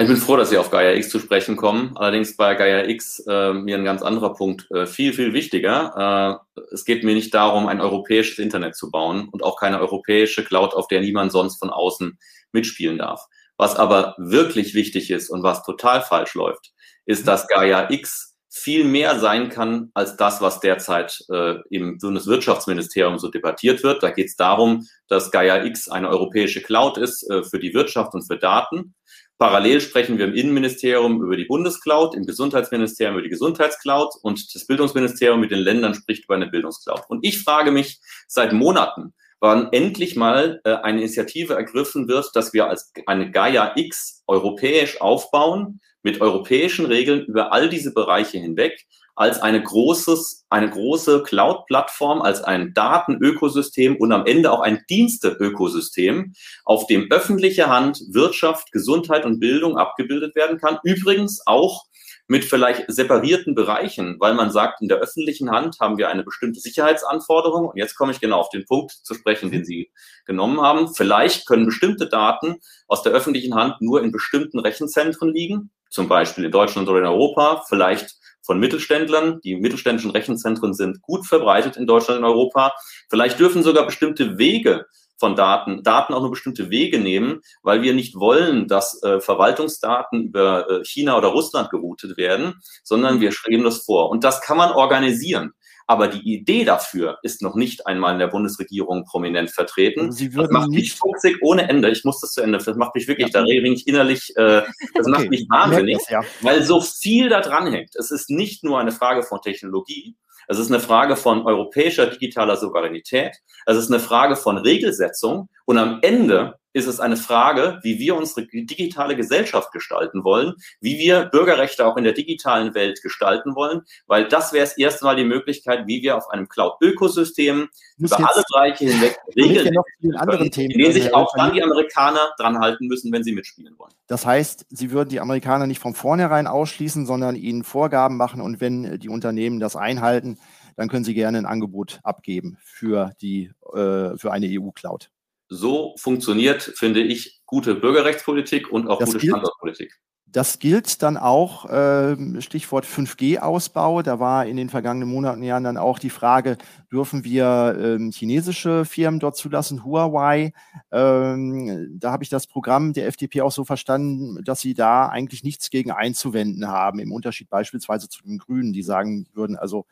Ich 0.00 0.08
bin 0.08 0.16
froh, 0.16 0.36
dass 0.38 0.48
Sie 0.48 0.56
auf 0.56 0.70
Gaia 0.70 0.94
X 0.94 1.10
zu 1.10 1.18
sprechen 1.18 1.56
kommen. 1.56 1.94
Allerdings 1.94 2.34
bei 2.34 2.54
Gaia 2.54 2.88
X 2.88 3.22
äh, 3.28 3.52
mir 3.52 3.76
ein 3.76 3.84
ganz 3.84 4.00
anderer 4.00 4.32
Punkt 4.32 4.66
äh, 4.70 4.86
viel, 4.86 5.12
viel 5.12 5.34
wichtiger. 5.34 6.40
Äh, 6.56 6.62
es 6.72 6.86
geht 6.86 7.04
mir 7.04 7.12
nicht 7.12 7.34
darum, 7.34 7.66
ein 7.66 7.82
europäisches 7.82 8.38
Internet 8.38 8.76
zu 8.76 8.90
bauen 8.90 9.28
und 9.28 9.42
auch 9.42 9.60
keine 9.60 9.78
europäische 9.78 10.42
Cloud, 10.42 10.72
auf 10.72 10.88
der 10.88 11.02
niemand 11.02 11.32
sonst 11.32 11.58
von 11.58 11.68
außen 11.68 12.18
mitspielen 12.52 12.96
darf. 12.96 13.26
Was 13.58 13.76
aber 13.76 14.14
wirklich 14.16 14.72
wichtig 14.72 15.10
ist 15.10 15.28
und 15.28 15.42
was 15.42 15.64
total 15.64 16.00
falsch 16.00 16.32
läuft, 16.32 16.72
ist, 17.04 17.28
dass 17.28 17.46
Gaia 17.46 17.90
X 17.90 18.38
viel 18.48 18.84
mehr 18.84 19.18
sein 19.18 19.50
kann 19.50 19.90
als 19.92 20.16
das, 20.16 20.40
was 20.40 20.60
derzeit 20.60 21.22
äh, 21.30 21.56
im 21.68 21.98
Bundeswirtschaftsministerium 21.98 23.18
so 23.18 23.28
debattiert 23.28 23.82
wird. 23.82 24.02
Da 24.02 24.10
geht 24.10 24.28
es 24.28 24.36
darum, 24.36 24.86
dass 25.08 25.30
Gaia 25.30 25.64
X 25.64 25.88
eine 25.88 26.08
europäische 26.08 26.62
Cloud 26.62 26.96
ist 26.96 27.28
äh, 27.30 27.44
für 27.44 27.58
die 27.58 27.74
Wirtschaft 27.74 28.14
und 28.14 28.26
für 28.26 28.38
Daten. 28.38 28.94
Parallel 29.40 29.80
sprechen 29.80 30.18
wir 30.18 30.26
im 30.26 30.34
Innenministerium 30.34 31.22
über 31.22 31.34
die 31.34 31.46
Bundescloud, 31.46 32.14
im 32.14 32.26
Gesundheitsministerium 32.26 33.14
über 33.14 33.22
die 33.22 33.30
Gesundheitscloud 33.30 34.16
und 34.20 34.54
das 34.54 34.66
Bildungsministerium 34.66 35.40
mit 35.40 35.50
den 35.50 35.60
Ländern 35.60 35.94
spricht 35.94 36.24
über 36.24 36.34
eine 36.34 36.48
Bildungscloud. 36.48 37.04
Und 37.08 37.24
ich 37.24 37.42
frage 37.42 37.70
mich 37.70 38.00
seit 38.28 38.52
Monaten, 38.52 39.14
wann 39.40 39.72
endlich 39.72 40.14
mal 40.14 40.60
äh, 40.64 40.74
eine 40.74 40.98
Initiative 40.98 41.54
ergriffen 41.54 42.06
wird, 42.06 42.28
dass 42.34 42.52
wir 42.52 42.66
als 42.66 42.92
eine 43.06 43.30
Gaia 43.30 43.72
X 43.76 44.22
europäisch 44.26 45.00
aufbauen, 45.00 45.80
mit 46.02 46.20
europäischen 46.20 46.84
Regeln 46.84 47.24
über 47.24 47.50
all 47.50 47.70
diese 47.70 47.94
Bereiche 47.94 48.36
hinweg, 48.36 48.86
als 49.20 49.42
eine, 49.42 49.62
großes, 49.62 50.46
eine 50.48 50.70
große 50.70 51.22
Cloud-Plattform, 51.24 52.22
als 52.22 52.42
ein 52.42 52.72
Datenökosystem 52.72 53.96
und 53.96 54.12
am 54.12 54.24
Ende 54.24 54.50
auch 54.50 54.60
ein 54.60 54.82
Diensteökosystem, 54.88 56.32
auf 56.64 56.86
dem 56.86 57.06
öffentliche 57.10 57.68
Hand 57.68 58.00
Wirtschaft, 58.12 58.72
Gesundheit 58.72 59.26
und 59.26 59.38
Bildung 59.38 59.76
abgebildet 59.76 60.34
werden 60.36 60.56
kann. 60.56 60.78
Übrigens 60.84 61.42
auch 61.44 61.84
mit 62.28 62.46
vielleicht 62.46 62.84
separierten 62.90 63.54
Bereichen, 63.54 64.16
weil 64.20 64.32
man 64.32 64.50
sagt, 64.50 64.80
in 64.80 64.88
der 64.88 65.00
öffentlichen 65.00 65.50
Hand 65.50 65.80
haben 65.80 65.98
wir 65.98 66.08
eine 66.08 66.22
bestimmte 66.22 66.60
Sicherheitsanforderung. 66.60 67.68
Und 67.68 67.76
jetzt 67.76 67.96
komme 67.96 68.12
ich 68.12 68.20
genau 68.20 68.38
auf 68.38 68.48
den 68.48 68.64
Punkt 68.64 68.90
zu 68.90 69.12
sprechen, 69.12 69.50
den 69.50 69.66
Sie 69.66 69.90
genommen 70.24 70.62
haben. 70.62 70.94
Vielleicht 70.94 71.46
können 71.46 71.66
bestimmte 71.66 72.08
Daten 72.08 72.56
aus 72.88 73.02
der 73.02 73.12
öffentlichen 73.12 73.54
Hand 73.54 73.82
nur 73.82 74.02
in 74.02 74.12
bestimmten 74.12 74.60
Rechenzentren 74.60 75.30
liegen, 75.30 75.72
zum 75.90 76.08
Beispiel 76.08 76.46
in 76.46 76.52
Deutschland 76.52 76.88
oder 76.88 77.00
in 77.00 77.06
Europa. 77.06 77.64
Vielleicht 77.68 78.19
von 78.50 78.58
Mittelständlern. 78.58 79.40
Die 79.44 79.54
mittelständischen 79.54 80.10
Rechenzentren 80.10 80.74
sind 80.74 81.02
gut 81.02 81.24
verbreitet 81.24 81.76
in 81.76 81.86
Deutschland 81.86 82.18
und 82.18 82.24
Europa. 82.24 82.72
Vielleicht 83.08 83.38
dürfen 83.38 83.62
sogar 83.62 83.86
bestimmte 83.86 84.38
Wege 84.38 84.86
von 85.20 85.36
Daten, 85.36 85.84
Daten 85.84 86.14
auch 86.14 86.20
nur 86.20 86.32
bestimmte 86.32 86.68
Wege 86.68 86.98
nehmen, 86.98 87.42
weil 87.62 87.82
wir 87.82 87.94
nicht 87.94 88.16
wollen, 88.16 88.66
dass 88.66 89.00
äh, 89.04 89.20
Verwaltungsdaten 89.20 90.24
über 90.24 90.68
äh, 90.68 90.84
China 90.84 91.16
oder 91.16 91.28
Russland 91.28 91.70
geroutet 91.70 92.16
werden, 92.16 92.54
sondern 92.82 93.20
wir 93.20 93.30
schreiben 93.30 93.62
das 93.62 93.84
vor. 93.84 94.10
Und 94.10 94.24
das 94.24 94.40
kann 94.40 94.56
man 94.56 94.72
organisieren. 94.72 95.52
Aber 95.90 96.06
die 96.06 96.20
Idee 96.20 96.64
dafür 96.64 97.18
ist 97.24 97.42
noch 97.42 97.56
nicht 97.56 97.84
einmal 97.88 98.12
in 98.12 98.20
der 98.20 98.28
Bundesregierung 98.28 99.06
prominent 99.06 99.50
vertreten. 99.50 100.02
Also 100.02 100.18
Sie 100.18 100.30
das 100.30 100.48
macht 100.48 100.68
mich 100.70 100.94
fuchsig 100.94 101.38
ohne 101.42 101.68
Ende. 101.68 101.90
Ich 101.90 102.04
muss 102.04 102.20
das 102.20 102.30
zu 102.30 102.42
Ende. 102.42 102.58
Das 102.58 102.76
macht 102.76 102.94
mich 102.94 103.08
wirklich, 103.08 103.32
ja. 103.32 103.40
da 103.40 103.44
rede 103.44 103.68
ich 103.68 103.88
innerlich, 103.88 104.30
äh, 104.36 104.62
das 104.94 105.08
okay. 105.08 105.10
macht 105.10 105.30
mich 105.30 105.48
wahnsinnig, 105.50 105.98
das, 105.98 106.08
ja. 106.08 106.20
weil 106.42 106.62
so 106.62 106.80
viel 106.80 107.28
da 107.28 107.40
dran 107.40 107.72
hängt. 107.72 107.96
Es 107.96 108.12
ist 108.12 108.30
nicht 108.30 108.62
nur 108.62 108.78
eine 108.78 108.92
Frage 108.92 109.24
von 109.24 109.40
Technologie, 109.40 110.14
es 110.46 110.60
ist 110.60 110.70
eine 110.70 110.78
Frage 110.78 111.16
von 111.16 111.44
europäischer 111.44 112.06
digitaler 112.06 112.56
Souveränität. 112.56 113.36
Es 113.66 113.76
ist 113.76 113.90
eine 113.90 113.98
Frage 113.98 114.36
von 114.36 114.58
Regelsetzung. 114.58 115.48
Und 115.64 115.78
am 115.78 115.98
Ende 116.02 116.54
ist 116.72 116.86
es 116.86 117.00
eine 117.00 117.16
Frage, 117.16 117.80
wie 117.82 117.98
wir 117.98 118.16
unsere 118.16 118.46
digitale 118.46 119.16
Gesellschaft 119.16 119.72
gestalten 119.72 120.24
wollen, 120.24 120.54
wie 120.80 120.98
wir 120.98 121.24
Bürgerrechte 121.24 121.84
auch 121.86 121.96
in 121.96 122.04
der 122.04 122.12
digitalen 122.12 122.74
Welt 122.74 123.02
gestalten 123.02 123.54
wollen, 123.54 123.82
weil 124.06 124.28
das 124.28 124.52
wäre 124.52 124.64
das 124.64 124.78
erste 124.78 125.04
Mal 125.04 125.16
die 125.16 125.24
Möglichkeit, 125.24 125.86
wie 125.86 126.02
wir 126.02 126.16
auf 126.16 126.30
einem 126.30 126.48
Cloud-Ökosystem 126.48 127.68
über 127.98 128.18
alle 128.18 128.44
Bereiche 128.50 128.84
hinweg 128.86 129.18
regeln, 129.36 129.74
können, 130.00 130.42
in 130.42 130.78
denen 130.78 130.92
sich 130.92 131.14
auch 131.14 131.32
dann 131.36 131.52
die 131.52 131.62
Amerikaner 131.62 132.32
dran 132.38 132.58
halten 132.60 132.86
müssen, 132.86 133.12
wenn 133.12 133.24
sie 133.24 133.32
mitspielen 133.32 133.78
wollen. 133.78 133.92
Das 134.06 134.24
heißt, 134.26 134.66
Sie 134.70 134.90
würden 134.90 135.08
die 135.08 135.20
Amerikaner 135.20 135.66
nicht 135.66 135.80
von 135.80 135.94
vornherein 135.94 136.46
ausschließen, 136.46 137.06
sondern 137.06 137.36
ihnen 137.36 137.64
Vorgaben 137.64 138.16
machen 138.16 138.40
und 138.40 138.60
wenn 138.60 138.98
die 138.98 139.08
Unternehmen 139.08 139.60
das 139.60 139.76
einhalten, 139.76 140.38
dann 140.76 140.88
können 140.88 141.04
Sie 141.04 141.14
gerne 141.14 141.38
ein 141.38 141.46
Angebot 141.46 142.00
abgeben 142.02 142.56
für, 142.62 143.12
die, 143.20 143.50
äh, 143.74 144.16
für 144.16 144.32
eine 144.32 144.46
EU-Cloud. 144.48 145.10
So 145.52 145.94
funktioniert, 145.98 146.62
finde 146.62 147.02
ich, 147.02 147.42
gute 147.44 147.74
Bürgerrechtspolitik 147.74 148.70
und 148.70 148.88
auch 148.88 149.00
das 149.00 149.08
gute 149.08 149.18
gilt, 149.18 149.32
Standortpolitik. 149.32 150.00
Das 150.26 150.60
gilt 150.60 151.02
dann 151.02 151.16
auch, 151.16 151.68
äh, 151.68 152.40
Stichwort 152.40 152.86
5G-Ausbau. 152.86 154.02
Da 154.02 154.20
war 154.20 154.46
in 154.46 154.56
den 154.56 154.68
vergangenen 154.68 155.08
Monaten 155.08 155.42
Jahren 155.42 155.64
dann 155.64 155.76
auch 155.76 155.98
die 155.98 156.10
Frage, 156.10 156.56
dürfen 156.92 157.24
wir 157.24 157.76
ähm, 157.80 158.12
chinesische 158.12 158.84
Firmen 158.84 159.18
dort 159.18 159.36
zulassen, 159.36 159.84
Huawei. 159.84 160.52
Ähm, 160.92 161.98
da 161.98 162.12
habe 162.12 162.22
ich 162.22 162.30
das 162.30 162.46
Programm 162.46 162.92
der 162.92 163.08
FDP 163.08 163.40
auch 163.40 163.50
so 163.50 163.64
verstanden, 163.64 164.44
dass 164.44 164.60
sie 164.60 164.74
da 164.74 165.08
eigentlich 165.08 165.42
nichts 165.42 165.68
gegen 165.68 165.90
einzuwenden 165.90 166.68
haben, 166.68 167.00
im 167.00 167.10
Unterschied 167.10 167.50
beispielsweise 167.50 168.08
zu 168.08 168.22
den 168.22 168.38
Grünen, 168.38 168.72
die 168.72 168.84
sagen 168.84 169.26
würden, 169.32 169.56
also 169.56 169.84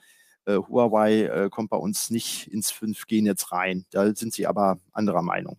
Huawei 0.57 1.25
äh, 1.25 1.49
kommt 1.51 1.71
bei 1.71 1.77
uns 1.77 2.11
nicht 2.11 2.49
ins 2.49 2.73
5G-Netz 2.73 3.53
rein. 3.53 3.85
Da 3.91 4.15
sind 4.15 4.33
sie 4.33 4.47
aber 4.47 4.79
anderer 4.93 5.23
Meinung. 5.23 5.59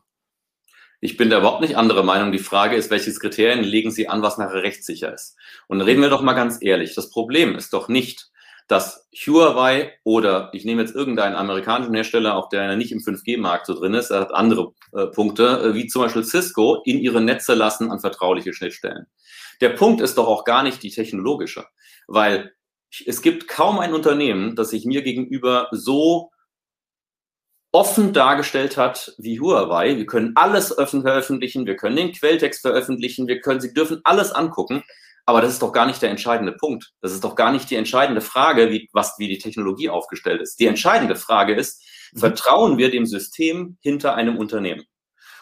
Ich 1.02 1.16
bin 1.16 1.30
da 1.30 1.40
überhaupt 1.40 1.62
nicht 1.62 1.78
anderer 1.78 2.04
Meinung. 2.04 2.32
Die 2.32 2.40
Frage 2.40 2.76
ist, 2.76 2.90
welche 2.90 3.14
Kriterien 3.14 3.64
legen 3.64 3.92
Sie 3.92 4.10
an, 4.10 4.22
was 4.22 4.38
nachher 4.38 4.64
rechtssicher 4.64 5.14
ist? 5.14 5.38
Und 5.68 5.80
reden 5.80 6.02
wir 6.02 6.10
doch 6.10 6.22
mal 6.22 6.34
ganz 6.34 6.58
ehrlich. 6.62 6.94
Das 6.94 7.10
Problem 7.10 7.56
ist 7.56 7.72
doch 7.72 7.88
nicht, 7.88 8.30
dass 8.68 9.08
Huawei 9.16 9.94
oder 10.04 10.52
ich 10.54 10.64
nehme 10.66 10.82
jetzt 10.82 10.94
irgendeinen 10.94 11.36
amerikanischen 11.36 11.94
Hersteller, 11.94 12.36
auch 12.36 12.50
der 12.50 12.76
nicht 12.76 12.92
im 12.92 13.00
5G-Markt 13.00 13.66
so 13.66 13.74
drin 13.74 13.96
ist, 13.96 14.12
er 14.12 14.20
hat 14.20 14.34
andere 14.34 14.74
äh, 14.94 15.08
Punkte, 15.08 15.72
äh, 15.72 15.74
wie 15.74 15.88
zum 15.88 16.04
Beispiel 16.04 16.24
Cisco, 16.24 16.82
in 16.86 17.00
ihre 17.00 17.20
Netze 17.20 17.56
lassen 17.56 17.92
an 17.92 18.00
vertrauliche 18.00 18.54
Schnittstellen. 18.54 19.08
Der 19.62 19.70
Punkt 19.70 20.02
ist 20.02 20.18
doch 20.18 20.28
auch 20.28 20.44
gar 20.44 20.62
nicht 20.62 20.84
die 20.84 20.92
technologische, 20.92 21.66
weil 22.08 22.54
es 23.06 23.22
gibt 23.22 23.48
kaum 23.48 23.80
ein 23.80 23.94
Unternehmen, 23.94 24.56
das 24.56 24.72
sich 24.72 24.86
mir 24.86 25.02
gegenüber 25.02 25.68
so 25.72 26.32
offen 27.72 28.14
dargestellt 28.14 28.78
hat 28.78 29.14
wie 29.18 29.40
Huawei. 29.40 29.98
Wir 29.98 30.06
können 30.06 30.32
alles 30.36 30.76
öffentlich 30.76 31.12
veröffentlichen, 31.12 31.66
wir 31.66 31.76
können 31.76 31.96
den 31.96 32.12
Quelltext 32.12 32.62
veröffentlichen, 32.62 33.28
wir 33.28 33.42
können, 33.42 33.62
Sie 33.62 33.74
dürfen 33.74 34.02
alles 34.04 34.32
angucken. 34.32 34.84
Aber 35.26 35.42
das 35.42 35.52
ist 35.52 35.62
doch 35.62 35.72
gar 35.72 35.86
nicht 35.86 36.02
der 36.02 36.10
entscheidende 36.10 36.54
Punkt. 36.54 36.92
Das 37.02 37.12
ist 37.12 37.24
doch 37.24 37.36
gar 37.36 37.52
nicht 37.52 37.70
die 37.70 37.76
entscheidende 37.76 38.22
Frage, 38.22 38.72
wie, 38.72 38.90
was, 38.94 39.14
wie 39.20 39.28
die 39.28 39.38
Technologie 39.38 39.90
aufgestellt 39.90 40.42
ist. 40.42 40.60
Die 40.60 40.66
entscheidende 40.66 41.16
Frage 41.16 41.54
ist, 41.54 41.84
mhm. 42.14 42.20
vertrauen 42.20 42.78
wir 42.80 42.90
dem 42.90 43.06
System 43.06 43.78
hinter 43.82 44.16
einem 44.16 44.38
Unternehmen? 44.38 44.86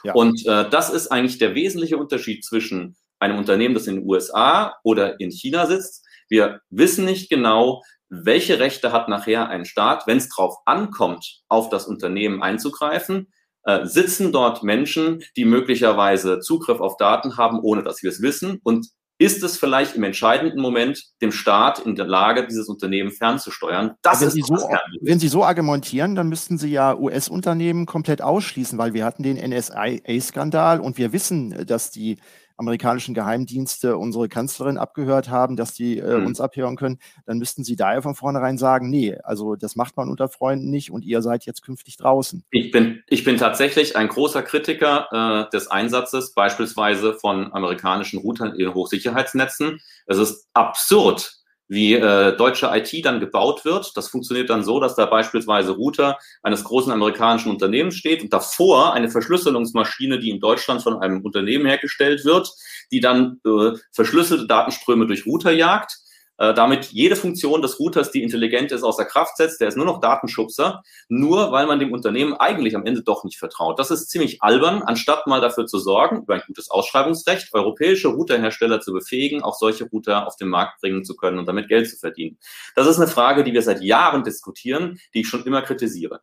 Ja. 0.04 0.14
Und 0.14 0.46
äh, 0.46 0.70
das 0.70 0.90
ist 0.90 1.08
eigentlich 1.08 1.38
der 1.38 1.56
wesentliche 1.56 1.98
Unterschied 1.98 2.44
zwischen 2.44 2.98
einem 3.20 3.38
Unternehmen, 3.38 3.74
das 3.74 3.88
in 3.88 3.96
den 3.96 4.06
USA 4.06 4.76
oder 4.84 5.22
in 5.22 5.32
China 5.32 5.66
sitzt 5.66 6.07
wir 6.30 6.62
wissen 6.70 7.06
nicht 7.06 7.30
genau, 7.30 7.82
welche 8.10 8.60
Rechte 8.60 8.92
hat 8.92 9.10
nachher 9.10 9.50
ein 9.50 9.66
Staat, 9.66 10.08
wenn 10.08 10.18
es 10.18 10.30
drauf 10.30 10.56
ankommt, 10.66 11.42
auf 11.48 11.70
das 11.70 11.88
Unternehmen 11.88 12.42
einzugreifen? 12.42 13.28
Äh, 13.64 13.86
sitzen 13.86 14.32
dort 14.32 14.64
Menschen, 14.64 15.24
die 15.36 15.44
möglicherweise 15.44 16.40
Zugriff 16.40 16.80
auf 16.80 16.96
Daten 16.96 17.36
haben, 17.36 17.60
ohne 17.60 17.84
dass 17.84 18.02
wir 18.02 18.10
es 18.10 18.22
wissen? 18.22 18.60
Und 18.64 18.88
ist 19.20 19.44
es 19.44 19.58
vielleicht 19.58 19.96
im 19.96 20.04
entscheidenden 20.04 20.62
Moment 20.62 21.04
dem 21.22 21.32
Staat 21.32 21.80
in 21.80 21.96
der 21.96 22.06
Lage, 22.06 22.46
dieses 22.46 22.70
Unternehmen 22.70 23.12
fernzusteuern? 23.12 23.96
Das 24.04 24.22
wenn 24.22 24.28
ist 24.28 24.36
Sie 24.36 24.44
so, 24.44 24.56
wenn 25.02 25.20
Sie 25.20 25.28
so 25.28 25.44
argumentieren, 25.44 26.16
dann 26.16 26.30
müssten 26.30 26.58
Sie 26.58 26.72
ja 26.72 26.96
US-Unternehmen 26.96 27.88
komplett 27.88 28.22
ausschließen, 28.22 28.78
weil 28.78 28.94
wir 28.94 29.04
hatten 29.04 29.24
den 29.24 29.38
NSA-Skandal 29.38 30.80
und 30.80 30.98
wir 30.98 31.12
wissen, 31.14 31.66
dass 31.66 31.90
die 31.90 32.18
amerikanischen 32.58 33.14
Geheimdienste 33.14 33.98
unsere 33.98 34.28
Kanzlerin 34.28 34.78
abgehört 34.78 35.30
haben, 35.30 35.56
dass 35.56 35.74
die 35.74 36.00
äh, 36.00 36.18
mhm. 36.18 36.26
uns 36.26 36.42
abhören 36.42 36.76
können, 36.76 37.00
dann 37.26 37.38
müssten 37.38 37.64
sie 37.64 37.76
daher 37.76 38.02
von 38.02 38.16
vornherein 38.16 38.58
sagen, 38.58 38.90
nee, 38.90 39.16
also 39.24 39.56
das 39.56 39.76
macht 39.76 39.96
man 39.96 40.10
unter 40.10 40.28
Freunden 40.28 40.70
nicht 40.70 40.92
und 40.92 41.06
ihr 41.06 41.22
seid 41.22 41.46
jetzt 41.46 41.62
künftig 41.62 41.98
draußen. 41.98 42.44
Ich 42.52 42.72
bin, 42.72 43.04
ich 43.08 43.24
bin 43.24 43.38
tatsächlich 43.38 43.96
ein 43.96 44.08
großer 44.08 44.42
Kritiker 44.42 45.08
äh, 45.48 45.50
des 45.52 45.68
Einsatzes 45.70 46.34
beispielsweise 46.34 47.14
von 47.14 47.54
amerikanischen 47.54 48.20
Routern 48.20 48.56
in 48.56 48.74
Hochsicherheitsnetzen. 48.74 49.80
Es 50.08 50.18
ist 50.18 50.48
absurd, 50.54 51.37
wie 51.68 51.94
äh, 51.94 52.36
deutsche 52.36 52.70
IT 52.74 53.06
dann 53.06 53.20
gebaut 53.20 53.66
wird. 53.66 53.96
Das 53.96 54.08
funktioniert 54.08 54.50
dann 54.50 54.64
so, 54.64 54.80
dass 54.80 54.96
da 54.96 55.06
beispielsweise 55.06 55.72
Router 55.72 56.18
eines 56.44 56.64
großen 56.64 56.92
amerikanischen 56.92 57.52
Unternehmens 57.52 57.96
steht 57.96 58.22
und 58.22 58.32
davor 58.32 58.94
eine 58.94 59.10
Verschlüsselungsmaschine, 59.10 60.20
die 60.20 60.30
in 60.30 60.40
Deutschland 60.40 60.82
von 60.82 61.02
einem 61.02 61.22
Unternehmen 61.22 61.66
hergestellt 61.66 62.24
wird, 62.26 62.50
die 62.92 63.02
dann 63.02 63.42
äh, 63.46 63.78
verschlüsselte 63.92 64.48
Datenströme 64.48 65.08
durch 65.08 65.26
Router 65.26 65.52
jagt 65.52 65.98
äh, 66.38 66.54
damit 66.54 66.86
jede 66.92 67.16
Funktion 67.16 67.62
des 67.62 67.80
Routers, 67.80 68.12
die 68.12 68.24
intelligent 68.24 68.72
ist, 68.72 68.84
außer 68.84 69.06
Kraft 69.06 69.38
setzt. 69.38 69.62
Der 69.62 69.68
ist 69.68 69.78
nur 69.78 69.86
noch 69.86 70.00
Datenschubser, 70.00 70.84
nur 71.10 71.52
weil 71.52 71.66
man 71.66 71.80
dem 71.80 71.92
Unternehmen 71.92 72.34
eigentlich 72.34 72.76
am 72.76 72.86
Ende 72.86 73.02
doch 73.02 73.24
nicht 73.24 73.38
vertraut. 73.38 73.80
Das 73.80 73.92
ist 73.92 74.10
ziemlich 74.10 74.42
albern, 74.42 74.84
anstatt 74.84 75.28
mal 75.28 75.42
dafür 75.42 75.66
zu 75.66 75.80
sorgen, 75.80 76.24
über 76.24 76.36
ein 76.36 76.44
gutes 76.46 76.70
Ausschreibungsrecht, 76.70 77.54
europäische 77.54 78.10
Routerhersteller 78.10 78.82
zu 78.82 78.94
befähigen, 78.94 79.42
auch 79.42 79.56
solche 79.56 79.86
Router 79.86 80.28
auf 80.28 80.36
den 80.36 80.50
Markt 80.50 80.82
bringen 80.82 81.04
zu 81.04 81.16
können 81.16 81.40
und 81.40 81.48
damit 81.48 81.68
Geld 81.68 81.90
zu 81.90 81.98
verdienen. 81.98 82.38
Das 82.76 82.88
ist 82.88 82.98
eine 82.98 83.08
Frage, 83.08 83.44
die 83.44 83.54
wir 83.54 83.62
seit 83.62 83.82
Jahren 83.82 84.24
diskutieren, 84.24 85.00
die 85.14 85.22
ich 85.22 85.28
schon 85.28 85.44
immer 85.44 85.62
kritisiere. 85.62 86.22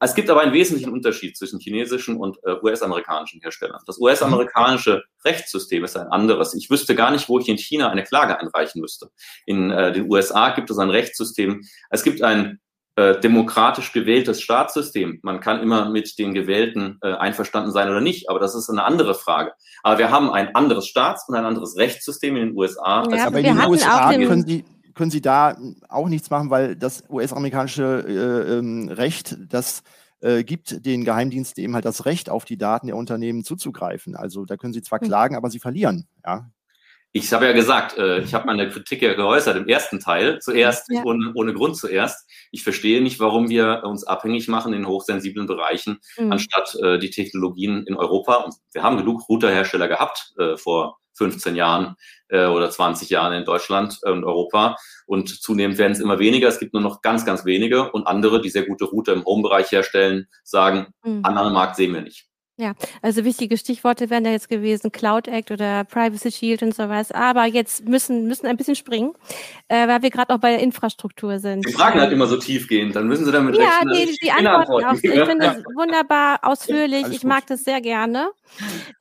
Es 0.00 0.14
gibt 0.14 0.30
aber 0.30 0.40
einen 0.40 0.52
wesentlichen 0.52 0.90
Unterschied 0.90 1.36
zwischen 1.36 1.60
chinesischen 1.60 2.16
und 2.16 2.38
äh, 2.44 2.56
US-amerikanischen 2.62 3.40
Herstellern. 3.40 3.80
Das 3.86 3.98
US-amerikanische 3.98 5.04
Rechtssystem 5.24 5.84
ist 5.84 5.96
ein 5.96 6.08
anderes. 6.08 6.54
Ich 6.54 6.70
wüsste 6.70 6.94
gar 6.94 7.10
nicht, 7.10 7.28
wo 7.28 7.38
ich 7.38 7.48
in 7.48 7.58
China 7.58 7.90
eine 7.90 8.04
Klage 8.04 8.38
einreichen 8.40 8.80
müsste. 8.80 9.10
In 9.44 9.70
äh, 9.70 9.92
den 9.92 10.10
USA 10.10 10.50
gibt 10.50 10.70
es 10.70 10.78
ein 10.78 10.90
Rechtssystem. 10.90 11.62
Es 11.90 12.02
gibt 12.02 12.22
ein 12.22 12.60
äh, 12.96 13.20
demokratisch 13.20 13.92
gewähltes 13.92 14.40
Staatssystem. 14.40 15.20
Man 15.22 15.40
kann 15.40 15.60
immer 15.60 15.90
mit 15.90 16.18
den 16.18 16.32
Gewählten 16.32 16.98
äh, 17.02 17.12
einverstanden 17.12 17.70
sein 17.70 17.90
oder 17.90 18.00
nicht, 18.00 18.30
aber 18.30 18.40
das 18.40 18.54
ist 18.54 18.70
eine 18.70 18.84
andere 18.84 19.14
Frage. 19.14 19.52
Aber 19.82 19.98
wir 19.98 20.10
haben 20.10 20.30
ein 20.30 20.54
anderes 20.54 20.86
Staats- 20.86 21.28
und 21.28 21.34
ein 21.34 21.44
anderes 21.44 21.76
Rechtssystem 21.76 22.36
in 22.36 22.48
den 22.48 22.56
USA. 22.56 23.06
Ja, 23.10 23.26
aber 23.26 23.40
in 23.40 23.44
den 23.44 23.66
USA 23.66 24.10
können 24.14 24.46
Sie 24.46 24.64
können 24.96 25.10
Sie 25.10 25.20
da 25.20 25.56
auch 25.88 26.08
nichts 26.08 26.30
machen, 26.30 26.50
weil 26.50 26.74
das 26.74 27.04
US-amerikanische 27.08 28.04
äh, 28.08 28.58
ähm, 28.58 28.88
Recht, 28.88 29.36
das 29.48 29.82
äh, 30.20 30.42
gibt 30.42 30.84
den 30.86 31.04
Geheimdiensten 31.04 31.62
eben 31.62 31.74
halt 31.74 31.84
das 31.84 32.06
Recht, 32.06 32.30
auf 32.30 32.44
die 32.44 32.56
Daten 32.56 32.86
der 32.86 32.96
Unternehmen 32.96 33.44
zuzugreifen. 33.44 34.16
Also 34.16 34.46
da 34.46 34.56
können 34.56 34.72
Sie 34.72 34.82
zwar 34.82 35.00
hm. 35.00 35.06
klagen, 35.06 35.36
aber 35.36 35.50
Sie 35.50 35.60
verlieren. 35.60 36.08
Ja. 36.24 36.50
Ich 37.12 37.32
habe 37.32 37.46
ja 37.46 37.52
gesagt, 37.52 37.96
äh, 37.98 38.20
ich 38.20 38.34
habe 38.34 38.46
meine 38.46 38.68
Kritik 38.68 39.02
ja 39.02 39.14
geäußert 39.14 39.56
im 39.56 39.68
ersten 39.68 40.00
Teil, 40.00 40.38
zuerst 40.40 40.90
ja. 40.90 41.02
ohne, 41.04 41.32
ohne 41.34 41.54
Grund 41.54 41.76
zuerst. 41.76 42.28
Ich 42.50 42.62
verstehe 42.62 43.02
nicht, 43.02 43.20
warum 43.20 43.48
wir 43.48 43.82
uns 43.84 44.04
abhängig 44.04 44.48
machen 44.48 44.72
in 44.72 44.86
hochsensiblen 44.86 45.46
Bereichen, 45.46 45.98
mhm. 46.18 46.32
anstatt 46.32 46.74
äh, 46.82 46.98
die 46.98 47.10
Technologien 47.10 47.84
in 47.86 47.96
Europa. 47.96 48.36
Und 48.36 48.54
wir 48.72 48.82
haben 48.82 48.96
genug 48.96 49.28
Routerhersteller 49.28 49.88
gehabt 49.88 50.32
äh, 50.38 50.56
vor 50.56 50.98
15 51.16 51.56
Jahren 51.56 51.96
äh, 52.28 52.46
oder 52.46 52.70
20 52.70 53.10
Jahren 53.10 53.32
in 53.32 53.44
Deutschland 53.44 53.98
und 54.02 54.24
Europa. 54.24 54.76
Und 55.06 55.28
zunehmend 55.28 55.78
werden 55.78 55.92
es 55.92 56.00
immer 56.00 56.18
weniger. 56.18 56.48
Es 56.48 56.58
gibt 56.58 56.74
nur 56.74 56.82
noch 56.82 57.02
ganz, 57.02 57.24
ganz 57.24 57.44
wenige. 57.44 57.90
Und 57.92 58.06
andere, 58.06 58.40
die 58.40 58.50
sehr 58.50 58.66
gute 58.66 58.84
Router 58.84 59.12
im 59.12 59.24
Home-Bereich 59.24 59.70
herstellen, 59.72 60.26
sagen, 60.44 60.88
mhm. 61.04 61.20
anderen 61.24 61.52
Markt 61.52 61.76
sehen 61.76 61.94
wir 61.94 62.02
nicht. 62.02 62.25
Ja, 62.58 62.72
also 63.02 63.22
wichtige 63.24 63.58
Stichworte 63.58 64.08
wären 64.08 64.24
da 64.24 64.30
jetzt 64.30 64.48
gewesen, 64.48 64.90
Cloud 64.90 65.28
Act 65.28 65.50
oder 65.50 65.84
Privacy 65.84 66.32
Shield 66.32 66.62
und 66.62 66.74
sowas. 66.74 67.12
Aber 67.12 67.44
jetzt 67.44 67.86
müssen, 67.86 68.26
müssen 68.26 68.46
ein 68.46 68.56
bisschen 68.56 68.76
springen, 68.76 69.12
äh, 69.68 69.86
weil 69.86 70.00
wir 70.00 70.08
gerade 70.08 70.32
auch 70.32 70.38
bei 70.38 70.52
der 70.52 70.60
Infrastruktur 70.60 71.38
sind. 71.38 71.68
Die 71.68 71.72
Fragen 71.72 72.00
halt 72.00 72.12
immer 72.12 72.26
so 72.26 72.38
tiefgehend, 72.38 72.96
dann 72.96 73.08
müssen 73.08 73.26
Sie 73.26 73.32
damit 73.32 73.58
ja, 73.58 73.64
rechnen. 73.64 73.94
Ja, 73.94 74.06
die, 74.06 74.18
die 74.22 74.30
Antworten 74.30 74.86
auch. 74.86 74.94
Ich 74.94 75.00
finde 75.00 75.46
es 75.48 75.64
wunderbar 75.76 76.38
ausführlich. 76.44 77.02
Ja, 77.02 77.10
ich 77.10 77.24
mag 77.24 77.46
das 77.46 77.62
sehr 77.62 77.82
gerne. 77.82 78.30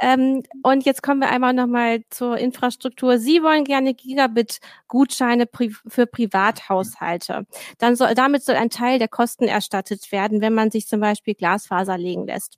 Ähm, 0.01 0.43
und 0.63 0.83
jetzt 0.83 1.01
kommen 1.01 1.21
wir 1.21 1.29
einmal 1.29 1.53
nochmal 1.53 2.03
zur 2.09 2.37
Infrastruktur. 2.37 3.19
Sie 3.19 3.41
wollen 3.41 3.63
gerne 3.63 3.93
Gigabit-Gutscheine 3.93 5.45
pri 5.45 5.73
für 5.87 6.05
Privathaushalte. 6.07 7.45
Dann 7.77 7.95
soll, 7.95 8.15
damit 8.15 8.43
soll 8.43 8.55
ein 8.55 8.69
Teil 8.69 8.99
der 8.99 9.07
Kosten 9.07 9.45
erstattet 9.45 10.11
werden, 10.11 10.41
wenn 10.41 10.53
man 10.53 10.71
sich 10.71 10.87
zum 10.87 10.99
Beispiel 10.99 11.35
Glasfaser 11.35 11.97
legen 11.97 12.25
lässt. 12.25 12.57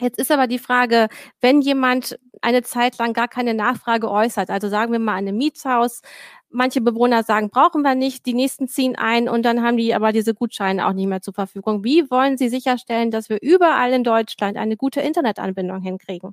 Jetzt 0.00 0.18
ist 0.18 0.30
aber 0.30 0.46
die 0.46 0.58
Frage, 0.58 1.08
wenn 1.40 1.62
jemand 1.62 2.18
eine 2.42 2.62
Zeit 2.62 2.98
lang 2.98 3.14
gar 3.14 3.28
keine 3.28 3.54
Nachfrage 3.54 4.10
äußert, 4.10 4.50
also 4.50 4.68
sagen 4.68 4.92
wir 4.92 4.98
mal 4.98 5.14
ein 5.14 5.34
Mietshaus, 5.36 6.02
manche 6.50 6.82
Bewohner 6.82 7.22
sagen, 7.22 7.48
brauchen 7.50 7.82
wir 7.82 7.94
nicht, 7.94 8.26
die 8.26 8.34
nächsten 8.34 8.68
ziehen 8.68 8.96
ein 8.96 9.28
und 9.28 9.42
dann 9.42 9.62
haben 9.62 9.78
die 9.78 9.94
aber 9.94 10.12
diese 10.12 10.34
Gutscheine 10.34 10.86
auch 10.86 10.92
nicht 10.92 11.06
mehr 11.06 11.22
zur 11.22 11.34
Verfügung. 11.34 11.82
Wie 11.82 12.10
wollen 12.10 12.36
Sie 12.36 12.48
sicherstellen, 12.48 13.10
dass 13.10 13.30
wir 13.30 13.38
überall 13.40 13.92
in 13.92 14.04
Deutschland 14.04 14.58
eine 14.58 14.76
gute 14.76 15.00
Internetanbindung 15.00 15.80
hinkriegen? 15.80 16.32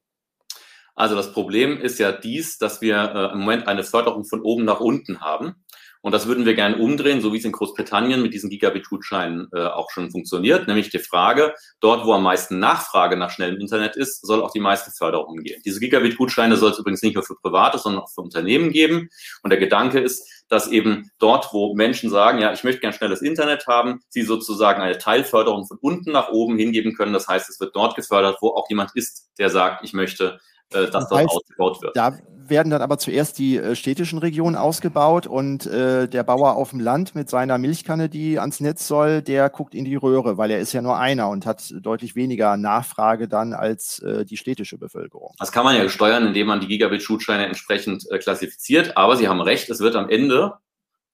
Also 0.95 1.15
das 1.15 1.33
Problem 1.33 1.79
ist 1.79 1.99
ja 1.99 2.11
dies, 2.11 2.57
dass 2.57 2.81
wir 2.81 2.97
äh, 2.97 3.33
im 3.33 3.39
Moment 3.39 3.67
eine 3.67 3.83
Förderung 3.83 4.25
von 4.25 4.41
oben 4.41 4.65
nach 4.65 4.79
unten 4.79 5.21
haben. 5.21 5.62
Und 6.03 6.11
das 6.11 6.27
würden 6.27 6.45
wir 6.45 6.53
gerne 6.53 6.77
umdrehen, 6.77 7.21
so 7.21 7.31
wie 7.31 7.37
es 7.37 7.45
in 7.45 7.53
Großbritannien 7.53 8.21
mit 8.21 8.33
diesen 8.33 8.49
Gigabit-Gutscheinen 8.49 9.47
äh, 9.53 9.67
auch 9.67 9.89
schon 9.89 10.11
funktioniert. 10.11 10.67
Nämlich 10.67 10.89
die 10.89 10.99
Frage, 10.99 11.55
dort, 11.79 12.05
wo 12.05 12.11
am 12.11 12.23
meisten 12.23 12.59
Nachfrage 12.59 13.15
nach 13.15 13.31
schnellem 13.31 13.57
Internet 13.61 13.95
ist, 13.95 14.21
soll 14.21 14.43
auch 14.43 14.51
die 14.51 14.59
meiste 14.59 14.91
Förderung 14.91 15.37
gehen. 15.37 15.61
Diese 15.63 15.79
Gigabit-Gutscheine 15.79 16.57
soll 16.57 16.71
es 16.71 16.79
übrigens 16.79 17.03
nicht 17.03 17.15
nur 17.15 17.23
für 17.23 17.35
Private, 17.35 17.77
sondern 17.77 18.03
auch 18.03 18.11
für 18.13 18.19
Unternehmen 18.19 18.71
geben. 18.71 19.09
Und 19.43 19.49
der 19.49 19.59
Gedanke 19.59 20.01
ist, 20.01 20.27
dass 20.49 20.67
eben 20.67 21.09
dort, 21.19 21.53
wo 21.53 21.73
Menschen 21.73 22.09
sagen, 22.09 22.39
ja, 22.39 22.51
ich 22.51 22.65
möchte 22.65 22.81
gern 22.81 22.91
schnelles 22.91 23.21
Internet 23.21 23.65
haben, 23.67 24.01
sie 24.09 24.23
sozusagen 24.23 24.81
eine 24.81 24.97
Teilförderung 24.97 25.65
von 25.65 25.77
unten 25.79 26.11
nach 26.11 26.29
oben 26.29 26.57
hingeben 26.57 26.95
können. 26.95 27.13
Das 27.13 27.29
heißt, 27.29 27.49
es 27.49 27.61
wird 27.61 27.77
dort 27.77 27.95
gefördert, 27.95 28.39
wo 28.41 28.49
auch 28.49 28.69
jemand 28.69 28.91
ist, 28.95 29.29
der 29.39 29.49
sagt, 29.49 29.85
ich 29.85 29.93
möchte 29.93 30.41
äh, 30.71 30.83
dass 30.83 30.91
das 30.91 31.09
dort 31.09 31.29
ausgebaut 31.29 31.81
wird. 31.81 31.95
Da 31.95 32.17
werden 32.49 32.69
dann 32.69 32.81
aber 32.81 32.97
zuerst 32.97 33.39
die 33.39 33.57
äh, 33.57 33.75
städtischen 33.75 34.19
Regionen 34.19 34.55
ausgebaut 34.55 35.27
und 35.27 35.65
äh, 35.65 36.07
der 36.07 36.23
Bauer 36.23 36.55
auf 36.55 36.71
dem 36.71 36.79
Land 36.79 37.15
mit 37.15 37.29
seiner 37.29 37.57
Milchkanne, 37.57 38.09
die 38.09 38.39
ans 38.39 38.59
Netz 38.59 38.87
soll, 38.87 39.21
der 39.21 39.49
guckt 39.49 39.75
in 39.75 39.85
die 39.85 39.95
Röhre, 39.95 40.37
weil 40.37 40.51
er 40.51 40.59
ist 40.59 40.73
ja 40.73 40.81
nur 40.81 40.97
einer 40.97 41.29
und 41.29 41.45
hat 41.45 41.73
deutlich 41.81 42.15
weniger 42.15 42.57
Nachfrage 42.57 43.27
dann 43.27 43.53
als 43.53 43.99
äh, 43.99 44.25
die 44.25 44.37
städtische 44.37 44.77
Bevölkerung. 44.77 45.33
Das 45.39 45.51
kann 45.51 45.63
man 45.63 45.75
ja 45.75 45.87
steuern, 45.89 46.27
indem 46.27 46.47
man 46.47 46.59
die 46.59 46.67
Gigabit-Schutscheine 46.67 47.45
entsprechend 47.45 48.09
äh, 48.11 48.17
klassifiziert. 48.17 48.97
Aber 48.97 49.17
Sie 49.17 49.27
haben 49.27 49.41
recht, 49.41 49.69
es 49.69 49.79
wird 49.79 49.95
am 49.95 50.09
Ende 50.09 50.53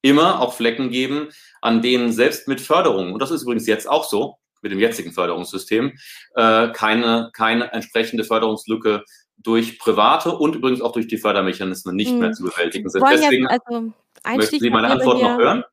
immer 0.01 0.39
auch 0.39 0.53
Flecken 0.53 0.89
geben, 0.89 1.27
an 1.61 1.81
denen 1.81 2.13
selbst 2.13 2.47
mit 2.47 2.61
Förderung, 2.61 3.13
und 3.13 3.21
das 3.21 3.31
ist 3.31 3.43
übrigens 3.43 3.67
jetzt 3.67 3.89
auch 3.89 4.05
so, 4.05 4.35
mit 4.61 4.71
dem 4.71 4.79
jetzigen 4.79 5.11
Förderungssystem, 5.11 5.93
äh, 6.35 6.69
keine, 6.69 7.29
keine 7.33 7.71
entsprechende 7.71 8.23
Förderungslücke 8.23 9.03
durch 9.41 9.79
private 9.79 10.37
und 10.37 10.55
übrigens 10.55 10.81
auch 10.81 10.91
durch 10.91 11.07
die 11.07 11.17
Fördermechanismen 11.17 11.95
nicht 11.95 12.11
hm. 12.11 12.19
mehr 12.19 12.33
zu 12.33 12.43
bewältigen 12.43 12.89
sind. 12.89 13.03
Deswegen 13.09 13.47
also 13.47 13.93
möchten 14.35 14.59
Sie 14.59 14.69
meine 14.69 14.89
Antwort 14.89 15.21
noch 15.21 15.37
hören? 15.37 15.63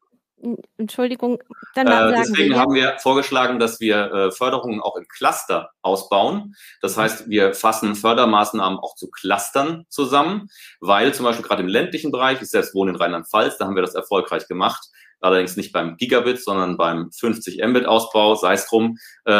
Entschuldigung, 0.76 1.42
dann 1.74 1.86
äh, 1.86 2.14
Deswegen 2.18 2.50
wir. 2.50 2.60
haben 2.60 2.74
wir 2.74 2.96
vorgeschlagen, 2.98 3.58
dass 3.58 3.80
wir 3.80 4.12
äh, 4.12 4.30
Förderungen 4.30 4.80
auch 4.80 4.96
im 4.96 5.06
Cluster 5.08 5.70
ausbauen. 5.80 6.54
Das 6.82 6.96
mhm. 6.96 7.00
heißt, 7.00 7.30
wir 7.30 7.54
fassen 7.54 7.94
Fördermaßnahmen 7.94 8.78
auch 8.78 8.94
zu 8.96 9.08
Clustern 9.10 9.86
zusammen, 9.88 10.48
weil 10.80 11.14
zum 11.14 11.24
Beispiel 11.24 11.44
gerade 11.44 11.62
im 11.62 11.68
ländlichen 11.68 12.12
Bereich, 12.12 12.42
ich 12.42 12.50
selbst 12.50 12.74
wohne 12.74 12.90
in 12.90 12.96
Rheinland-Pfalz, 12.96 13.56
da 13.56 13.64
haben 13.64 13.76
wir 13.76 13.82
das 13.82 13.94
erfolgreich 13.94 14.46
gemacht, 14.46 14.86
allerdings 15.20 15.56
nicht 15.56 15.72
beim 15.72 15.96
Gigabit, 15.96 16.42
sondern 16.42 16.76
beim 16.76 17.10
50 17.12 17.64
Mbit 17.66 17.86
Ausbau, 17.86 18.34
sei 18.34 18.52
es 18.52 18.66
drum. 18.68 18.98
Äh, 19.24 19.32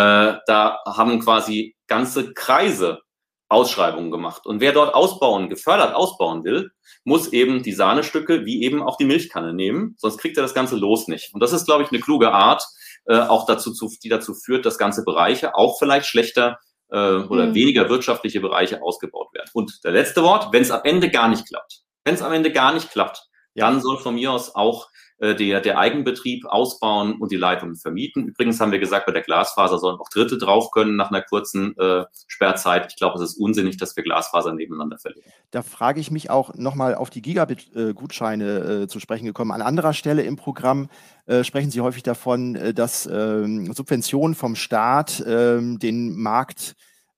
da 0.47 0.79
haben 0.87 1.21
quasi 1.21 1.77
ganze 1.87 2.33
Kreise 2.33 3.03
Ausschreibungen 3.49 4.11
gemacht. 4.11 4.47
Und 4.47 4.61
wer 4.61 4.73
dort 4.73 4.95
ausbauen, 4.95 5.49
gefördert 5.49 5.95
ausbauen 5.95 6.45
will, 6.45 6.71
muss 7.05 7.33
eben 7.33 7.63
die 7.63 7.73
Sahnestücke 7.73 8.45
wie 8.45 8.63
eben 8.63 8.83
auch 8.83 8.97
die 8.97 9.05
Milchkanne 9.05 9.53
nehmen, 9.53 9.95
sonst 9.99 10.19
kriegt 10.19 10.37
er 10.37 10.43
das 10.43 10.55
ganze 10.55 10.77
Los 10.77 11.07
nicht. 11.07 11.33
Und 11.33 11.43
das 11.43 11.53
ist, 11.53 11.67
glaube 11.67 11.85
ich, 11.85 11.91
eine 11.91 12.01
kluge 12.01 12.33
Art, 12.33 12.65
äh, 13.07 13.19
auch 13.19 13.47
dazu, 13.47 13.73
zu, 13.73 13.89
die 14.03 14.09
dazu 14.09 14.35
führt, 14.35 14.67
dass 14.67 14.79
ganze 14.79 15.05
Bereiche 15.05 15.55
auch 15.55 15.79
vielleicht 15.79 16.07
schlechter 16.07 16.59
äh, 16.91 16.97
oder 16.97 17.47
mhm. 17.47 17.55
weniger 17.55 17.89
wirtschaftliche 17.89 18.41
Bereiche 18.41 18.83
ausgebaut 18.83 19.33
werden. 19.33 19.49
Und 19.53 19.85
der 19.85 19.93
letzte 19.93 20.23
Wort, 20.23 20.53
wenn 20.53 20.63
es 20.63 20.71
am 20.73 20.81
Ende 20.85 21.11
gar 21.11 21.29
nicht 21.29 21.47
klappt. 21.47 21.83
Wenn 22.05 22.15
es 22.15 22.23
am 22.23 22.33
Ende 22.33 22.53
gar 22.53 22.73
nicht 22.73 22.91
klappt, 22.91 23.23
Dann 23.55 23.81
soll 23.81 23.99
von 23.99 24.15
mir 24.17 24.33
aus 24.33 24.55
auch 24.55 24.87
äh, 24.87 25.06
der, 25.19 25.61
der 25.61 25.79
Eigenbetrieb 25.79 26.45
ausbauen 26.47 27.15
und 27.21 27.33
die 27.33 27.37
Leitungen 27.37 27.77
vermieten. 27.77 28.27
Übrigens 28.27 28.61
haben 28.61 28.73
wir 28.73 28.79
gesagt, 28.79 29.07
bei 29.07 29.13
der 29.13 29.23
Glasfaser 29.23 29.79
sollen 29.79 29.99
auch 29.99 30.09
Dritte 30.11 30.37
drauf 30.37 30.71
können 30.71 30.97
nach 30.97 31.11
einer 31.11 31.23
kurzen 31.23 31.77
äh, 31.79 32.05
Sperrzeit. 32.27 32.87
Ich 32.91 32.97
glaube, 32.97 33.17
es 33.17 33.31
ist 33.31 33.39
unsinnig, 33.39 33.77
dass 33.77 33.97
wir 33.97 34.03
Glasfaser 34.03 34.53
nebeneinander 34.53 34.99
verlegen. 34.99 35.31
Da 35.51 35.63
frage 35.63 36.01
ich 36.01 36.11
mich 36.11 36.31
auch 36.31 36.55
nochmal 36.55 36.95
auf 36.95 37.11
die 37.11 37.23
Gigabit-Gutscheine 37.23 38.83
äh, 38.83 38.89
zu 38.89 39.01
sprechen 39.01 39.25
gekommen. 39.25 39.53
An 39.53 39.63
anderer 39.63 39.95
Stelle 39.95 40.23
im 40.23 40.37
Programm 40.37 40.89
äh, 41.27 41.45
sprechen 41.45 41.71
Sie 41.71 41.81
häufig 41.81 42.03
davon, 42.03 42.55
äh, 42.55 42.75
dass 42.75 43.07
ähm, 43.07 43.73
Subventionen 43.73 44.35
vom 44.35 44.55
Staat 44.55 45.25
ähm, 45.27 45.79
den 45.79 46.17
Markt 46.17 46.77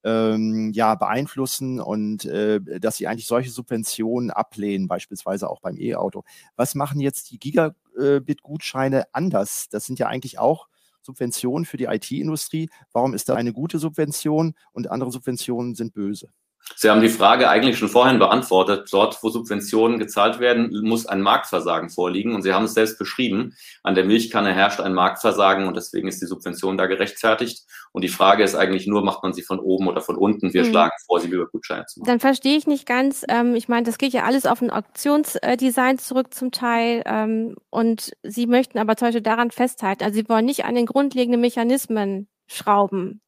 ähm, 0.09 0.73
ja, 0.73 0.95
beeinflussen 0.95 1.81
und 1.81 2.25
äh, 2.25 2.61
dass 2.81 2.97
sie 2.97 3.07
eigentlich 3.07 3.27
solche 3.27 3.51
Subventionen 3.51 4.31
ablehnen, 4.31 4.89
beispielsweise 4.89 5.51
auch 5.51 5.61
beim 5.61 5.77
E-Auto. 5.77 6.25
Was 6.57 6.75
machen 6.75 7.01
jetzt 7.01 7.31
die 7.31 7.39
Gigabit-Gutscheine 7.39 9.05
anders? 9.13 9.69
Das 9.71 9.85
sind 9.85 9.99
ja 9.99 10.07
eigentlich 10.07 10.39
auch 10.39 10.69
Subventionen 11.03 11.67
für 11.67 11.77
die 11.77 11.85
IT-Industrie. 11.85 12.71
Warum 12.93 13.13
ist 13.13 13.29
da 13.29 13.35
eine 13.35 13.53
gute 13.53 13.79
Subvention 13.79 14.55
und 14.73 14.91
andere 14.91 15.11
Subventionen 15.11 15.75
sind 15.75 15.93
böse? 15.93 16.31
Sie 16.77 16.91
haben 16.91 17.01
die 17.01 17.09
Frage 17.09 17.49
eigentlich 17.49 17.79
schon 17.79 17.89
vorhin 17.89 18.19
beantwortet. 18.19 18.89
Dort, 18.93 19.23
wo 19.23 19.31
Subventionen 19.31 19.99
gezahlt 19.99 20.39
werden, 20.39 20.71
muss 20.83 21.07
ein 21.07 21.23
Marktversagen 21.23 21.91
vorliegen. 21.91 22.35
Und 22.35 22.43
Sie 22.43 22.53
haben 22.53 22.65
es 22.65 22.75
selbst 22.75 22.99
beschrieben. 22.99 23.55
An 23.83 23.95
der 23.95 24.05
Milchkanne 24.05 24.53
herrscht 24.53 24.81
ein 24.81 24.95
Marktversagen 24.95 25.67
und 25.67 25.77
deswegen 25.77 26.09
ist 26.09 26.21
die 26.23 26.27
Subvention 26.27 26.79
da 26.79 26.87
gerechtfertigt. 26.87 27.65
Und 27.93 28.03
die 28.03 28.09
Frage 28.09 28.45
ist 28.45 28.55
eigentlich 28.55 28.87
nur, 28.87 29.03
macht 29.03 29.23
man 29.23 29.33
sie 29.33 29.43
von 29.43 29.59
oben 29.59 29.89
oder 29.89 30.01
von 30.01 30.17
unten? 30.17 30.53
Wir 30.53 30.65
mhm. 30.65 30.69
schlagen 30.69 30.93
vor, 31.07 31.21
sie 31.21 31.29
über 31.29 31.47
Gutscheine 31.47 31.87
zu 31.87 32.01
machen. 32.01 32.07
Dann 32.07 32.21
verstehe 32.21 32.57
ich 32.57 32.67
nicht 32.67 32.87
ganz. 32.87 33.25
Ähm, 33.29 33.55
ich 33.55 33.69
meine, 33.69 33.85
das 33.85 33.99
geht 33.99 34.13
ja 34.13 34.25
alles 34.25 34.47
auf 34.47 34.61
ein 34.61 34.71
Auktionsdesign 34.71 35.99
zurück 35.99 36.35
zum 36.35 36.53
Teil. 36.53 37.03
Ähm, 37.07 37.57
und 37.71 38.13
Sie 38.23 38.47
möchten 38.47 38.79
aber 38.79 38.97
zum 38.97 39.09
Beispiel 39.09 39.23
daran 39.23 39.51
festhalten. 39.51 40.05
Also 40.05 40.17
Sie 40.17 40.29
wollen 40.29 40.45
nicht 40.45 40.65
an 40.65 40.75
den 40.75 40.87
grundlegenden 40.87 41.41
Mechanismen 41.41 42.29
schrauben. 42.47 43.21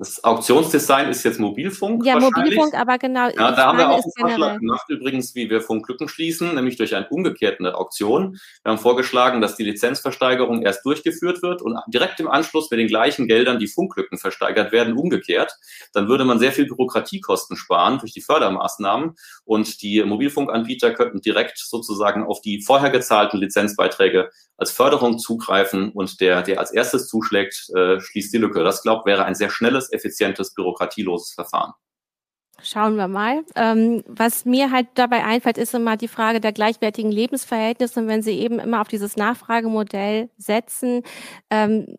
Das 0.00 0.24
Auktionsdesign 0.24 1.10
ist 1.10 1.24
jetzt 1.24 1.38
Mobilfunk. 1.38 2.06
Ja, 2.06 2.18
Mobilfunk, 2.18 2.72
aber 2.72 2.96
genau. 2.96 3.28
Ja, 3.28 3.52
da 3.52 3.66
haben 3.66 3.76
wir 3.76 3.90
auch 3.90 4.02
einen 4.02 4.12
Vorschlag 4.18 4.58
gemacht, 4.58 4.86
übrigens, 4.88 5.34
wie 5.34 5.50
wir 5.50 5.60
Funklücken 5.60 6.08
schließen, 6.08 6.54
nämlich 6.54 6.78
durch 6.78 6.94
eine 6.94 7.06
umgekehrte 7.10 7.74
Auktion. 7.74 8.38
Wir 8.62 8.72
haben 8.72 8.78
vorgeschlagen, 8.78 9.42
dass 9.42 9.56
die 9.56 9.64
Lizenzversteigerung 9.64 10.62
erst 10.62 10.86
durchgeführt 10.86 11.42
wird 11.42 11.60
und 11.60 11.78
direkt 11.88 12.18
im 12.18 12.28
Anschluss 12.28 12.70
mit 12.70 12.80
den 12.80 12.86
gleichen 12.86 13.28
Geldern 13.28 13.58
die 13.58 13.66
Funklücken 13.66 14.16
versteigert 14.16 14.72
werden, 14.72 14.96
umgekehrt. 14.96 15.52
Dann 15.92 16.08
würde 16.08 16.24
man 16.24 16.38
sehr 16.38 16.52
viel 16.52 16.64
Bürokratiekosten 16.64 17.58
sparen 17.58 17.98
durch 17.98 18.14
die 18.14 18.22
Fördermaßnahmen 18.22 19.16
und 19.44 19.82
die 19.82 20.02
Mobilfunkanbieter 20.02 20.94
könnten 20.94 21.20
direkt 21.20 21.58
sozusagen 21.58 22.24
auf 22.24 22.40
die 22.40 22.62
vorher 22.62 22.88
gezahlten 22.88 23.36
Lizenzbeiträge 23.36 24.30
als 24.60 24.70
Förderung 24.70 25.18
zugreifen 25.18 25.90
und 25.90 26.20
der, 26.20 26.42
der 26.42 26.60
als 26.60 26.70
erstes 26.70 27.08
zuschlägt, 27.08 27.70
äh, 27.74 27.98
schließt 27.98 28.32
die 28.32 28.38
Lücke. 28.38 28.62
Das, 28.62 28.82
glaube 28.82 29.06
wäre 29.06 29.24
ein 29.24 29.34
sehr 29.34 29.48
schnelles, 29.48 29.89
effizientes, 29.92 30.54
bürokratieloses 30.54 31.32
Verfahren. 31.32 31.72
Schauen 32.62 32.96
wir 32.96 33.08
mal. 33.08 33.44
Ähm, 33.56 34.02
was 34.06 34.44
mir 34.44 34.70
halt 34.70 34.88
dabei 34.94 35.24
einfällt, 35.24 35.58
ist 35.58 35.74
immer 35.74 35.96
die 35.96 36.08
Frage 36.08 36.40
der 36.40 36.52
gleichwertigen 36.52 37.10
Lebensverhältnisse. 37.10 38.00
Und 38.00 38.08
wenn 38.08 38.22
Sie 38.22 38.38
eben 38.38 38.58
immer 38.58 38.80
auf 38.80 38.88
dieses 38.88 39.16
Nachfragemodell 39.16 40.30
setzen, 40.36 41.02
ähm, 41.48 41.96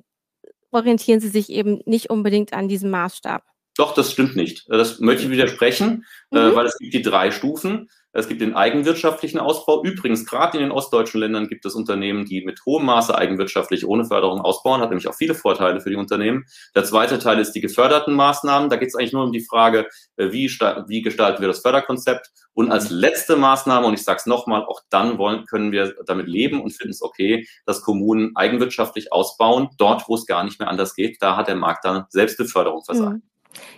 orientieren 0.71 1.19
Sie 1.19 1.29
sich 1.29 1.49
eben 1.49 1.81
nicht 1.85 2.09
unbedingt 2.09 2.53
an 2.53 2.67
diesem 2.67 2.91
Maßstab. 2.91 3.43
Doch, 3.77 3.93
das 3.93 4.11
stimmt 4.11 4.35
nicht. 4.35 4.65
Das 4.69 4.99
möchte 4.99 5.23
ich 5.23 5.31
widersprechen, 5.31 6.05
äh, 6.31 6.39
mhm. 6.39 6.51
äh, 6.51 6.55
weil 6.55 6.65
es 6.65 6.77
gibt 6.77 6.93
die 6.93 7.01
drei 7.01 7.31
Stufen. 7.31 7.89
Es 8.13 8.27
gibt 8.27 8.41
den 8.41 8.55
eigenwirtschaftlichen 8.55 9.39
Ausbau. 9.39 9.83
Übrigens, 9.83 10.25
gerade 10.25 10.57
in 10.57 10.63
den 10.63 10.71
ostdeutschen 10.71 11.21
Ländern 11.21 11.47
gibt 11.47 11.65
es 11.65 11.75
Unternehmen, 11.75 12.25
die 12.25 12.43
mit 12.43 12.65
hohem 12.65 12.85
Maße 12.85 13.17
eigenwirtschaftlich 13.17 13.87
ohne 13.87 14.05
Förderung 14.05 14.41
ausbauen. 14.41 14.81
Hat 14.81 14.89
nämlich 14.89 15.07
auch 15.07 15.15
viele 15.15 15.33
Vorteile 15.33 15.79
für 15.79 15.89
die 15.89 15.95
Unternehmen. 15.95 16.45
Der 16.75 16.83
zweite 16.83 17.19
Teil 17.19 17.39
ist 17.39 17.53
die 17.53 17.61
geförderten 17.61 18.13
Maßnahmen. 18.13 18.69
Da 18.69 18.75
geht 18.75 18.89
es 18.89 18.95
eigentlich 18.95 19.13
nur 19.13 19.23
um 19.23 19.31
die 19.31 19.45
Frage, 19.45 19.87
äh, 20.17 20.31
wie, 20.31 20.47
wie 20.47 21.01
gestalten 21.01 21.41
wir 21.41 21.47
das 21.47 21.59
Förderkonzept. 21.59 22.31
Und 22.53 22.69
als 22.69 22.89
letzte 22.89 23.37
Maßnahme, 23.37 23.87
und 23.87 23.93
ich 23.93 24.03
sage 24.03 24.19
es 24.19 24.25
nochmal, 24.25 24.65
auch 24.65 24.81
dann 24.89 25.17
wollen, 25.17 25.45
können 25.45 25.71
wir 25.71 25.95
damit 26.05 26.27
leben 26.27 26.61
und 26.61 26.71
finden 26.71 26.91
es 26.91 27.01
okay, 27.01 27.47
dass 27.65 27.81
Kommunen 27.81 28.35
eigenwirtschaftlich 28.35 29.13
ausbauen, 29.13 29.69
dort, 29.77 30.09
wo 30.09 30.15
es 30.15 30.25
gar 30.25 30.43
nicht 30.43 30.59
mehr 30.59 30.67
anders 30.67 30.95
geht. 30.95 31.21
Da 31.21 31.37
hat 31.37 31.47
der 31.47 31.55
Markt 31.55 31.85
dann 31.85 32.05
selbst 32.09 32.39
die 32.39 32.45
Förderung 32.45 32.83
versagt. 32.83 33.15
Mhm. 33.15 33.21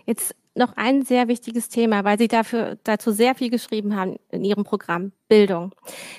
Jetzt 0.06 0.36
noch 0.56 0.74
ein 0.76 1.04
sehr 1.04 1.28
wichtiges 1.28 1.70
Thema, 1.70 2.04
weil 2.04 2.18
Sie 2.18 2.28
dafür, 2.28 2.78
dazu 2.84 3.12
sehr 3.12 3.36
viel 3.36 3.50
geschrieben 3.50 3.96
haben 3.96 4.18
in 4.30 4.44
Ihrem 4.44 4.64
Programm, 4.64 5.12
Bildung. 5.34 5.74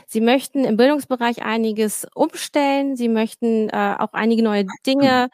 Sie 0.08 0.20
möchten 0.20 0.64
im 0.64 0.76
Bildungsbereich 0.76 1.44
einiges 1.44 2.04
umstellen. 2.16 2.96
Sie 2.96 3.08
möchten 3.08 3.68
äh, 3.68 3.94
auch 3.96 4.12
einige 4.12 4.42
neue 4.42 4.66
Dinge 4.84 5.30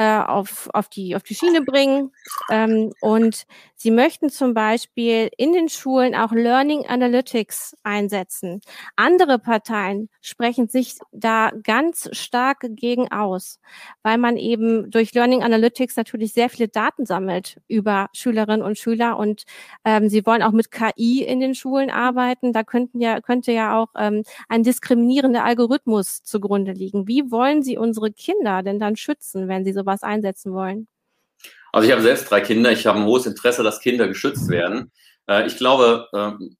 äh, 0.00 0.18
auf, 0.18 0.70
auf, 0.72 0.88
die, 0.88 1.14
auf 1.14 1.22
die 1.22 1.34
Schiene 1.34 1.60
bringen. 1.60 2.10
Ähm, 2.50 2.92
und 3.02 3.44
sie 3.76 3.90
möchten 3.90 4.30
zum 4.30 4.54
Beispiel 4.54 5.28
in 5.36 5.52
den 5.52 5.68
Schulen 5.68 6.14
auch 6.14 6.32
Learning 6.32 6.86
Analytics 6.86 7.76
einsetzen. 7.82 8.62
Andere 8.96 9.38
Parteien 9.38 10.08
sprechen 10.22 10.68
sich 10.68 10.96
da 11.12 11.52
ganz 11.64 12.08
stark 12.12 12.64
gegen 12.70 13.12
aus, 13.12 13.60
weil 14.02 14.16
man 14.16 14.38
eben 14.38 14.90
durch 14.90 15.12
Learning 15.12 15.42
Analytics 15.42 15.96
natürlich 15.96 16.32
sehr 16.32 16.48
viele 16.48 16.68
Daten 16.68 17.04
sammelt 17.04 17.60
über 17.68 18.08
Schülerinnen 18.14 18.62
und 18.62 18.78
Schüler 18.78 19.18
und 19.18 19.42
ähm, 19.84 20.08
sie 20.08 20.24
wollen 20.24 20.42
auch 20.42 20.52
mit 20.52 20.70
KI 20.70 21.22
in 21.24 21.40
den 21.40 21.54
Schulen 21.54 21.90
arbeiten. 21.90 22.54
Da 22.54 22.64
könnten 22.64 23.00
ja, 23.00 23.19
könnte 23.20 23.52
ja 23.52 23.78
auch 23.78 23.88
ähm, 23.96 24.22
ein 24.48 24.62
diskriminierender 24.62 25.44
Algorithmus 25.44 26.22
zugrunde 26.22 26.72
liegen. 26.72 27.06
Wie 27.06 27.30
wollen 27.30 27.62
Sie 27.62 27.78
unsere 27.78 28.12
Kinder 28.12 28.62
denn 28.62 28.78
dann 28.78 28.96
schützen, 28.96 29.48
wenn 29.48 29.64
sie 29.64 29.72
sowas 29.72 30.02
einsetzen 30.02 30.52
wollen? 30.52 30.88
Also 31.72 31.86
ich 31.86 31.92
habe 31.92 32.02
selbst 32.02 32.30
drei 32.30 32.40
Kinder. 32.40 32.72
Ich 32.72 32.86
habe 32.86 32.98
ein 32.98 33.04
hohes 33.04 33.26
Interesse, 33.26 33.62
dass 33.62 33.80
Kinder 33.80 34.08
geschützt 34.08 34.48
werden. 34.48 34.90
Äh, 35.28 35.46
ich 35.46 35.56
glaube, 35.56 36.08
ähm, 36.14 36.56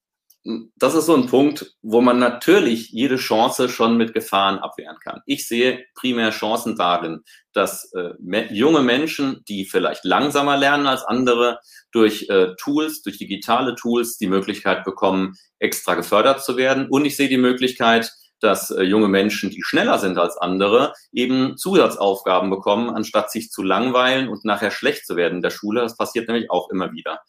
das 0.76 0.94
ist 0.94 1.06
so 1.06 1.14
ein 1.14 1.26
Punkt, 1.26 1.74
wo 1.82 2.00
man 2.00 2.18
natürlich 2.18 2.90
jede 2.90 3.16
Chance 3.16 3.68
schon 3.68 3.98
mit 3.98 4.14
Gefahren 4.14 4.58
abwehren 4.58 4.96
kann. 5.02 5.20
Ich 5.26 5.46
sehe 5.46 5.84
primär 5.94 6.30
Chancen 6.30 6.76
darin, 6.76 7.20
dass 7.52 7.92
äh, 7.92 8.14
junge 8.50 8.80
Menschen, 8.80 9.42
die 9.48 9.66
vielleicht 9.66 10.04
langsamer 10.04 10.56
lernen 10.56 10.86
als 10.86 11.04
andere, 11.04 11.58
durch 11.92 12.28
äh, 12.30 12.54
Tools, 12.58 13.02
durch 13.02 13.18
digitale 13.18 13.74
Tools 13.74 14.16
die 14.16 14.28
Möglichkeit 14.28 14.84
bekommen, 14.84 15.34
extra 15.58 15.94
gefördert 15.94 16.42
zu 16.42 16.56
werden. 16.56 16.88
Und 16.88 17.04
ich 17.04 17.16
sehe 17.16 17.28
die 17.28 17.36
Möglichkeit, 17.36 18.10
dass 18.40 18.70
äh, 18.70 18.82
junge 18.82 19.08
Menschen, 19.08 19.50
die 19.50 19.62
schneller 19.62 19.98
sind 19.98 20.18
als 20.18 20.36
andere, 20.36 20.92
eben 21.12 21.56
Zusatzaufgaben 21.56 22.50
bekommen, 22.50 22.90
anstatt 22.90 23.30
sich 23.30 23.50
zu 23.50 23.62
langweilen 23.62 24.28
und 24.28 24.44
nachher 24.44 24.70
schlecht 24.70 25.06
zu 25.06 25.16
werden 25.16 25.36
in 25.36 25.42
der 25.42 25.50
Schule. 25.50 25.80
Das 25.82 25.96
passiert 25.96 26.28
nämlich 26.28 26.50
auch 26.50 26.70
immer 26.70 26.92
wieder. 26.92 27.20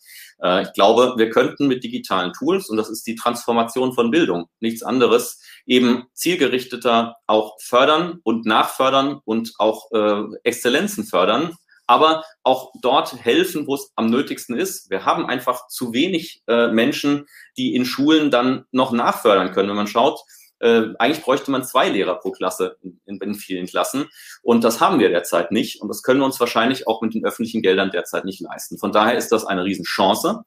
Äh, 0.42 0.64
ich 0.64 0.74
glaube, 0.74 1.14
wir 1.18 1.30
könnten 1.30 1.68
mit 1.68 1.84
digitalen 1.84 2.34
Tools, 2.34 2.70
und 2.70 2.78
das 2.78 2.90
ist 2.90 3.06
die 3.08 3.16
Transformation 3.16 3.94
von 3.94 4.12
Bildung, 4.12 4.48
nichts 4.60 4.84
anderes, 4.84 5.40
eben 5.66 6.06
zielgerichteter 6.14 7.16
auch 7.28 7.58
fördern 7.62 8.20
und 8.24 8.46
nachfördern 8.46 9.20
und 9.26 9.54
auch 9.58 9.92
äh, 9.92 10.24
Exzellenzen 10.44 11.06
fördern, 11.06 11.56
aber 11.88 12.24
auch 12.44 12.72
dort 12.82 13.14
helfen, 13.14 13.68
wo 13.68 13.76
es 13.76 13.92
am 13.96 14.10
nötigsten 14.10 14.56
ist. 14.56 14.90
Wir 14.90 15.06
haben 15.06 15.26
einfach 15.26 15.68
zu 15.68 15.94
wenig 15.94 16.42
äh, 16.48 16.68
Menschen, 16.68 17.28
die 17.58 17.76
in 17.76 17.86
Schulen 17.86 18.32
dann 18.32 18.66
noch 18.72 18.92
nachfördern 18.92 19.52
können. 19.52 19.70
Wenn 19.70 19.76
man 19.76 19.88
schaut, 19.88 20.22
äh, 20.62 20.94
eigentlich 21.00 21.24
bräuchte 21.24 21.50
man 21.50 21.64
zwei 21.64 21.90
Lehrer 21.90 22.16
pro 22.16 22.32
Klasse 22.32 22.78
in, 22.82 23.00
in, 23.06 23.34
vielen 23.34 23.66
Klassen. 23.66 24.06
Und 24.44 24.64
das 24.64 24.80
haben 24.80 25.00
wir 25.00 25.10
derzeit 25.10 25.52
nicht. 25.52 25.82
Und 25.82 25.88
das 25.88 26.04
können 26.04 26.20
wir 26.20 26.26
uns 26.26 26.40
wahrscheinlich 26.40 26.88
auch 26.88 27.02
mit 27.02 27.16
den 27.16 27.26
öffentlichen 27.26 27.62
Geldern 27.64 27.90
derzeit 27.90 28.26
nicht 28.26 28.42
leisten. 28.42 28.78
Von 28.78 28.92
daher 28.92 29.18
ist 29.18 29.32
das 29.32 29.46
eine 29.46 29.64
Riesenchance. 29.64 30.44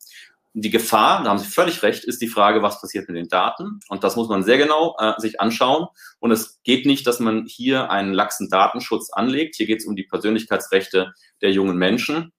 Die 0.57 0.71
Gefahr, 0.71 1.25
da 1.25 1.31
haben 1.31 1.39
Sie 1.39 1.49
völlig 1.49 1.83
recht, 1.83 2.05
ist 2.05 2.23
die 2.23 2.29
Frage, 2.29 2.63
was 2.63 2.81
passiert 2.81 3.09
mit 3.09 3.17
den 3.17 3.29
Daten. 3.29 3.81
Und 3.89 4.05
das 4.05 4.15
muss 4.15 4.29
man 4.29 4.45
sehr 4.45 4.57
genau 4.57 4.97
äh, 5.01 5.15
sich 5.19 5.41
anschauen. 5.41 5.89
Und 6.21 6.31
es 6.31 6.63
geht 6.63 6.87
nicht, 6.87 7.09
dass 7.09 7.19
man 7.19 7.47
hier 7.47 7.91
einen 7.91 8.15
laxen 8.15 8.49
Datenschutz 8.49 9.11
anlegt. 9.13 9.57
Hier 9.57 9.67
geht 9.67 9.81
es 9.81 9.87
um 9.87 9.97
die 9.97 10.05
Persönlichkeitsrechte 10.05 11.13
der 11.43 11.51
jungen 11.51 11.77
Menschen. 11.77 12.33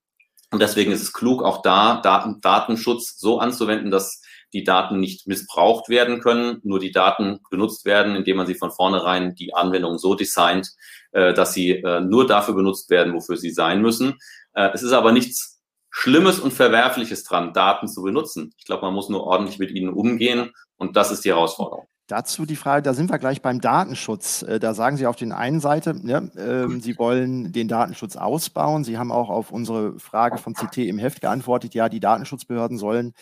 Und 0.52 0.62
deswegen 0.62 0.94
ist 0.94 1.02
es 1.02 1.12
klug, 1.12 1.44
auch 1.44 1.62
da 1.62 2.00
Daten, 2.00 2.40
Datenschutz 2.40 3.20
so 3.20 3.40
anzuwenden, 3.40 3.92
dass 3.92 4.22
die 4.54 4.64
Daten 4.64 5.00
nicht 5.00 5.28
missbraucht 5.28 5.90
werden 5.90 6.22
können, 6.22 6.60
nur 6.64 6.80
die 6.80 6.92
Daten 6.92 7.40
benutzt 7.50 7.86
werden, 7.86 8.16
indem 8.16 8.38
man 8.38 8.48
sie 8.48 8.56
von 8.56 8.72
vornherein 8.72 9.36
die 9.36 9.54
Anwendung 9.54 9.98
so 9.98 10.16
designt, 10.16 10.72
äh, 11.12 11.34
dass 11.34 11.54
sie 11.54 11.72
äh, 11.72 12.02
nur 12.02 12.28
dafür 12.28 12.54
benutzt 12.54 12.90
werden, 12.90 13.14
wofür 13.14 13.38
sie 13.38 13.52
sein 13.52 13.82
müssen. 13.82 14.16
Äh, 14.54 14.70
es 14.74 14.84
ist 14.84 14.94
aber 14.94 15.12
nichts 15.12 15.62
Schlimmes 15.90 16.40
und 16.40 16.52
Verwerfliches 16.52 17.24
dran, 17.24 17.54
Daten 17.54 17.88
zu 17.88 18.02
benutzen. 18.02 18.54
Ich 18.58 18.66
glaube, 18.66 18.86
man 18.86 18.94
muss 18.94 19.10
nur 19.10 19.24
ordentlich 19.24 19.60
mit 19.60 19.72
ihnen 19.72 19.90
umgehen 19.90 20.52
und 20.78 20.96
das 20.98 21.12
ist 21.12 21.24
die 21.24 21.30
Herausforderung. 21.30 21.88
Dazu 22.08 22.46
die 22.46 22.56
Frage, 22.58 22.84
da 22.84 22.94
sind 22.94 23.10
wir 23.10 23.18
gleich 23.18 23.42
beim 23.42 23.62
Datenschutz. 23.62 24.46
Da 24.60 24.76
sagen 24.76 24.96
Sie 24.96 25.08
auf 25.08 25.16
den 25.16 25.32
einen 25.32 25.60
Seite, 25.60 25.96
ja, 26.04 26.20
äh, 26.20 26.68
Sie 26.80 27.00
wollen 27.00 27.52
den 27.52 27.68
Datenschutz 27.68 28.16
ausbauen. 28.16 28.84
Sie 28.84 29.00
haben 29.00 29.12
auch 29.12 29.30
auf 29.30 29.52
unsere 29.52 29.98
Frage 29.98 30.38
vom 30.38 30.54
CT 30.54 30.80
im 30.80 31.00
Heft 31.00 31.22
geantwortet, 31.22 31.74
ja, 31.74 31.90
die 31.90 32.00
Datenschutzbehörden 32.00 32.78
sollen 32.78 33.14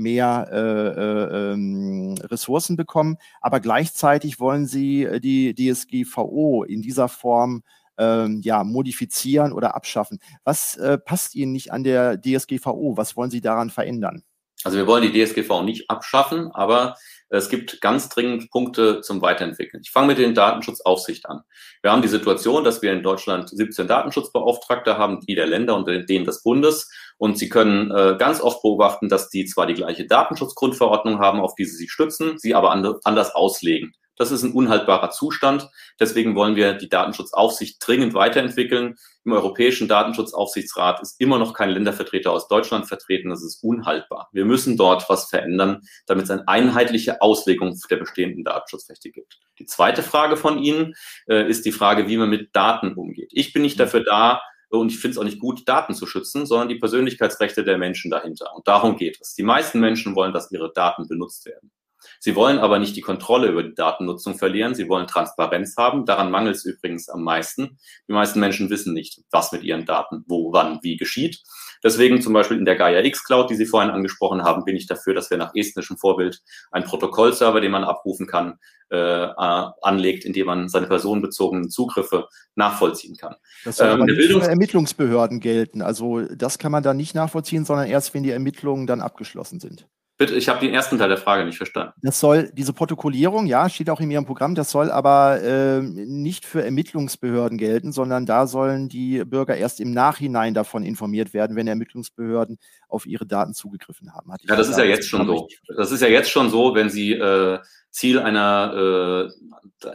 mehr 0.00 0.48
äh, 0.50 1.52
ähm, 1.52 2.14
Ressourcen 2.22 2.76
bekommen. 2.76 3.16
Aber 3.40 3.60
gleichzeitig 3.60 4.40
wollen 4.40 4.66
sie 4.66 5.08
die 5.20 5.54
DSGVO 5.54 6.64
in 6.64 6.82
dieser 6.82 7.08
Form 7.08 7.62
ähm, 7.98 8.40
ja, 8.42 8.64
modifizieren 8.64 9.52
oder 9.52 9.74
abschaffen. 9.74 10.18
Was 10.42 10.76
äh, 10.76 10.98
passt 10.98 11.34
Ihnen 11.34 11.52
nicht 11.52 11.72
an 11.72 11.84
der 11.84 12.20
DSGVO? 12.20 12.96
Was 12.96 13.16
wollen 13.16 13.30
Sie 13.30 13.42
daran 13.42 13.70
verändern? 13.70 14.24
Also 14.64 14.76
wir 14.76 14.86
wollen 14.86 15.10
die 15.10 15.24
DSGVO 15.24 15.62
nicht 15.62 15.88
abschaffen, 15.88 16.50
aber 16.52 16.96
es 17.30 17.48
gibt 17.48 17.80
ganz 17.80 18.08
dringend 18.08 18.50
Punkte 18.50 19.00
zum 19.02 19.22
Weiterentwickeln. 19.22 19.82
Ich 19.84 19.90
fange 19.90 20.08
mit 20.08 20.18
den 20.18 20.34
Datenschutzaufsicht 20.34 21.26
an. 21.26 21.42
Wir 21.80 21.92
haben 21.92 22.02
die 22.02 22.08
Situation, 22.08 22.64
dass 22.64 22.82
wir 22.82 22.92
in 22.92 23.02
Deutschland 23.02 23.48
17 23.48 23.86
Datenschutzbeauftragte 23.86 24.98
haben, 24.98 25.20
die 25.20 25.34
der 25.34 25.46
Länder 25.46 25.76
und 25.76 25.86
denen 25.86 26.24
des 26.24 26.42
Bundes. 26.42 26.90
Und 27.20 27.36
Sie 27.36 27.50
können 27.50 27.90
äh, 27.90 28.16
ganz 28.18 28.40
oft 28.40 28.62
beobachten, 28.62 29.10
dass 29.10 29.28
die 29.28 29.44
zwar 29.44 29.66
die 29.66 29.74
gleiche 29.74 30.06
Datenschutzgrundverordnung 30.06 31.18
haben, 31.18 31.40
auf 31.40 31.54
die 31.54 31.66
sie 31.66 31.76
sich 31.76 31.92
stützen, 31.92 32.38
sie 32.38 32.54
aber 32.54 32.70
anders 32.70 33.34
auslegen. 33.34 33.92
Das 34.16 34.30
ist 34.30 34.42
ein 34.42 34.52
unhaltbarer 34.52 35.10
Zustand. 35.10 35.68
Deswegen 35.98 36.34
wollen 36.34 36.56
wir 36.56 36.72
die 36.72 36.88
Datenschutzaufsicht 36.88 37.76
dringend 37.86 38.14
weiterentwickeln. 38.14 38.96
Im 39.26 39.32
Europäischen 39.32 39.86
Datenschutzaufsichtsrat 39.86 41.02
ist 41.02 41.20
immer 41.20 41.38
noch 41.38 41.52
kein 41.52 41.68
Ländervertreter 41.68 42.32
aus 42.32 42.48
Deutschland 42.48 42.86
vertreten. 42.86 43.28
Das 43.28 43.42
ist 43.42 43.62
unhaltbar. 43.62 44.30
Wir 44.32 44.46
müssen 44.46 44.78
dort 44.78 45.06
was 45.10 45.28
verändern, 45.28 45.82
damit 46.06 46.24
es 46.24 46.30
eine 46.30 46.48
einheitliche 46.48 47.20
Auslegung 47.20 47.78
der 47.90 47.96
bestehenden 47.96 48.44
Datenschutzrechte 48.44 49.10
gibt. 49.10 49.38
Die 49.58 49.66
zweite 49.66 50.02
Frage 50.02 50.38
von 50.38 50.58
Ihnen 50.58 50.94
äh, 51.28 51.46
ist 51.46 51.66
die 51.66 51.72
Frage, 51.72 52.08
wie 52.08 52.16
man 52.16 52.30
mit 52.30 52.56
Daten 52.56 52.94
umgeht. 52.94 53.30
Ich 53.34 53.52
bin 53.52 53.60
nicht 53.60 53.76
mhm. 53.76 53.80
dafür 53.80 54.04
da, 54.04 54.40
und 54.78 54.92
ich 54.92 54.98
finde 54.98 55.12
es 55.12 55.18
auch 55.18 55.24
nicht 55.24 55.40
gut, 55.40 55.68
Daten 55.68 55.94
zu 55.94 56.06
schützen, 56.06 56.46
sondern 56.46 56.68
die 56.68 56.76
Persönlichkeitsrechte 56.76 57.64
der 57.64 57.76
Menschen 57.76 58.10
dahinter. 58.10 58.54
Und 58.54 58.68
darum 58.68 58.96
geht 58.96 59.18
es. 59.20 59.34
Die 59.34 59.42
meisten 59.42 59.80
Menschen 59.80 60.14
wollen, 60.14 60.32
dass 60.32 60.52
ihre 60.52 60.72
Daten 60.72 61.08
benutzt 61.08 61.44
werden. 61.46 61.72
Sie 62.18 62.36
wollen 62.36 62.58
aber 62.58 62.78
nicht 62.78 62.96
die 62.96 63.00
Kontrolle 63.00 63.48
über 63.48 63.62
die 63.62 63.74
Datennutzung 63.74 64.36
verlieren. 64.36 64.74
Sie 64.74 64.88
wollen 64.88 65.06
Transparenz 65.06 65.76
haben. 65.76 66.06
Daran 66.06 66.30
mangelt 66.30 66.56
es 66.56 66.64
übrigens 66.64 67.08
am 67.08 67.22
meisten. 67.22 67.78
Die 68.08 68.12
meisten 68.12 68.40
Menschen 68.40 68.70
wissen 68.70 68.94
nicht, 68.94 69.22
was 69.30 69.52
mit 69.52 69.62
ihren 69.62 69.86
Daten 69.86 70.24
wo, 70.26 70.52
wann, 70.52 70.78
wie 70.82 70.96
geschieht. 70.96 71.42
Deswegen 71.82 72.20
zum 72.20 72.32
Beispiel 72.32 72.58
in 72.58 72.64
der 72.64 72.76
Gaia 72.76 73.02
X 73.02 73.24
Cloud, 73.24 73.50
die 73.50 73.54
Sie 73.54 73.66
vorhin 73.66 73.90
angesprochen 73.90 74.42
haben, 74.42 74.64
bin 74.64 74.76
ich 74.76 74.86
dafür, 74.86 75.14
dass 75.14 75.30
wir 75.30 75.38
nach 75.38 75.54
estnischem 75.54 75.96
Vorbild 75.96 76.40
einen 76.70 76.84
Protokollserver, 76.84 77.60
den 77.60 77.72
man 77.72 77.84
abrufen 77.84 78.26
kann, 78.26 78.58
äh, 78.90 78.96
anlegt, 78.96 80.24
indem 80.24 80.46
man 80.46 80.68
seine 80.68 80.88
personenbezogenen 80.88 81.70
Zugriffe 81.70 82.28
nachvollziehen 82.54 83.16
kann. 83.16 83.36
Das 83.64 83.78
soll 83.78 83.86
ähm, 83.86 83.94
aber 83.94 84.06
nicht 84.06 84.30
für 84.30 84.42
Ermittlungsbehörden 84.42 85.40
gelten. 85.40 85.80
Also 85.80 86.20
das 86.20 86.58
kann 86.58 86.72
man 86.72 86.82
da 86.82 86.92
nicht 86.92 87.14
nachvollziehen, 87.14 87.64
sondern 87.64 87.86
erst, 87.86 88.12
wenn 88.12 88.24
die 88.24 88.30
Ermittlungen 88.30 88.86
dann 88.86 89.00
abgeschlossen 89.00 89.60
sind. 89.60 89.86
Bitte, 90.20 90.34
ich 90.34 90.50
habe 90.50 90.60
den 90.60 90.74
ersten 90.74 90.98
Teil 90.98 91.08
der 91.08 91.16
Frage 91.16 91.46
nicht 91.46 91.56
verstanden. 91.56 91.94
Das 92.02 92.20
soll, 92.20 92.50
diese 92.52 92.74
Protokollierung, 92.74 93.46
ja, 93.46 93.70
steht 93.70 93.88
auch 93.88 94.00
in 94.00 94.10
Ihrem 94.10 94.26
Programm, 94.26 94.54
das 94.54 94.70
soll 94.70 94.90
aber 94.90 95.40
äh, 95.40 95.80
nicht 95.80 96.44
für 96.44 96.62
Ermittlungsbehörden 96.62 97.56
gelten, 97.56 97.90
sondern 97.90 98.26
da 98.26 98.46
sollen 98.46 98.90
die 98.90 99.24
Bürger 99.24 99.56
erst 99.56 99.80
im 99.80 99.92
Nachhinein 99.92 100.52
davon 100.52 100.82
informiert 100.82 101.32
werden, 101.32 101.56
wenn 101.56 101.66
Ermittlungsbehörden 101.66 102.58
auf 102.86 103.06
ihre 103.06 103.24
Daten 103.24 103.54
zugegriffen 103.54 104.12
haben. 104.12 104.30
ja, 104.42 104.56
das 104.56 104.68
ist 104.68 104.76
ja 104.76 104.84
jetzt 104.84 105.08
schon 105.08 105.26
so. 105.26 105.48
Das 105.74 105.90
ist 105.90 106.02
ja 106.02 106.08
jetzt 106.08 106.30
schon 106.30 106.50
so, 106.50 106.74
wenn 106.74 106.90
Sie 106.90 107.14
äh, 107.14 107.58
Ziel 107.88 108.18
einer, 108.18 109.30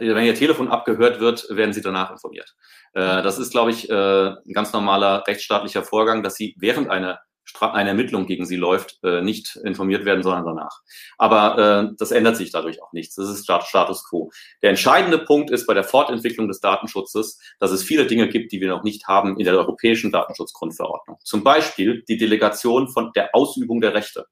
wenn 0.00 0.24
Ihr 0.26 0.34
Telefon 0.34 0.66
abgehört 0.66 1.20
wird, 1.20 1.46
werden 1.50 1.72
Sie 1.72 1.82
danach 1.82 2.10
informiert. 2.10 2.56
Äh, 2.94 3.22
das 3.22 3.38
ist, 3.38 3.52
glaube 3.52 3.70
ich, 3.70 3.88
äh, 3.88 3.94
ein 3.94 4.52
ganz 4.52 4.72
normaler 4.72 5.24
rechtsstaatlicher 5.24 5.84
Vorgang, 5.84 6.24
dass 6.24 6.34
Sie 6.34 6.56
während 6.58 6.90
einer 6.90 7.20
eine 7.60 7.90
Ermittlung 7.90 8.26
gegen 8.26 8.44
sie 8.44 8.56
läuft, 8.56 8.98
äh, 9.02 9.22
nicht 9.22 9.56
informiert 9.56 10.04
werden, 10.04 10.22
sondern 10.22 10.44
danach. 10.44 10.80
Aber 11.18 11.58
äh, 11.90 11.94
das 11.98 12.10
ändert 12.10 12.36
sich 12.36 12.50
dadurch 12.50 12.82
auch 12.82 12.92
nichts. 12.92 13.14
Das 13.14 13.28
ist 13.28 13.44
Status 13.44 14.08
quo. 14.08 14.30
Der 14.62 14.70
entscheidende 14.70 15.18
Punkt 15.18 15.50
ist 15.50 15.66
bei 15.66 15.74
der 15.74 15.84
Fortentwicklung 15.84 16.48
des 16.48 16.60
Datenschutzes, 16.60 17.40
dass 17.58 17.70
es 17.70 17.82
viele 17.82 18.06
Dinge 18.06 18.28
gibt, 18.28 18.52
die 18.52 18.60
wir 18.60 18.68
noch 18.68 18.82
nicht 18.82 19.06
haben 19.06 19.38
in 19.38 19.44
der 19.44 19.54
europäischen 19.54 20.12
Datenschutzgrundverordnung. 20.12 21.18
Zum 21.24 21.44
Beispiel 21.44 22.02
die 22.08 22.16
Delegation 22.16 22.88
von 22.88 23.12
der 23.14 23.34
Ausübung 23.34 23.80
der 23.80 23.94
Rechte. 23.94 24.26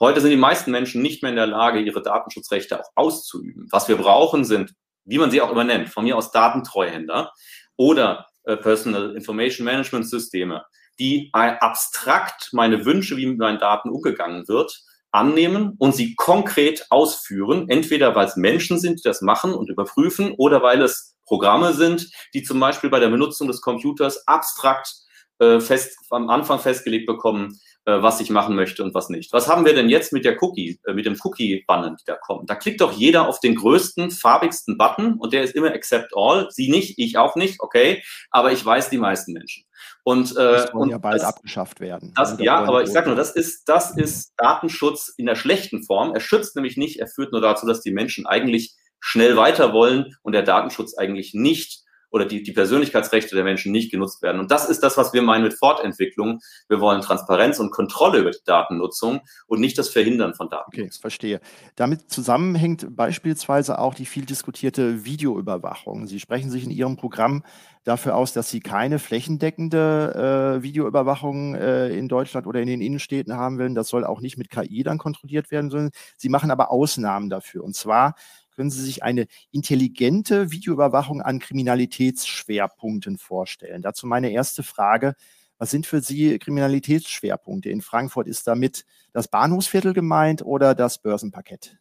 Heute 0.00 0.20
sind 0.20 0.30
die 0.30 0.36
meisten 0.36 0.70
Menschen 0.70 1.02
nicht 1.02 1.22
mehr 1.22 1.30
in 1.30 1.36
der 1.36 1.46
Lage, 1.46 1.80
ihre 1.80 2.02
Datenschutzrechte 2.02 2.80
auch 2.80 2.90
auszuüben. 2.94 3.66
Was 3.70 3.88
wir 3.88 3.96
brauchen, 3.96 4.44
sind, 4.44 4.74
wie 5.04 5.18
man 5.18 5.30
sie 5.30 5.40
auch 5.40 5.50
immer 5.50 5.64
nennt, 5.64 5.88
von 5.88 6.04
mir 6.04 6.16
aus 6.16 6.30
Datentreuhänder 6.30 7.32
oder 7.76 8.26
äh, 8.44 8.56
Personal 8.56 9.16
Information 9.16 9.64
Management 9.64 10.08
Systeme, 10.08 10.64
die 10.98 11.30
abstrakt 11.32 12.50
meine 12.52 12.84
Wünsche, 12.84 13.16
wie 13.16 13.26
mit 13.26 13.38
meinen 13.38 13.58
Daten 13.58 13.90
umgegangen 13.90 14.48
wird, 14.48 14.82
annehmen 15.10 15.74
und 15.78 15.94
sie 15.94 16.14
konkret 16.16 16.86
ausführen, 16.90 17.68
entweder 17.68 18.14
weil 18.14 18.26
es 18.26 18.36
Menschen 18.36 18.78
sind, 18.78 18.98
die 19.00 19.08
das 19.08 19.22
machen 19.22 19.54
und 19.54 19.70
überprüfen, 19.70 20.34
oder 20.36 20.62
weil 20.62 20.82
es 20.82 21.16
Programme 21.24 21.72
sind, 21.72 22.10
die 22.34 22.42
zum 22.42 22.60
Beispiel 22.60 22.90
bei 22.90 23.00
der 23.00 23.08
Benutzung 23.08 23.48
des 23.48 23.60
Computers 23.60 24.26
abstrakt 24.26 24.92
äh, 25.38 25.60
fest, 25.60 25.96
am 26.10 26.28
Anfang 26.30 26.58
festgelegt 26.58 27.06
bekommen, 27.06 27.58
was 27.90 28.20
ich 28.20 28.30
machen 28.30 28.54
möchte 28.54 28.82
und 28.82 28.94
was 28.94 29.08
nicht. 29.08 29.32
Was 29.32 29.48
haben 29.48 29.64
wir 29.64 29.74
denn 29.74 29.88
jetzt 29.88 30.12
mit 30.12 30.24
der 30.24 30.42
Cookie, 30.42 30.80
äh, 30.86 30.92
mit 30.92 31.06
dem 31.06 31.16
Cookie-Banner, 31.22 31.96
die 31.98 32.04
da 32.06 32.16
kommen? 32.16 32.46
Da 32.46 32.54
klickt 32.54 32.80
doch 32.80 32.92
jeder 32.92 33.28
auf 33.28 33.40
den 33.40 33.54
größten, 33.54 34.10
farbigsten 34.10 34.76
Button 34.76 35.14
und 35.14 35.32
der 35.32 35.42
ist 35.42 35.54
immer 35.54 35.68
Accept 35.68 36.12
All. 36.14 36.48
Sie 36.50 36.70
nicht, 36.70 36.98
ich 36.98 37.18
auch 37.18 37.36
nicht, 37.36 37.60
okay, 37.60 38.02
aber 38.30 38.52
ich 38.52 38.64
weiß 38.64 38.90
die 38.90 38.98
meisten 38.98 39.32
Menschen. 39.32 39.64
Und, 40.04 40.32
äh, 40.32 40.34
das 40.34 40.70
soll 40.70 40.90
ja 40.90 40.98
bald 40.98 41.16
das, 41.16 41.24
abgeschafft 41.24 41.80
werden. 41.80 42.12
Das, 42.16 42.38
ja, 42.38 42.56
aber 42.64 42.82
ich 42.82 42.90
sage 42.90 43.08
nur, 43.08 43.16
das 43.16 43.32
ist, 43.32 43.68
das 43.68 43.96
ist 43.96 44.32
Datenschutz 44.36 45.12
in 45.16 45.26
der 45.26 45.34
schlechten 45.34 45.82
Form. 45.82 46.14
Er 46.14 46.20
schützt 46.20 46.56
nämlich 46.56 46.76
nicht, 46.76 46.98
er 46.98 47.06
führt 47.06 47.32
nur 47.32 47.40
dazu, 47.40 47.66
dass 47.66 47.80
die 47.80 47.92
Menschen 47.92 48.26
eigentlich 48.26 48.74
schnell 49.00 49.36
weiter 49.36 49.72
wollen 49.72 50.16
und 50.22 50.32
der 50.32 50.42
Datenschutz 50.42 50.96
eigentlich 50.96 51.34
nicht 51.34 51.82
oder 52.10 52.24
die, 52.24 52.42
die 52.42 52.52
Persönlichkeitsrechte 52.52 53.34
der 53.34 53.44
Menschen 53.44 53.72
nicht 53.72 53.90
genutzt 53.90 54.22
werden. 54.22 54.40
Und 54.40 54.50
das 54.50 54.68
ist 54.68 54.82
das, 54.82 54.96
was 54.96 55.12
wir 55.12 55.22
meinen 55.22 55.42
mit 55.42 55.54
Fortentwicklung. 55.54 56.40
Wir 56.68 56.80
wollen 56.80 57.00
Transparenz 57.00 57.58
und 57.58 57.70
Kontrolle 57.70 58.20
über 58.20 58.30
die 58.30 58.38
Datennutzung 58.44 59.20
und 59.46 59.60
nicht 59.60 59.78
das 59.78 59.88
Verhindern 59.88 60.34
von 60.34 60.48
Daten. 60.48 60.70
Okay, 60.72 60.90
verstehe. 61.00 61.40
Damit 61.76 62.10
zusammenhängt 62.10 62.96
beispielsweise 62.96 63.78
auch 63.78 63.94
die 63.94 64.06
viel 64.06 64.24
diskutierte 64.24 65.04
Videoüberwachung. 65.04 66.06
Sie 66.06 66.20
sprechen 66.20 66.50
sich 66.50 66.64
in 66.64 66.70
Ihrem 66.70 66.96
Programm 66.96 67.42
dafür 67.84 68.16
aus, 68.16 68.32
dass 68.32 68.50
Sie 68.50 68.60
keine 68.60 68.98
flächendeckende 68.98 70.58
äh, 70.58 70.62
Videoüberwachung 70.62 71.54
äh, 71.54 71.88
in 71.88 72.08
Deutschland 72.08 72.46
oder 72.46 72.60
in 72.60 72.68
den 72.68 72.80
Innenstädten 72.80 73.34
haben 73.34 73.58
wollen. 73.58 73.74
Das 73.74 73.88
soll 73.88 74.04
auch 74.04 74.20
nicht 74.20 74.36
mit 74.36 74.50
KI 74.50 74.82
dann 74.82 74.98
kontrolliert 74.98 75.50
werden, 75.50 75.70
sondern 75.70 75.90
Sie 76.16 76.28
machen 76.28 76.50
aber 76.50 76.70
Ausnahmen 76.70 77.30
dafür. 77.30 77.64
Und 77.64 77.74
zwar 77.74 78.14
können 78.58 78.70
Sie 78.70 78.82
sich 78.82 79.04
eine 79.04 79.28
intelligente 79.52 80.50
Videoüberwachung 80.50 81.22
an 81.22 81.38
Kriminalitätsschwerpunkten 81.38 83.16
vorstellen? 83.16 83.82
Dazu 83.82 84.08
meine 84.08 84.32
erste 84.32 84.64
Frage. 84.64 85.14
Was 85.58 85.70
sind 85.70 85.86
für 85.86 86.00
Sie 86.00 86.40
Kriminalitätsschwerpunkte? 86.40 87.70
In 87.70 87.82
Frankfurt 87.82 88.26
ist 88.26 88.48
damit 88.48 88.84
das 89.12 89.28
Bahnhofsviertel 89.28 89.92
gemeint 89.92 90.42
oder 90.42 90.74
das 90.74 91.00
Börsenparkett? 91.00 91.78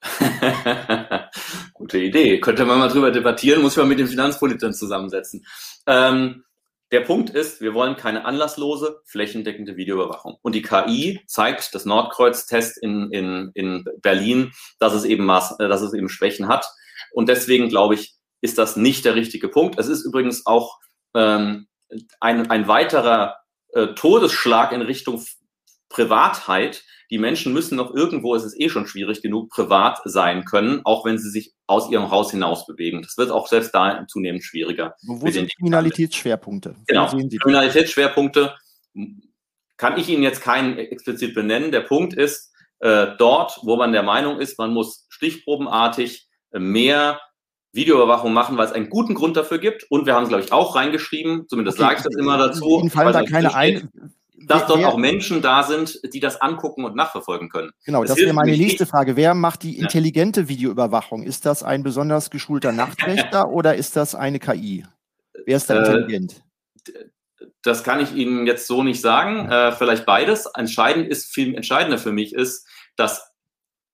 Gute 1.74 1.98
Idee. 1.98 2.40
Könnte 2.40 2.64
man 2.64 2.78
mal 2.78 2.88
drüber 2.88 3.10
debattieren, 3.10 3.60
muss 3.60 3.76
man 3.76 3.86
mit 3.86 3.98
den 3.98 4.08
Finanzpolitikern 4.08 4.72
zusammensetzen. 4.72 5.44
Ähm, 5.86 6.42
der 6.92 7.00
Punkt 7.00 7.30
ist, 7.30 7.60
wir 7.60 7.74
wollen 7.74 7.96
keine 7.96 8.24
anlasslose, 8.24 9.00
flächendeckende 9.04 9.76
Videoüberwachung. 9.76 10.36
Und 10.42 10.54
die 10.54 10.62
KI 10.62 11.20
zeigt, 11.26 11.74
das 11.74 11.84
Nordkreuz-Test 11.84 12.78
in, 12.80 13.10
in, 13.10 13.50
in 13.54 13.84
Berlin, 14.02 14.52
dass 14.78 14.92
es, 14.92 15.04
eben 15.04 15.24
Maß, 15.24 15.58
äh, 15.58 15.68
dass 15.68 15.82
es 15.82 15.94
eben 15.94 16.08
Schwächen 16.08 16.48
hat. 16.48 16.66
Und 17.12 17.28
deswegen 17.28 17.68
glaube 17.68 17.94
ich, 17.94 18.14
ist 18.40 18.58
das 18.58 18.76
nicht 18.76 19.04
der 19.04 19.16
richtige 19.16 19.48
Punkt. 19.48 19.78
Es 19.78 19.88
ist 19.88 20.04
übrigens 20.04 20.46
auch 20.46 20.78
ähm, 21.14 21.66
ein, 22.20 22.50
ein 22.50 22.68
weiterer 22.68 23.36
äh, 23.72 23.88
Todesschlag 23.88 24.72
in 24.72 24.82
Richtung 24.82 25.24
Privatheit, 25.88 26.84
die 27.10 27.18
Menschen 27.18 27.52
müssen 27.52 27.76
noch 27.76 27.94
irgendwo, 27.94 28.34
es 28.34 28.44
ist 28.44 28.58
eh 28.60 28.68
schon 28.68 28.86
schwierig 28.86 29.22
genug, 29.22 29.50
privat 29.50 30.00
sein 30.04 30.44
können, 30.44 30.80
auch 30.84 31.04
wenn 31.04 31.18
sie 31.18 31.30
sich 31.30 31.54
aus 31.66 31.90
ihrem 31.90 32.10
Haus 32.10 32.30
hinaus 32.30 32.66
bewegen. 32.66 33.02
Das 33.02 33.16
wird 33.16 33.30
auch 33.30 33.46
selbst 33.46 33.74
da 33.74 34.04
zunehmend 34.08 34.44
schwieriger. 34.44 34.94
Wo, 35.02 35.30
sind 35.30 35.54
Kriminalitätsschwerpunkte? 35.56 36.76
Genau, 36.86 37.06
Kriminalitätsschwerpunkte 37.06 38.54
kann 39.76 39.98
ich 39.98 40.08
Ihnen 40.08 40.22
jetzt 40.22 40.40
keinen 40.40 40.78
explizit 40.78 41.34
benennen. 41.34 41.70
Der 41.70 41.80
Punkt 41.80 42.14
ist, 42.14 42.52
äh, 42.80 43.08
dort, 43.18 43.60
wo 43.62 43.76
man 43.76 43.92
der 43.92 44.02
Meinung 44.02 44.40
ist, 44.40 44.58
man 44.58 44.72
muss 44.72 45.06
stichprobenartig 45.08 46.28
mehr 46.52 47.20
Videoüberwachung 47.72 48.32
machen, 48.32 48.56
weil 48.56 48.66
es 48.66 48.72
einen 48.72 48.88
guten 48.88 49.14
Grund 49.14 49.36
dafür 49.36 49.58
gibt. 49.58 49.84
Und 49.90 50.06
wir 50.06 50.14
haben 50.14 50.24
es, 50.24 50.28
glaube 50.30 50.42
ich, 50.42 50.52
auch 50.52 50.74
reingeschrieben, 50.74 51.46
zumindest 51.48 51.78
okay. 51.78 51.88
sage 51.88 51.98
ich 51.98 52.04
das 52.04 52.16
immer 52.16 52.38
dazu. 52.38 52.80
Ihnen 52.80 52.90
fallen 52.90 53.12
da 53.12 53.22
keine 53.22 53.54
ein, 53.54 53.90
dass 54.38 54.66
dort 54.66 54.80
wer, 54.80 54.88
auch 54.88 54.98
Menschen 54.98 55.40
da 55.40 55.62
sind, 55.62 56.00
die 56.12 56.20
das 56.20 56.40
angucken 56.40 56.84
und 56.84 56.94
nachverfolgen 56.94 57.48
können. 57.48 57.72
Genau, 57.84 58.02
das, 58.02 58.10
das 58.10 58.18
wäre 58.18 58.34
meine 58.34 58.52
nächste 58.52 58.82
nicht. 58.82 58.90
Frage. 58.90 59.16
Wer 59.16 59.34
macht 59.34 59.62
die 59.62 59.78
intelligente 59.78 60.42
ja. 60.42 60.48
Videoüberwachung? 60.48 61.22
Ist 61.22 61.46
das 61.46 61.62
ein 61.62 61.82
besonders 61.82 62.30
geschulter 62.30 62.72
Nachtwächter 62.72 63.50
oder 63.50 63.76
ist 63.76 63.96
das 63.96 64.14
eine 64.14 64.38
KI? 64.38 64.84
Wer 65.44 65.56
ist 65.56 65.70
da 65.70 65.74
äh, 65.74 65.78
intelligent? 65.78 66.42
Das 67.62 67.82
kann 67.82 68.00
ich 68.00 68.14
Ihnen 68.14 68.46
jetzt 68.46 68.66
so 68.66 68.82
nicht 68.82 69.00
sagen. 69.00 69.50
Äh, 69.50 69.72
vielleicht 69.72 70.06
beides. 70.06 70.46
Entscheidend 70.54 71.08
ist, 71.08 71.32
viel 71.32 71.54
entscheidender 71.54 71.98
für 71.98 72.12
mich 72.12 72.34
ist, 72.34 72.66
dass 72.96 73.32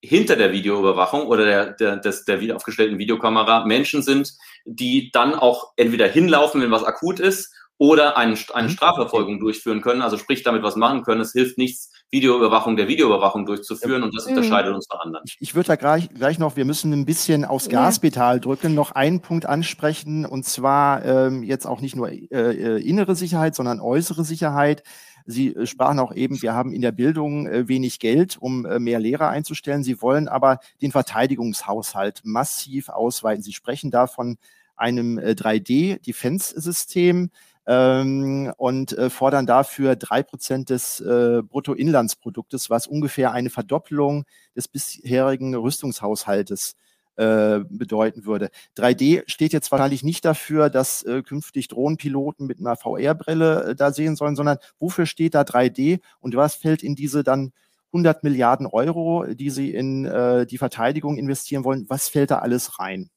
hinter 0.04 0.34
der 0.34 0.52
Videoüberwachung 0.52 1.26
oder 1.26 1.44
der, 1.44 1.72
der, 1.72 1.96
des, 1.96 2.24
der 2.24 2.40
wieder 2.40 2.56
aufgestellten 2.56 2.98
Videokamera 2.98 3.64
Menschen 3.64 4.02
sind, 4.02 4.32
die 4.64 5.10
dann 5.12 5.34
auch 5.34 5.72
entweder 5.76 6.08
hinlaufen, 6.08 6.60
wenn 6.60 6.72
was 6.72 6.82
akut 6.82 7.20
ist, 7.20 7.54
oder 7.82 8.16
eine, 8.16 8.36
eine 8.54 8.68
mhm. 8.68 8.72
Strafverfolgung 8.72 9.40
durchführen 9.40 9.80
können, 9.80 10.02
also 10.02 10.16
sprich 10.16 10.44
damit 10.44 10.62
was 10.62 10.76
machen 10.76 11.02
können. 11.02 11.20
Es 11.20 11.32
hilft 11.32 11.58
nichts, 11.58 11.90
Videoüberwachung 12.12 12.76
der 12.76 12.86
Videoüberwachung 12.86 13.44
durchzuführen 13.44 14.04
und 14.04 14.16
das 14.16 14.26
mhm. 14.26 14.36
unterscheidet 14.36 14.72
uns 14.72 14.86
von 14.88 15.00
anderen. 15.00 15.24
Ich, 15.26 15.36
ich 15.40 15.56
würde 15.56 15.66
da 15.66 15.74
gleich, 15.74 16.08
gleich 16.10 16.38
noch, 16.38 16.54
wir 16.54 16.64
müssen 16.64 16.92
ein 16.92 17.06
bisschen 17.06 17.44
aufs 17.44 17.68
Gaspedal 17.68 18.38
drücken, 18.38 18.76
noch 18.76 18.92
einen 18.92 19.20
Punkt 19.20 19.46
ansprechen 19.46 20.24
und 20.24 20.44
zwar 20.44 21.04
ähm, 21.04 21.42
jetzt 21.42 21.66
auch 21.66 21.80
nicht 21.80 21.96
nur 21.96 22.12
äh, 22.12 22.28
äh 22.30 22.88
innere 22.88 23.16
Sicherheit, 23.16 23.56
sondern 23.56 23.80
äußere 23.80 24.22
Sicherheit. 24.22 24.84
Sie 25.26 25.48
äh, 25.48 25.66
sprachen 25.66 25.98
auch 25.98 26.14
eben, 26.14 26.40
wir 26.40 26.54
haben 26.54 26.72
in 26.72 26.82
der 26.82 26.92
Bildung 26.92 27.48
äh, 27.48 27.66
wenig 27.66 27.98
Geld, 27.98 28.36
um 28.38 28.62
mehr 28.62 29.00
Lehrer 29.00 29.28
einzustellen. 29.28 29.82
Sie 29.82 30.00
wollen 30.00 30.28
aber 30.28 30.60
den 30.82 30.92
Verteidigungshaushalt 30.92 32.20
massiv 32.22 32.90
ausweiten. 32.90 33.42
Sie 33.42 33.52
sprechen 33.52 33.90
da 33.90 34.06
von 34.06 34.38
einem 34.76 35.18
3D-Defense-System 35.18 37.30
ähm, 37.66 38.52
und 38.56 38.96
äh, 38.96 39.10
fordern 39.10 39.46
dafür 39.46 39.96
drei 39.96 40.22
Prozent 40.22 40.70
des 40.70 41.00
äh, 41.00 41.42
Bruttoinlandsproduktes, 41.42 42.70
was 42.70 42.86
ungefähr 42.86 43.32
eine 43.32 43.50
Verdoppelung 43.50 44.24
des 44.56 44.68
bisherigen 44.68 45.54
Rüstungshaushaltes 45.54 46.74
äh, 47.16 47.60
bedeuten 47.68 48.24
würde. 48.24 48.50
3D 48.76 49.22
steht 49.26 49.52
jetzt 49.52 49.70
wahrscheinlich 49.70 50.02
nicht 50.02 50.24
dafür, 50.24 50.70
dass 50.70 51.02
äh, 51.02 51.22
künftig 51.22 51.68
Drohnenpiloten 51.68 52.46
mit 52.46 52.58
einer 52.58 52.76
VR-Brille 52.76 53.64
äh, 53.64 53.74
da 53.74 53.92
sehen 53.92 54.16
sollen, 54.16 54.36
sondern 54.36 54.58
wofür 54.78 55.06
steht 55.06 55.34
da 55.34 55.42
3D 55.42 56.00
und 56.20 56.34
was 56.36 56.54
fällt 56.54 56.82
in 56.82 56.94
diese 56.94 57.22
dann 57.22 57.52
100 57.92 58.24
Milliarden 58.24 58.66
Euro, 58.66 59.26
die 59.26 59.50
sie 59.50 59.74
in 59.74 60.06
äh, 60.06 60.46
die 60.46 60.56
Verteidigung 60.58 61.18
investieren 61.18 61.64
wollen, 61.64 61.84
was 61.88 62.08
fällt 62.08 62.30
da 62.30 62.38
alles 62.38 62.78
rein? 62.78 63.10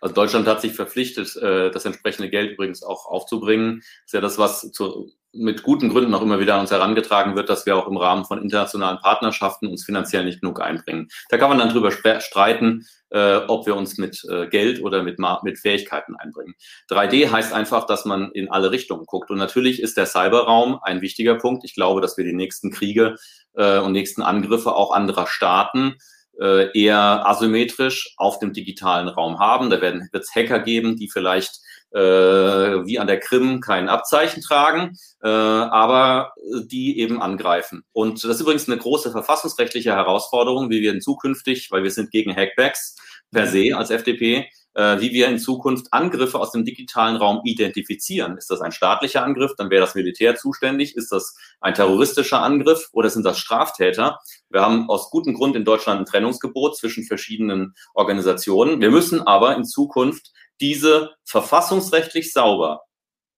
Also 0.00 0.14
Deutschland 0.14 0.46
hat 0.46 0.60
sich 0.60 0.72
verpflichtet, 0.72 1.36
äh, 1.36 1.70
das 1.70 1.84
entsprechende 1.84 2.30
Geld 2.30 2.52
übrigens 2.52 2.82
auch 2.82 3.06
aufzubringen. 3.06 3.76
Das 3.76 4.06
ist 4.06 4.12
ja 4.12 4.20
das, 4.20 4.38
was 4.38 4.72
zu, 4.72 5.10
mit 5.32 5.62
guten 5.62 5.88
Gründen 5.88 6.14
auch 6.14 6.22
immer 6.22 6.40
wieder 6.40 6.54
an 6.54 6.60
uns 6.60 6.70
herangetragen 6.70 7.36
wird, 7.36 7.48
dass 7.48 7.64
wir 7.64 7.76
auch 7.76 7.88
im 7.88 7.96
Rahmen 7.96 8.24
von 8.24 8.42
internationalen 8.42 8.98
Partnerschaften 8.98 9.66
uns 9.66 9.84
finanziell 9.84 10.24
nicht 10.24 10.40
genug 10.40 10.60
einbringen. 10.60 11.08
Da 11.30 11.38
kann 11.38 11.48
man 11.48 11.58
dann 11.58 11.70
drüber 11.70 11.90
streiten, 11.90 12.86
äh, 13.10 13.36
ob 13.48 13.66
wir 13.66 13.74
uns 13.74 13.96
mit 13.96 14.22
äh, 14.28 14.46
Geld 14.48 14.82
oder 14.82 15.02
mit, 15.02 15.18
mit 15.42 15.58
Fähigkeiten 15.58 16.16
einbringen. 16.16 16.54
3D 16.90 17.30
heißt 17.30 17.52
einfach, 17.52 17.86
dass 17.86 18.04
man 18.04 18.30
in 18.32 18.50
alle 18.50 18.70
Richtungen 18.70 19.06
guckt. 19.06 19.30
Und 19.30 19.38
natürlich 19.38 19.80
ist 19.80 19.96
der 19.96 20.06
Cyberraum 20.06 20.78
ein 20.82 21.00
wichtiger 21.00 21.36
Punkt. 21.36 21.64
Ich 21.64 21.74
glaube, 21.74 22.00
dass 22.00 22.18
wir 22.18 22.24
die 22.24 22.34
nächsten 22.34 22.70
Kriege 22.70 23.16
äh, 23.54 23.78
und 23.78 23.92
nächsten 23.92 24.22
Angriffe 24.22 24.74
auch 24.74 24.92
anderer 24.92 25.26
Staaten 25.26 25.96
äh, 26.40 26.78
eher 26.78 27.26
asymmetrisch 27.26 28.14
auf 28.16 28.38
dem 28.38 28.52
digitalen 28.52 29.08
Raum 29.08 29.38
haben. 29.38 29.70
Da 29.70 29.80
wird 29.80 30.02
es 30.12 30.34
Hacker 30.34 30.60
geben, 30.60 30.96
die 30.96 31.10
vielleicht 31.10 31.60
äh, 31.92 32.00
wie 32.00 32.98
an 32.98 33.06
der 33.06 33.20
Krim 33.20 33.60
kein 33.60 33.88
Abzeichen 33.88 34.42
tragen, 34.42 34.96
äh, 35.22 35.28
aber 35.28 36.32
die 36.64 36.98
eben 36.98 37.20
angreifen. 37.20 37.84
Und 37.92 38.24
das 38.24 38.36
ist 38.36 38.40
übrigens 38.40 38.68
eine 38.68 38.78
große 38.78 39.10
verfassungsrechtliche 39.10 39.92
Herausforderung, 39.92 40.70
wie 40.70 40.80
wir 40.80 40.92
in 40.92 41.00
zukünftig, 41.00 41.68
weil 41.70 41.82
wir 41.82 41.90
sind 41.90 42.10
gegen 42.10 42.34
Hackbacks 42.34 42.96
per 43.30 43.46
se 43.46 43.76
als 43.76 43.90
FDP, 43.90 44.48
äh, 44.74 45.00
wie 45.00 45.12
wir 45.12 45.28
in 45.28 45.38
Zukunft 45.38 45.92
Angriffe 45.92 46.38
aus 46.38 46.52
dem 46.52 46.64
digitalen 46.64 47.16
Raum 47.16 47.42
identifizieren. 47.44 48.36
Ist 48.36 48.50
das 48.50 48.60
ein 48.60 48.72
staatlicher 48.72 49.22
Angriff? 49.22 49.52
Dann 49.56 49.70
wäre 49.70 49.82
das 49.82 49.94
Militär 49.94 50.36
zuständig. 50.36 50.96
Ist 50.96 51.12
das 51.12 51.36
ein 51.60 51.74
terroristischer 51.74 52.42
Angriff 52.42 52.88
oder 52.92 53.10
sind 53.10 53.24
das 53.24 53.38
Straftäter? 53.38 54.18
Wir 54.48 54.62
haben 54.62 54.88
aus 54.88 55.10
gutem 55.10 55.34
Grund 55.34 55.56
in 55.56 55.64
Deutschland 55.64 56.00
ein 56.00 56.06
Trennungsgebot 56.06 56.76
zwischen 56.76 57.04
verschiedenen 57.04 57.74
Organisationen. 57.94 58.80
Wir 58.80 58.90
müssen 58.90 59.20
aber 59.20 59.56
in 59.56 59.64
Zukunft 59.64 60.32
diese 60.60 61.10
verfassungsrechtlich 61.24 62.32
sauber, 62.32 62.82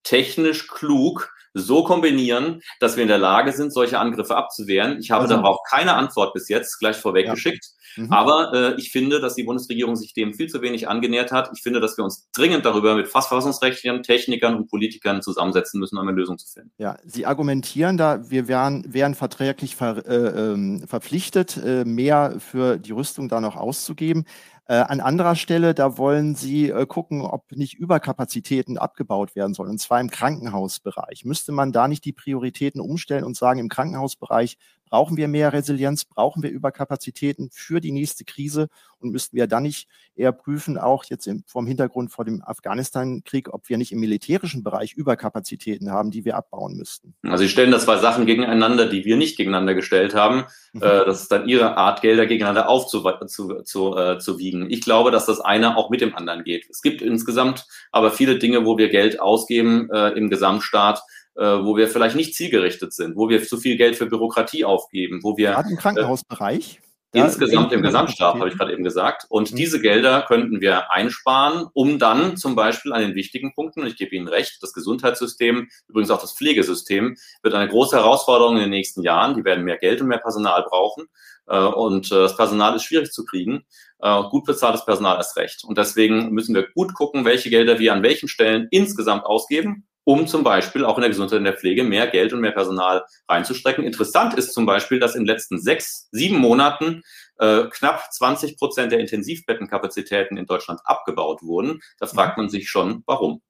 technisch 0.03 0.69
klug 0.69 1.34
so 1.55 1.85
kombinieren, 1.85 2.61
dass 2.81 2.97
wir 2.97 3.03
in 3.03 3.09
der 3.09 3.19
Lage 3.19 3.53
sind, 3.53 3.73
solche 3.73 3.99
Angriffe 3.99 4.37
abzuwehren. 4.37 4.99
Ich 4.99 5.11
habe 5.11 5.23
also, 5.23 5.37
darauf 5.37 5.59
keine 5.69 5.95
Antwort 5.95 6.35
bis 6.35 6.49
jetzt 6.49 6.79
gleich 6.79 6.97
vorweggeschickt. 6.97 7.65
Ja. 7.65 7.75
Mhm. 7.97 8.13
Aber 8.13 8.53
äh, 8.53 8.75
ich 8.81 8.91
finde, 8.91 9.21
dass 9.21 9.35
die 9.35 9.45
Bundesregierung 9.45 9.97
sich 9.97 10.13
dem 10.15 10.35
viel 10.35 10.49
zu 10.49 10.63
wenig 10.63 10.89
angenähert 10.89 11.33
hat. 11.33 11.51
Ich 11.55 11.63
finde, 11.63 11.81
dass 11.81 11.97
wir 11.97 12.05
uns 12.05 12.29
dringend 12.33 12.65
darüber 12.65 12.97
mit 12.97 13.09
Verfassungsrechtlern, 13.09 14.03
Technikern 14.03 14.57
und 14.57 14.69
Politikern 14.69 15.23
zusammensetzen 15.23 15.81
müssen, 15.81 15.97
um 15.97 16.07
eine 16.07 16.17
Lösung 16.17 16.39
zu 16.39 16.49
finden. 16.49 16.73
Ja, 16.79 16.97
Sie 17.05 17.27
argumentieren 17.27 17.97
da, 17.97 18.31
wir 18.31 18.49
wären, 18.49 18.85
wären 18.93 19.15
verträglich 19.15 19.77
ver, 19.77 20.05
äh, 20.07 20.53
ähm, 20.53 20.85
verpflichtet, 20.89 21.57
äh, 21.57 21.85
mehr 21.85 22.37
für 22.39 22.79
die 22.79 22.93
Rüstung 22.93 23.29
da 23.29 23.41
noch 23.41 23.57
auszugeben. 23.57 24.25
Äh, 24.67 24.77
an 24.77 25.01
anderer 25.01 25.37
Stelle, 25.37 25.75
da 25.75 25.99
wollen 25.99 26.35
Sie 26.35 26.71
äh, 26.71 26.87
gucken, 26.87 27.21
ob 27.21 27.53
nicht 27.53 27.75
Überkapazitäten 27.75 28.79
abgebaut 28.79 29.37
werden 29.37 29.53
sollen, 29.53 29.71
und 29.71 29.79
zwar 29.79 30.01
im 30.01 30.09
Krankenhausbereich. 30.09 31.27
Müsste 31.27 31.53
man 31.53 31.71
da 31.71 31.87
nicht 31.87 32.05
die 32.07 32.15
Prioritäten 32.15 32.81
umstellen 32.81 33.25
und 33.25 33.37
sagen, 33.37 33.61
im 33.61 33.69
Krankenhausbereich 33.69 34.57
brauchen 34.89 35.17
wir 35.17 35.29
mehr 35.29 35.53
Resilienz, 35.53 36.05
brauchen 36.05 36.43
wir 36.43 36.51
Überkapazitäten 36.51 37.51
für 37.53 37.81
die 37.81 37.93
nächste 37.93 38.25
Krise 38.25 38.69
und 38.99 39.11
müssten 39.11 39.37
wir 39.37 39.47
dann 39.47 39.65
nicht 39.65 39.89
eher 40.17 40.33
prüfen, 40.33 40.79
auch 40.79 41.05
jetzt 41.05 41.27
im, 41.27 41.45
vom 41.47 41.67
Hintergrund 41.67 42.11
vor 42.11 42.25
dem 42.25 42.43
Afghanistan-Krieg, 42.43 43.53
ob 43.53 43.69
wir 43.69 43.77
nicht 43.77 43.93
im 43.93 44.01
militärischen 44.01 44.63
Bereich 44.63 44.95
Überkapazitäten 44.95 45.91
haben, 45.91 46.11
die 46.11 46.25
wir 46.25 46.37
abbauen 46.37 46.77
müssten. 46.77 47.15
Also 47.23 47.45
Sie 47.45 47.51
stellen 47.51 47.71
da 47.71 47.79
zwei 47.79 47.99
Sachen 47.99 48.27
gegeneinander, 48.27 48.89
die 48.89 49.05
wir 49.05 49.17
nicht 49.17 49.37
gegeneinander 49.37 49.75
gestellt 49.75 50.15
haben. 50.15 50.45
Mhm. 50.73 50.83
Äh, 50.83 51.05
das 51.05 51.23
ist 51.23 51.33
dann 51.33 51.49
Ihre 51.49 51.77
Art, 51.77 52.01
Gelder 52.01 52.27
gegeneinander 52.27 52.69
aufzuwiegen. 52.69 53.05
Zu, 53.29 53.63
zu, 53.63 53.97
äh, 53.97 54.19
zu 54.19 54.39
wiegen. 54.39 54.71
ich 54.71 54.81
glaube, 54.81 55.11
dass 55.11 55.27
das 55.27 55.41
eine 55.41 55.77
auch 55.77 55.91
mit 55.91 56.01
dem 56.01 56.15
anderen 56.15 56.45
geht. 56.45 56.67
Es 56.71 56.81
gibt 56.81 57.03
insgesamt 57.03 57.67
aber 57.93 58.11
viele 58.11 58.39
Dinge, 58.39 58.65
wo 58.65 58.79
wir 58.79 58.89
Geld 58.89 59.21
ausgeben 59.21 59.91
äh, 59.91 60.11
im 60.11 60.31
Gesamtstaat, 60.31 61.03
wo 61.37 61.77
wir 61.77 61.89
vielleicht 61.89 62.15
nicht 62.15 62.35
zielgerichtet 62.35 62.93
sind, 62.93 63.17
wo 63.17 63.29
wir 63.29 63.43
zu 63.43 63.57
viel 63.57 63.77
Geld 63.77 63.97
für 63.97 64.07
Bürokratie 64.07 64.65
aufgeben, 64.65 65.21
wo 65.23 65.37
wir 65.37 65.51
gerade 65.51 65.71
im 65.71 65.77
Krankenhausbereich. 65.77 66.81
Äh, 67.15 67.21
insgesamt 67.21 67.73
im 67.73 67.83
Gesamtstaat, 67.83 68.35
habe 68.35 68.49
ich 68.49 68.59
gerade 68.59 68.73
eben 68.73 68.83
gesagt. 68.83 69.27
Und 69.29 69.53
mhm. 69.53 69.57
diese 69.57 69.81
Gelder 69.81 70.23
könnten 70.23 70.61
wir 70.61 70.91
einsparen, 70.91 71.67
um 71.73 71.99
dann 71.99 72.37
zum 72.37 72.57
Beispiel 72.57 72.93
an 72.93 73.01
den 73.01 73.15
wichtigen 73.15 73.55
Punkten, 73.55 73.81
und 73.81 73.87
ich 73.87 73.97
gebe 73.97 74.15
Ihnen 74.15 74.29
recht, 74.29 74.59
das 74.61 74.73
Gesundheitssystem, 74.73 75.69
übrigens 75.89 76.11
auch 76.11 76.21
das 76.21 76.33
Pflegesystem, 76.33 77.17
wird 77.43 77.55
eine 77.55 77.69
große 77.69 77.97
Herausforderung 77.97 78.57
in 78.57 78.63
den 78.63 78.71
nächsten 78.71 79.03
Jahren. 79.03 79.37
Die 79.37 79.45
werden 79.45 79.65
mehr 79.65 79.79
Geld 79.79 80.01
und 80.01 80.09
mehr 80.09 80.19
Personal 80.19 80.65
brauchen. 80.69 81.07
Äh, 81.47 81.59
und 81.59 82.11
äh, 82.11 82.17
das 82.17 82.37
Personal 82.37 82.75
ist 82.75 82.85
schwierig 82.85 83.13
zu 83.13 83.25
kriegen. 83.25 83.65
Äh, 84.01 84.23
gut 84.31 84.45
bezahltes 84.45 84.85
Personal 84.85 85.21
ist 85.21 85.37
recht. 85.37 85.63
Und 85.65 85.79
deswegen 85.79 86.31
müssen 86.31 86.55
wir 86.55 86.69
gut 86.75 86.95
gucken, 86.95 87.25
welche 87.25 87.49
Gelder 87.49 87.79
wir 87.79 87.93
an 87.93 88.03
welchen 88.03 88.29
Stellen 88.29 88.67
insgesamt 88.71 89.25
ausgeben 89.25 89.87
um 90.05 90.27
zum 90.27 90.45
Beispiel 90.45 90.85
auch 90.85 90.97
in 90.97 91.03
der 91.03 91.11
Gesundheit 91.11 91.39
und 91.39 91.45
der 91.45 91.57
Pflege 91.57 91.83
mehr 91.83 92.07
Geld 92.07 92.33
und 92.33 92.41
mehr 92.41 92.53
Personal 92.53 93.05
reinzustrecken. 93.29 93.85
Interessant 93.85 94.35
ist 94.35 94.53
zum 94.53 94.67
Beispiel, 94.67 95.01
dass 95.01 95.15
in 95.15 95.23
den 95.23 95.35
letzten 95.35 95.59
sechs, 95.59 96.09
sieben 96.13 96.39
Monaten 96.39 97.03
äh, 97.39 97.65
knapp 97.71 98.13
20 98.13 98.59
Prozent 98.59 98.93
der 98.93 99.01
Intensivbettenkapazitäten 99.01 100.37
in 100.37 100.47
Deutschland 100.47 100.81
abgebaut 100.85 101.43
wurden. 101.43 101.81
Da 101.99 102.07
fragt 102.07 102.37
man 102.37 102.49
sich 102.49 102.69
schon, 102.69 103.03
warum. 103.07 103.43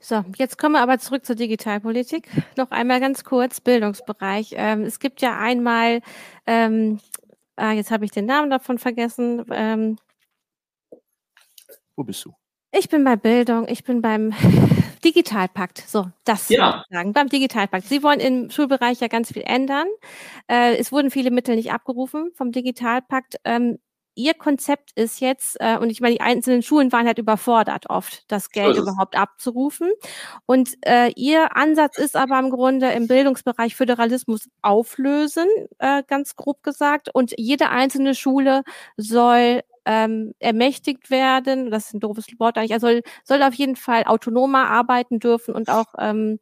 So, 0.00 0.24
jetzt 0.36 0.58
kommen 0.58 0.74
wir 0.74 0.82
aber 0.82 0.98
zurück 0.98 1.26
zur 1.26 1.34
Digitalpolitik. 1.34 2.28
Noch 2.56 2.70
einmal 2.70 3.00
ganz 3.00 3.24
kurz, 3.24 3.60
Bildungsbereich. 3.60 4.54
Ähm, 4.56 4.82
es 4.82 5.00
gibt 5.00 5.20
ja 5.22 5.38
einmal, 5.38 6.02
ähm, 6.46 7.00
ah, 7.56 7.72
jetzt 7.72 7.90
habe 7.90 8.04
ich 8.04 8.12
den 8.12 8.26
Namen 8.26 8.50
davon 8.50 8.78
vergessen. 8.78 9.44
Ähm, 9.50 9.98
Wo 11.96 12.04
bist 12.04 12.24
du? 12.24 12.32
Ich 12.70 12.88
bin 12.90 13.02
bei 13.02 13.16
Bildung, 13.16 13.66
ich 13.68 13.82
bin 13.84 14.02
beim 14.02 14.34
Digitalpakt. 15.04 15.82
So, 15.86 16.06
das 16.24 16.48
ja. 16.50 16.84
sagen. 16.90 17.12
Beim 17.12 17.28
Digitalpakt. 17.28 17.86
Sie 17.86 18.02
wollen 18.02 18.20
im 18.20 18.50
Schulbereich 18.50 19.00
ja 19.00 19.08
ganz 19.08 19.32
viel 19.32 19.44
ändern. 19.46 19.86
Äh, 20.48 20.76
es 20.76 20.92
wurden 20.92 21.10
viele 21.10 21.30
Mittel 21.30 21.56
nicht 21.56 21.72
abgerufen 21.72 22.30
vom 22.34 22.52
Digitalpakt. 22.52 23.36
Ähm, 23.44 23.78
Ihr 24.14 24.34
Konzept 24.34 24.90
ist 24.96 25.20
jetzt, 25.20 25.56
äh, 25.60 25.78
und 25.78 25.90
ich 25.90 26.00
meine, 26.00 26.16
die 26.16 26.20
einzelnen 26.20 26.62
Schulen 26.62 26.90
waren 26.90 27.06
halt 27.06 27.18
überfordert 27.18 27.88
oft, 27.88 28.24
das 28.32 28.50
Geld 28.50 28.76
also. 28.76 28.82
überhaupt 28.82 29.16
abzurufen. 29.16 29.92
Und 30.44 30.70
äh, 30.84 31.12
Ihr 31.14 31.56
Ansatz 31.56 31.98
ist 31.98 32.16
aber 32.16 32.36
im 32.40 32.50
Grunde 32.50 32.90
im 32.90 33.06
Bildungsbereich 33.06 33.76
Föderalismus 33.76 34.48
auflösen, 34.60 35.46
äh, 35.78 36.02
ganz 36.08 36.34
grob 36.34 36.64
gesagt. 36.64 37.14
Und 37.14 37.32
jede 37.38 37.70
einzelne 37.70 38.16
Schule 38.16 38.64
soll 38.96 39.62
ähm, 39.88 40.34
ermächtigt 40.38 41.10
werden, 41.10 41.70
das 41.70 41.86
ist 41.86 41.94
ein 41.94 42.00
doofes 42.00 42.26
Wort 42.38 42.58
eigentlich, 42.58 42.72
er 42.72 42.80
soll, 42.80 43.02
soll 43.24 43.42
auf 43.42 43.54
jeden 43.54 43.74
Fall 43.74 44.04
autonomer 44.04 44.68
arbeiten 44.68 45.18
dürfen 45.18 45.54
und 45.54 45.70
auch 45.70 45.86
ähm, 45.98 46.38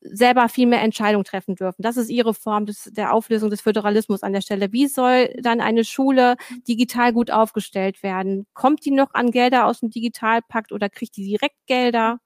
selber 0.00 0.48
viel 0.48 0.66
mehr 0.66 0.82
Entscheidungen 0.82 1.24
treffen 1.24 1.54
dürfen. 1.54 1.82
Das 1.82 1.96
ist 1.96 2.10
ihre 2.10 2.34
Form 2.34 2.66
des, 2.66 2.90
der 2.92 3.12
Auflösung 3.14 3.50
des 3.50 3.60
Föderalismus 3.60 4.22
an 4.24 4.32
der 4.32 4.40
Stelle. 4.40 4.72
Wie 4.72 4.88
soll 4.88 5.32
dann 5.40 5.60
eine 5.60 5.84
Schule 5.84 6.36
digital 6.66 7.12
gut 7.12 7.30
aufgestellt 7.30 8.02
werden? 8.02 8.46
Kommt 8.54 8.84
die 8.84 8.90
noch 8.90 9.14
an 9.14 9.30
Gelder 9.30 9.66
aus 9.66 9.80
dem 9.80 9.90
Digitalpakt 9.90 10.72
oder 10.72 10.88
kriegt 10.88 11.16
die 11.16 11.24
direkt 11.24 11.56
Gelder? 11.66 12.18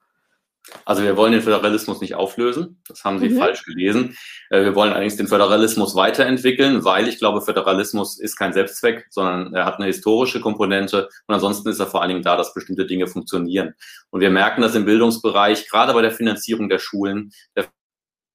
Also 0.85 1.03
wir 1.03 1.17
wollen 1.17 1.33
den 1.33 1.43
Föderalismus 1.43 2.01
nicht 2.01 2.15
auflösen, 2.15 2.81
das 2.87 3.05
haben 3.05 3.19
Sie 3.19 3.31
mhm. 3.31 3.39
falsch 3.39 3.65
gelesen. 3.65 4.17
Äh, 4.49 4.63
wir 4.63 4.75
wollen 4.75 4.93
allerdings 4.93 5.17
den 5.17 5.27
Föderalismus 5.27 5.95
weiterentwickeln, 5.97 6.85
weil 6.85 7.09
ich 7.09 7.19
glaube, 7.19 7.41
Föderalismus 7.41 8.19
ist 8.19 8.37
kein 8.37 8.53
Selbstzweck, 8.53 9.07
sondern 9.11 9.55
er 9.55 9.65
hat 9.65 9.77
eine 9.77 9.87
historische 9.87 10.41
Komponente 10.41 11.09
und 11.27 11.35
ansonsten 11.35 11.69
ist 11.69 11.81
er 11.81 11.87
vor 11.87 12.01
allen 12.01 12.11
Dingen 12.11 12.23
da, 12.23 12.37
dass 12.37 12.55
bestimmte 12.55 12.87
Dinge 12.87 13.09
funktionieren. 13.09 13.75
Und 14.11 14.21
wir 14.21 14.31
merken, 14.31 14.63
dass 14.63 14.75
im 14.75 14.85
Bildungsbereich, 14.85 15.69
gerade 15.69 15.93
bei 15.95 16.03
der 16.03 16.13
Finanzierung 16.13 16.69
der 16.69 16.79
Schulen, 16.79 17.33
der 17.57 17.67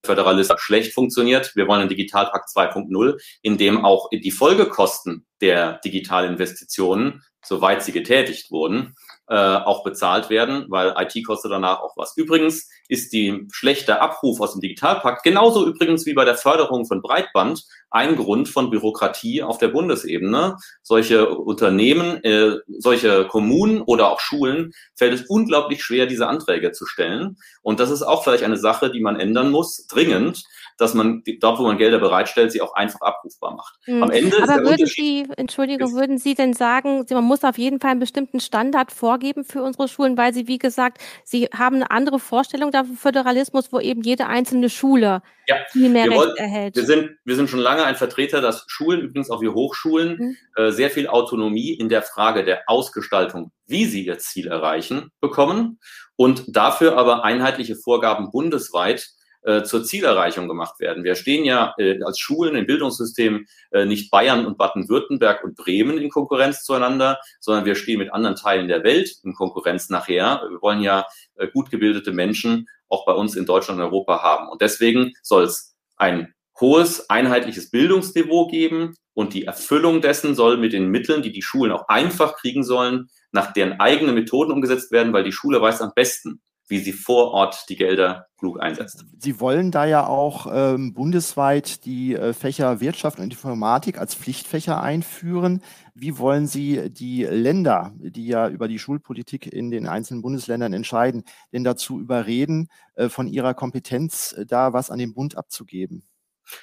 Föderalismus 0.08 0.60
schlecht 0.60 0.94
funktioniert. 0.94 1.56
Wir 1.56 1.68
wollen 1.68 1.82
einen 1.82 1.90
Digitalpakt 1.90 2.50
2.0, 2.50 3.22
in 3.44 3.58
dem 3.58 3.86
auch 3.86 4.10
die 4.12 4.32
Folgekosten 4.32 5.28
der 5.42 5.80
Digitalinvestitionen, 5.86 7.24
soweit 7.46 7.84
sie 7.84 7.92
getätigt 7.92 8.50
wurden, 8.52 8.96
äh, 9.30 9.36
auch 9.36 9.84
bezahlt 9.84 10.30
werden, 10.30 10.66
weil 10.70 10.96
IT 10.98 11.24
kostet 11.26 11.52
danach 11.52 11.82
auch 11.82 11.96
was. 11.96 12.18
Übrigens 12.18 12.70
ist 12.88 13.14
die 13.14 13.48
schlechte 13.52 14.02
Abruf 14.02 14.40
aus 14.40 14.54
dem 14.54 14.62
Digitalpakt 14.62 15.24
genauso 15.24 15.66
übrigens 15.66 16.06
wie 16.06 16.14
bei 16.14 16.26
der 16.26 16.36
Förderung 16.36 16.86
von 16.86 17.02
Breitband 17.02 17.64
ein 17.90 18.16
Grund 18.16 18.50
von 18.50 18.70
Bürokratie 18.70 19.44
auf 19.44 19.58
der 19.58 19.70
Bundesebene. 19.70 20.58
Solche 20.84 21.30
Unternehmen, 21.30 22.24
äh, 22.24 22.58
solche 22.68 23.28
Kommunen 23.28 23.82
oder 23.82 24.12
auch 24.12 24.20
Schulen 24.20 24.74
fällt 24.96 25.14
es 25.14 25.26
unglaublich 25.28 25.84
schwer, 25.84 26.06
diese 26.06 26.28
Anträge 26.28 26.72
zu 26.72 26.86
stellen. 26.86 27.38
Und 27.62 27.80
das 27.80 27.90
ist 27.90 28.04
auch 28.04 28.24
vielleicht 28.24 28.44
eine 28.44 28.58
Sache, 28.58 28.92
die 28.92 29.00
man 29.00 29.20
ändern 29.20 29.52
muss, 29.52 29.88
dringend, 29.88 30.44
dass 30.78 30.94
man 30.94 31.24
dort, 31.40 31.60
wo 31.60 31.64
man 31.64 31.78
Gelder 31.78 32.00
bereitstellt, 32.00 32.52
sie 32.52 32.62
auch 32.62 32.74
einfach 32.76 33.02
abrufbar 33.02 33.56
macht. 33.56 33.80
Mhm. 33.88 34.04
Am 34.04 34.12
Ende 34.12 34.44
Aber 34.44 34.64
würden 34.64 34.86
Sie, 34.86 35.28
Entschuldigung, 35.36 35.94
würden 35.94 36.18
Sie 36.18 36.36
denn 36.36 36.54
sagen, 36.54 37.06
man 37.10 37.24
muss 37.24 37.44
auf 37.44 37.58
jeden 37.58 37.80
Fall 37.80 37.92
einen 37.92 38.00
bestimmten 38.00 38.40
Standard 38.40 38.92
vorgeben 38.92 39.44
für 39.44 39.64
unsere 39.64 39.88
Schulen, 39.88 40.18
weil 40.18 40.34
Sie, 40.34 40.48
wie 40.48 40.60
gesagt, 40.60 41.00
Sie 41.24 41.46
haben 41.46 41.78
eine 41.78 41.92
andere 41.92 42.20
Vorstellung 42.20 42.72
davon 42.78 42.98
Föderalismus, 42.98 43.72
wo 43.72 43.80
eben 43.80 44.02
jede 44.02 44.28
einzelne 44.28 44.70
Schule 44.70 45.22
ja. 45.48 45.58
viel 45.72 45.90
mehr 45.90 46.10
Recht 46.10 46.38
erhält. 46.38 46.76
Wir 46.76 46.86
sind, 46.86 47.12
wir 47.26 47.36
sind 47.36 47.50
schon 47.50 47.60
lange 47.60 47.84
ein 47.84 47.96
Vertreter, 47.96 48.42
dass 48.42 48.66
Schulen, 48.68 49.02
übrigens 49.02 49.30
auch 49.30 49.42
wie 49.42 49.50
Hochschulen, 49.50 50.18
mhm. 50.18 50.38
äh, 50.56 50.72
sehr 50.72 50.90
viel 50.90 51.08
Autonomie 51.08 51.74
in 51.74 51.90
der 51.90 52.02
Frage 52.02 52.44
der 52.44 52.64
Ausgestaltung, 52.68 53.52
wie 53.66 53.86
sie 53.86 54.06
ihr 54.06 54.20
Ziel 54.20 54.48
erreichen, 54.48 55.12
bekommen 55.20 55.80
und 56.16 56.44
dafür 56.48 56.98
aber 56.98 57.24
einheitliche 57.24 57.76
Vorgaben 57.76 58.32
bundesweit 58.32 59.10
äh, 59.48 59.64
zur 59.64 59.84
Zielerreichung 59.84 60.50
gemacht 60.50 60.80
werden. 60.82 61.06
Wir 61.06 61.16
stehen 61.16 61.46
ja 61.46 61.74
äh, 61.78 62.04
als 62.04 62.20
Schulen 62.20 62.56
im 62.56 62.66
Bildungssystem 62.66 63.48
äh, 63.72 63.86
nicht 63.86 64.12
Bayern 64.12 64.46
und 64.46 64.58
Baden-Württemberg 64.58 65.42
und 65.44 65.56
Bremen 65.56 65.98
in 65.98 66.10
Konkurrenz 66.10 66.64
zueinander, 66.64 67.18
sondern 67.40 67.64
wir 67.64 67.76
stehen 67.76 68.00
mit 68.00 68.12
anderen 68.12 68.36
Teilen 68.36 68.68
der 68.68 68.84
Welt 68.84 69.10
in 69.24 69.34
Konkurrenz 69.34 69.90
nachher. 69.90 70.42
Wir 70.50 70.62
wollen 70.62 70.82
ja 70.82 71.06
äh, 71.36 71.48
gut 71.48 71.72
gebildete 71.72 72.12
Menschen 72.12 72.68
auch 72.90 73.06
bei 73.06 73.14
uns 73.14 73.36
in 73.36 73.46
Deutschland 73.46 73.80
und 73.80 73.86
Europa 73.86 74.22
haben. 74.22 74.50
Und 74.50 74.62
deswegen 74.62 75.14
soll 75.24 75.44
es 75.44 75.76
ein 75.96 76.34
hohes 76.60 77.10
einheitliches 77.10 77.70
Bildungsniveau 77.70 78.48
geben 78.48 78.96
und 79.14 79.34
die 79.34 79.46
Erfüllung 79.46 80.02
dessen 80.02 80.36
soll 80.36 80.58
mit 80.58 80.74
den 80.74 80.90
Mitteln, 80.90 81.22
die 81.22 81.32
die 81.32 81.42
Schulen 81.42 81.72
auch 81.72 81.88
einfach 81.88 82.36
kriegen 82.36 82.64
sollen, 82.66 83.10
nach 83.32 83.54
deren 83.54 83.80
eigenen 83.80 84.16
Methoden 84.16 84.52
umgesetzt 84.52 84.92
werden, 84.92 85.14
weil 85.14 85.24
die 85.24 85.32
Schule 85.32 85.62
weiß 85.62 85.82
am 85.82 85.94
besten, 85.96 86.42
wie 86.68 86.80
sie 86.80 86.94
vor 86.94 87.32
Ort 87.32 87.66
die 87.70 87.76
Gelder 87.76 88.28
klug 88.38 88.62
einsetzt. 88.62 89.06
Sie 89.18 89.40
wollen 89.40 89.72
da 89.72 89.86
ja 89.86 90.06
auch 90.06 90.48
ähm, 90.52 90.94
bundesweit 90.94 91.86
die 91.86 92.16
äh, 92.16 92.34
Fächer 92.34 92.80
Wirtschaft 92.80 93.20
und 93.20 93.26
Informatik 93.26 93.98
als 93.98 94.16
Pflichtfächer 94.16 94.82
einführen. 94.82 95.62
Wie 95.96 96.18
wollen 96.20 96.46
Sie 96.46 96.90
die 96.92 97.24
Länder, 97.24 97.94
die 97.98 98.28
ja 98.28 98.48
über 98.50 98.68
die 98.68 98.80
Schulpolitik 98.80 99.52
in 99.52 99.72
den 99.72 99.88
einzelnen 99.88 100.22
Bundesländern 100.22 100.74
entscheiden, 100.74 101.24
denn 101.52 101.64
dazu 101.64 102.00
überreden, 102.00 102.70
äh, 102.96 103.10
von 103.10 103.28
ihrer 103.28 103.54
Kompetenz 103.54 104.34
äh, 104.34 104.46
da 104.46 104.74
was 104.74 104.92
an 104.92 105.00
den 105.00 105.14
Bund 105.14 105.38
abzugeben? 105.38 106.04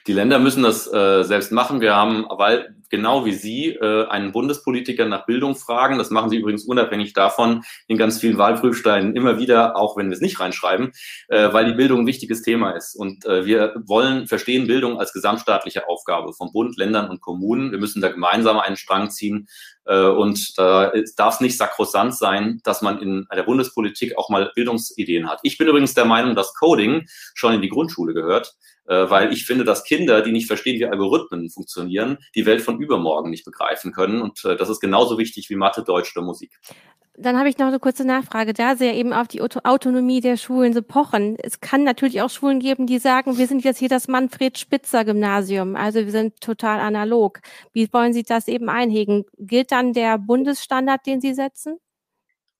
Die 0.07 0.13
Länder 0.13 0.39
müssen 0.39 0.63
das 0.63 0.91
äh, 0.91 1.25
selbst 1.25 1.53
machen. 1.53 1.81
Wir 1.81 1.95
haben, 1.95 2.25
weil 2.31 2.75
genau 2.95 3.25
wie 3.25 3.33
Sie 3.33 3.71
äh, 3.71 4.07
einen 4.07 4.31
Bundespolitiker 4.31 5.07
nach 5.07 5.27
Bildung 5.27 5.57
fragen, 5.57 5.99
das 5.99 6.11
machen 6.11 6.31
Sie 6.31 6.37
übrigens 6.37 6.65
unabhängig 6.65 7.13
davon 7.13 7.65
in 7.89 7.99
ganz 7.99 8.21
vielen 8.21 8.39
Wahlprüfsteinen 8.39 9.17
immer 9.17 9.39
wieder, 9.41 9.77
auch 9.77 9.97
wenn 9.97 10.11
wir 10.11 10.15
es 10.15 10.21
nicht 10.21 10.39
reinschreiben, 10.39 10.93
äh, 11.29 11.53
weil 11.53 11.67
die 11.67 11.75
Bildung 11.75 12.01
ein 12.01 12.07
wichtiges 12.07 12.43
Thema 12.43 12.71
ist. 12.71 12.95
Und 12.95 13.27
äh, 13.27 13.45
wir 13.45 13.75
wollen 13.85 14.29
verstehen 14.29 14.69
Bildung 14.69 15.01
als 15.01 15.13
gesamtstaatliche 15.13 15.89
Aufgabe 15.89 16.33
von 16.35 16.53
Bund, 16.53 16.77
Ländern 16.77 17.11
und 17.11 17.21
Kommunen. 17.21 17.73
Wir 17.73 17.81
müssen 17.81 18.01
da 18.01 18.09
gemeinsam 18.09 18.61
einen 18.61 18.77
Strang 18.77 19.11
ziehen. 19.11 19.49
Äh, 19.87 20.07
und 20.07 20.59
da 20.59 20.93
darf 21.17 21.35
es 21.35 21.41
nicht 21.41 21.57
sakrosant 21.57 22.15
sein, 22.15 22.61
dass 22.65 22.83
man 22.83 23.01
in 23.01 23.27
der 23.35 23.43
Bundespolitik 23.43 24.17
auch 24.17 24.29
mal 24.31 24.51
Bildungsideen 24.55 25.29
hat. 25.29 25.41
Ich 25.43 25.59
bin 25.59 25.69
übrigens 25.69 25.95
der 25.95 26.05
Meinung, 26.05 26.35
dass 26.35 26.55
Coding 26.55 27.07
schon 27.35 27.55
in 27.55 27.63
die 27.63 27.69
Grundschule 27.69 28.15
gehört 28.15 28.55
äh, 28.87 29.09
weil 29.09 29.33
ich 29.33 29.47
finde, 29.47 29.65
dass 29.65 29.85
Kinder, 29.85 30.21
die 30.21 30.33
nicht 30.33 30.47
verstehen, 30.47 30.79
wie 30.79 30.85
Algorithmen 30.85 31.49
funktionieren, 31.51 32.19
die 32.35 32.47
Welt 32.47 32.63
von 32.63 32.81
übermorgen 32.81 33.31
nicht 33.31 33.45
begreifen 33.45 33.93
können. 33.93 34.21
Und 34.21 34.45
äh, 34.45 34.57
das 34.57 34.69
ist 34.69 34.81
genauso 34.81 35.19
wichtig 35.19 35.49
wie 35.49 35.57
Mathe, 35.57 35.83
Deutsch 35.83 36.15
oder 36.15 36.25
Musik. 36.25 36.59
Dann 37.17 37.39
habe 37.39 37.49
ich 37.49 37.59
noch 37.59 37.69
eine 37.69 37.79
kurze 37.79 38.05
Nachfrage. 38.05 38.53
Da 38.55 38.75
Sie 38.75 38.87
ja 38.87 38.93
eben 38.93 39.13
auf 39.13 39.29
die 39.29 39.41
Autonomie 39.41 40.21
der 40.21 40.37
Schulen 40.37 40.73
so 40.73 40.83
pochen. 40.83 41.37
Es 41.41 41.61
kann 41.61 41.85
natürlich 41.85 42.23
auch 42.23 42.31
Schulen 42.31 42.59
geben, 42.59 42.87
die 42.87 42.99
sagen, 42.99 43.39
wir 43.39 43.47
sind 43.47 43.63
jetzt 43.63 43.79
hier 43.79 43.89
das 43.89 44.09
Manfred 44.09 44.59
Spitzer 44.59 45.05
Gymnasium. 45.05 45.77
Also 45.77 46.01
wir 46.01 46.11
sind 46.11 46.41
total 46.41 46.81
analog. 46.81 47.41
Wie 47.73 47.93
wollen 47.93 48.13
Sie 48.13 48.25
das 48.25 48.49
eben 48.49 48.69
einhegen? 48.69 49.25
Gilt 49.39 49.71
dann 49.71 49.93
der 49.93 50.19
Bundesstandard, 50.19 51.07
den 51.07 51.21
Sie 51.21 51.35
setzen? 51.35 51.79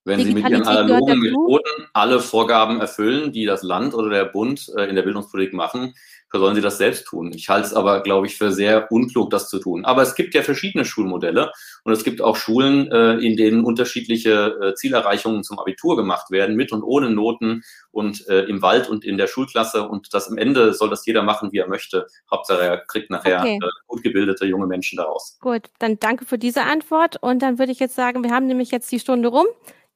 Wenn 0.05 0.21
Sie 0.21 0.35
mit 0.35 0.49
Ihren 0.49 0.63
analogen 0.63 1.19
Methoden 1.19 1.89
alle 1.93 2.21
Vorgaben 2.21 2.81
erfüllen, 2.81 3.33
die 3.33 3.47
das 3.47 3.63
Land 3.63 3.95
oder 3.95 4.11
der 4.11 4.27
Bund 4.27 4.71
äh, 4.77 4.85
in 4.85 4.95
der 4.95 5.03
Bildungspolitik 5.03 5.55
machen, 5.55 5.95
sollen 6.39 6.55
sie 6.55 6.61
das 6.61 6.79
selbst 6.79 7.07
tun. 7.07 7.33
Ich 7.35 7.49
halte 7.49 7.67
es 7.67 7.75
aber, 7.75 8.03
glaube 8.03 8.27
ich, 8.27 8.37
für 8.37 8.53
sehr 8.53 8.91
unklug, 8.91 9.31
das 9.31 9.49
zu 9.49 9.59
tun. 9.59 9.85
Aber 9.85 10.03
es 10.03 10.15
gibt 10.15 10.35
ja 10.35 10.43
verschiedene 10.43 10.85
Schulmodelle 10.85 11.53
und 11.85 11.93
es 11.93 12.05
gibt 12.05 12.21
auch 12.21 12.37
Schulen, 12.37 12.91
äh, 12.91 13.15
in 13.15 13.37
denen 13.37 13.65
unterschiedliche 13.65 14.59
äh, 14.61 14.75
Zielerreichungen 14.75 15.43
zum 15.43 15.59
Abitur 15.59 15.97
gemacht 15.97 16.31
werden, 16.31 16.57
mit 16.57 16.73
und 16.73 16.83
ohne 16.83 17.11
Noten 17.11 17.63
und 17.91 18.27
äh, 18.29 18.45
im 18.45 18.63
Wald 18.63 18.89
und 18.89 19.05
in 19.05 19.19
der 19.19 19.27
Schulklasse. 19.27 19.89
Und 19.89 20.13
das 20.15 20.29
am 20.29 20.39
Ende 20.39 20.75
soll 20.75 20.91
das 20.91 21.07
jeder 21.07 21.23
machen, 21.23 21.53
wie 21.53 21.59
er 21.59 21.69
möchte. 21.69 22.07
Hauptsache 22.31 22.63
er 22.63 22.79
kriegt 22.79 23.11
nachher 23.11 23.41
okay. 23.41 23.59
äh, 23.63 23.69
gut 23.87 24.03
gebildete 24.03 24.47
junge 24.47 24.67
Menschen 24.67 24.97
daraus. 24.97 25.39
Gut, 25.41 25.63
dann 25.79 25.99
danke 25.99 26.25
für 26.25 26.39
diese 26.39 26.63
Antwort. 26.63 27.17
Und 27.23 27.43
dann 27.43 27.59
würde 27.59 27.73
ich 27.73 27.79
jetzt 27.79 27.95
sagen, 27.95 28.25
wir 28.25 28.31
haben 28.31 28.47
nämlich 28.47 28.71
jetzt 28.71 28.91
die 28.91 29.01
Stunde 29.01 29.29
rum. 29.29 29.47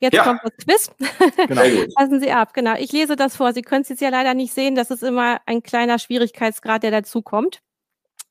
Jetzt 0.00 0.14
ja. 0.14 0.24
kommt 0.24 0.40
das 0.44 0.52
Quiz. 0.56 0.90
Genau. 1.48 1.62
Passen 1.94 2.20
Sie 2.20 2.30
ab, 2.30 2.54
genau. 2.54 2.74
Ich 2.78 2.92
lese 2.92 3.16
das 3.16 3.36
vor. 3.36 3.52
Sie 3.52 3.62
können 3.62 3.82
es 3.82 3.88
jetzt 3.88 4.00
ja 4.00 4.10
leider 4.10 4.34
nicht 4.34 4.52
sehen. 4.52 4.74
Das 4.74 4.90
ist 4.90 5.02
immer 5.02 5.40
ein 5.46 5.62
kleiner 5.62 5.98
Schwierigkeitsgrad, 5.98 6.82
der 6.82 6.90
dazukommt. 6.90 7.60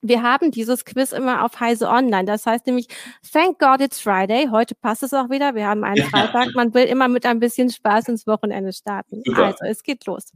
Wir 0.01 0.22
haben 0.22 0.51
dieses 0.51 0.86
Quiz 0.86 1.11
immer 1.11 1.43
auf 1.43 1.59
Heise 1.59 1.89
Online. 1.89 2.26
Das 2.26 2.45
heißt 2.45 2.68
nämlich, 2.68 2.88
thank 3.32 3.59
God 3.59 3.82
it's 3.82 3.99
Friday. 3.99 4.47
Heute 4.51 4.76
passt 4.76 5.03
es 5.03 5.13
auch 5.13 5.30
wieder. 5.30 5.55
Wir 5.55 5.68
haben 5.68 5.84
einen 5.84 6.03
Freitag. 6.09 6.53
Man 6.53 6.74
will 6.74 6.86
immer 6.86 7.07
mit 7.07 7.26
ein 7.26 7.39
bisschen 7.39 7.70
Spaß 7.70 8.09
ins 8.09 8.28
Wochenende 8.28 8.72
starten. 8.74 9.22
Super. 9.26 9.45
Also, 9.45 9.65
es 9.65 9.84
geht 9.84 10.05
los. 10.05 10.32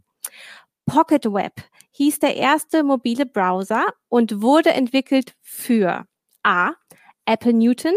Pocket 0.86 1.26
Web 1.26 1.54
hieß 1.92 2.20
der 2.20 2.36
erste 2.36 2.84
mobile 2.84 3.26
Browser 3.26 3.86
und 4.10 4.42
wurde 4.42 4.72
entwickelt 4.72 5.36
für 5.42 6.06
A. 6.44 6.72
Apple 7.26 7.54
Newton, 7.54 7.94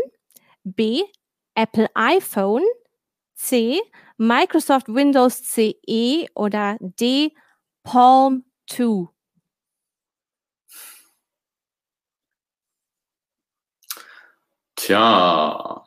B. 0.64 1.02
Apple 1.54 1.88
iPhone, 1.94 2.62
C, 3.34 3.80
Microsoft 4.16 4.88
Windows 4.88 5.42
CE 5.42 6.28
oder 6.34 6.76
D, 6.80 7.32
Palm 7.82 8.44
2? 8.68 9.08
Tja, 14.76 15.84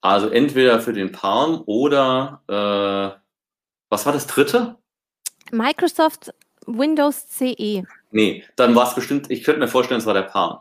also 0.00 0.28
entweder 0.28 0.80
für 0.80 0.92
den 0.92 1.12
Palm 1.12 1.62
oder 1.66 2.42
äh, 2.46 3.20
was 3.88 4.06
war 4.06 4.12
das 4.12 4.26
dritte? 4.26 4.76
Microsoft 5.50 6.32
Windows 6.66 7.28
CE. 7.28 7.84
Nee, 8.10 8.44
dann 8.56 8.74
war 8.74 8.86
es 8.86 8.94
bestimmt, 8.94 9.30
ich 9.30 9.44
könnte 9.44 9.60
mir 9.60 9.68
vorstellen, 9.68 10.00
es 10.00 10.06
war 10.06 10.14
der 10.14 10.22
Palm. 10.22 10.58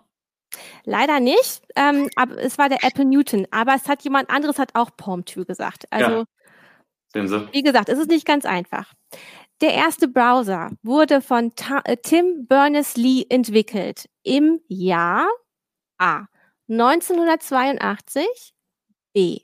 Leider 0.85 1.19
nicht, 1.19 1.61
ähm, 1.75 2.09
aber 2.15 2.37
es 2.37 2.57
war 2.57 2.69
der 2.69 2.83
Apple 2.83 3.05
Newton. 3.05 3.47
Aber 3.51 3.75
es 3.75 3.87
hat 3.87 4.03
jemand 4.03 4.29
anderes 4.29 4.59
hat 4.59 4.75
auch 4.75 4.91
Palm 4.95 5.25
2 5.25 5.43
gesagt. 5.43 5.85
Also, 5.91 6.25
ja. 7.13 7.53
wie 7.53 7.63
gesagt, 7.63 7.89
es 7.89 7.99
ist 7.99 8.09
nicht 8.09 8.25
ganz 8.25 8.45
einfach. 8.45 8.93
Der 9.61 9.73
erste 9.73 10.07
Browser 10.07 10.71
wurde 10.83 11.21
von 11.21 11.53
Ta 11.55 11.81
äh, 11.83 11.97
Tim 11.97 12.47
Berners-Lee 12.47 13.25
entwickelt 13.29 14.09
im 14.23 14.61
Jahr 14.67 15.27
A. 15.97 16.27
1982, 16.69 18.53
B. 19.13 19.39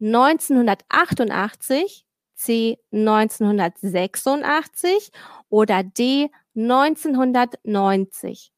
1988, 0.00 2.06
C. 2.34 2.78
1986 2.92 5.10
oder 5.48 5.82
D. 5.82 6.30
1990. 6.54 8.52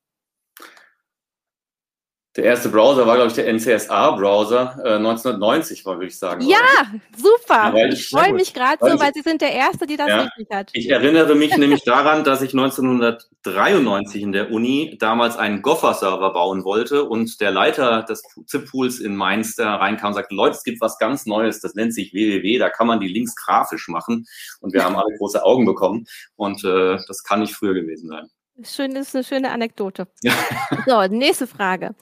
Der 2.39 2.45
erste 2.45 2.69
Browser 2.69 3.05
war, 3.05 3.17
glaube 3.17 3.31
ich, 3.31 3.35
der 3.35 3.53
NCSA-Browser. 3.53 4.81
Äh, 4.85 4.95
1990 4.99 5.85
war, 5.85 5.97
würde 5.97 6.07
ich 6.07 6.17
sagen. 6.17 6.41
Ja, 6.47 6.57
super. 7.17 7.77
Ja, 7.77 7.87
ich, 7.89 7.95
ich 7.95 8.09
freue 8.11 8.33
mich 8.33 8.55
gerade 8.55 8.79
so, 8.81 9.01
weil 9.01 9.13
Sie 9.13 9.23
sind 9.23 9.41
der 9.41 9.53
Erste, 9.53 9.87
die 9.89 9.97
das 9.97 10.07
ja, 10.07 10.21
richtig 10.21 10.47
hat. 10.53 10.71
Ich 10.73 10.89
erinnere 10.89 11.35
mich 11.35 11.57
nämlich 11.57 11.83
daran, 11.83 12.23
dass 12.23 12.41
ich 12.41 12.53
1993 12.53 14.23
in 14.23 14.31
der 14.31 14.53
Uni 14.53 14.97
damals 15.01 15.37
einen 15.37 15.63
Gopher-Server 15.63 16.33
bauen 16.33 16.63
wollte 16.63 17.03
und 17.03 17.41
der 17.41 17.51
Leiter 17.51 18.05
des 18.05 18.23
ZIP-Pools 18.47 19.01
in 19.01 19.17
Mainz 19.17 19.57
da 19.57 19.75
reinkam 19.75 20.11
und 20.11 20.15
sagte, 20.15 20.37
Leute, 20.37 20.55
es 20.55 20.63
gibt 20.63 20.81
was 20.81 20.97
ganz 20.99 21.27
Neues, 21.27 21.61
das 21.61 21.75
nennt 21.75 21.93
sich 21.93 22.15
www, 22.15 22.59
da 22.59 22.71
kann 22.71 22.87
man 22.87 23.01
die 23.01 23.09
Links 23.09 23.35
grafisch 23.35 23.89
machen. 23.89 24.27
Und 24.61 24.73
wir 24.75 24.85
haben 24.85 24.95
alle 24.95 25.13
große 25.19 25.43
Augen 25.43 25.67
bekommen 25.67 26.07
und 26.37 26.63
äh, 26.63 26.99
das 27.09 27.25
kann 27.25 27.41
nicht 27.41 27.57
früher 27.57 27.75
gewesen 27.75 28.09
sein. 28.11 28.31
Schön, 28.65 28.97
ist 28.97 29.15
eine 29.15 29.25
schöne 29.25 29.51
Anekdote. 29.51 30.09
so, 30.87 31.03
nächste 31.07 31.47
Frage. 31.47 31.95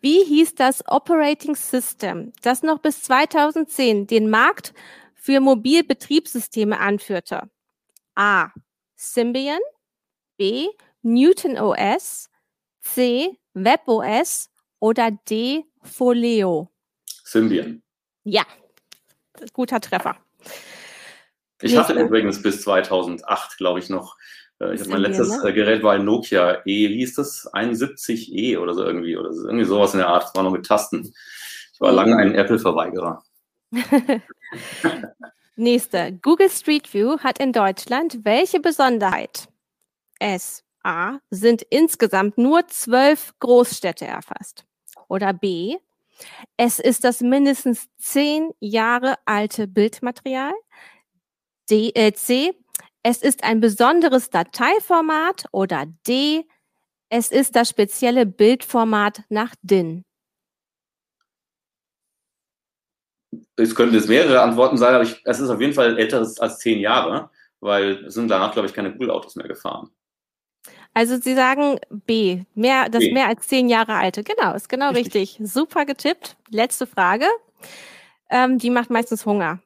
Wie 0.00 0.24
hieß 0.24 0.54
das 0.54 0.82
Operating 0.86 1.54
System, 1.54 2.32
das 2.42 2.62
noch 2.62 2.78
bis 2.78 3.02
2010 3.02 4.06
den 4.06 4.30
Markt 4.30 4.72
für 5.14 5.40
Mobilbetriebssysteme 5.40 6.78
anführte? 6.78 7.50
A. 8.14 8.48
Symbian, 8.96 9.60
B. 10.38 10.68
Newton 11.02 11.58
OS, 11.58 12.30
C. 12.80 13.38
WebOS 13.52 14.48
oder 14.78 15.10
D. 15.10 15.64
Folio? 15.82 16.70
Symbian. 17.24 17.82
Ja, 18.24 18.44
guter 19.52 19.80
Treffer. 19.80 20.16
Ich 21.62 21.76
hatte 21.76 21.92
übrigens 21.92 22.40
bis 22.40 22.62
2008, 22.62 23.58
glaube 23.58 23.80
ich, 23.80 23.90
noch 23.90 24.16
ich 24.60 24.80
habe 24.80 24.90
mein 24.90 25.00
letztes 25.00 25.28
ne? 25.28 25.48
Äh, 25.48 25.52
Gerät 25.54 25.82
war 25.82 25.94
ein 25.94 26.04
Nokia 26.04 26.60
E, 26.66 26.90
wie 26.90 26.98
hieß 26.98 27.14
das? 27.14 27.50
71E 27.52 28.58
oder 28.58 28.74
so 28.74 28.84
irgendwie, 28.84 29.16
oder 29.16 29.32
so, 29.32 29.46
irgendwie 29.46 29.64
sowas 29.64 29.94
in 29.94 29.98
der 29.98 30.08
Art. 30.08 30.24
Das 30.24 30.34
war 30.34 30.42
noch 30.42 30.52
mit 30.52 30.66
Tasten. 30.66 31.12
Ich 31.72 31.80
war 31.80 31.92
mhm. 31.92 31.96
lange 31.96 32.16
ein 32.16 32.34
Apple-Verweigerer. 32.34 33.22
Nächste. 35.56 36.12
Google 36.20 36.50
Street 36.50 36.92
View 36.92 37.18
hat 37.20 37.38
in 37.38 37.52
Deutschland 37.52 38.24
welche 38.24 38.60
Besonderheit? 38.60 39.48
S. 40.18 40.62
A. 40.82 41.18
Sind 41.30 41.62
insgesamt 41.62 42.36
nur 42.38 42.66
zwölf 42.68 43.34
Großstädte 43.38 44.06
erfasst. 44.06 44.64
Oder 45.08 45.32
B. 45.32 45.76
Es 46.56 46.78
ist 46.78 47.04
das 47.04 47.20
mindestens 47.20 47.88
zehn 47.98 48.50
Jahre 48.60 49.16
alte 49.24 49.66
Bildmaterial. 49.66 50.52
D, 51.70 51.90
äh, 51.94 52.12
C 52.12 52.52
es 53.02 53.22
ist 53.22 53.44
ein 53.44 53.60
besonderes 53.60 54.30
Dateiformat 54.30 55.46
oder 55.52 55.86
D, 56.06 56.46
es 57.08 57.30
ist 57.30 57.56
das 57.56 57.68
spezielle 57.68 58.26
Bildformat 58.26 59.22
nach 59.28 59.54
DIN. 59.62 60.04
Es 63.56 63.74
könnten 63.74 63.94
jetzt 63.94 64.08
mehrere 64.08 64.40
Antworten 64.40 64.76
sein, 64.76 64.94
aber 64.94 65.04
ich, 65.04 65.20
es 65.24 65.40
ist 65.40 65.50
auf 65.50 65.60
jeden 65.60 65.72
Fall 65.72 65.98
älter 65.98 66.18
als 66.38 66.58
zehn 66.58 66.80
Jahre, 66.80 67.30
weil 67.60 68.04
es 68.06 68.14
sind 68.14 68.28
danach, 68.28 68.52
glaube 68.52 68.68
ich, 68.68 68.74
keine 68.74 68.92
Google-Autos 68.92 69.36
mehr 69.36 69.48
gefahren. 69.48 69.90
Also 70.92 71.16
Sie 71.16 71.34
sagen 71.34 71.78
B, 71.90 72.42
mehr, 72.54 72.88
das 72.88 73.00
B. 73.00 73.12
mehr 73.12 73.28
als 73.28 73.46
zehn 73.46 73.68
Jahre 73.68 73.94
alte. 73.94 74.24
Genau, 74.24 74.54
ist 74.54 74.68
genau 74.68 74.90
richtig. 74.90 75.38
richtig. 75.38 75.52
Super 75.52 75.84
getippt. 75.84 76.36
Letzte 76.50 76.86
Frage. 76.86 77.26
Ähm, 78.28 78.58
die 78.58 78.70
macht 78.70 78.90
meistens 78.90 79.24
Hunger. 79.24 79.60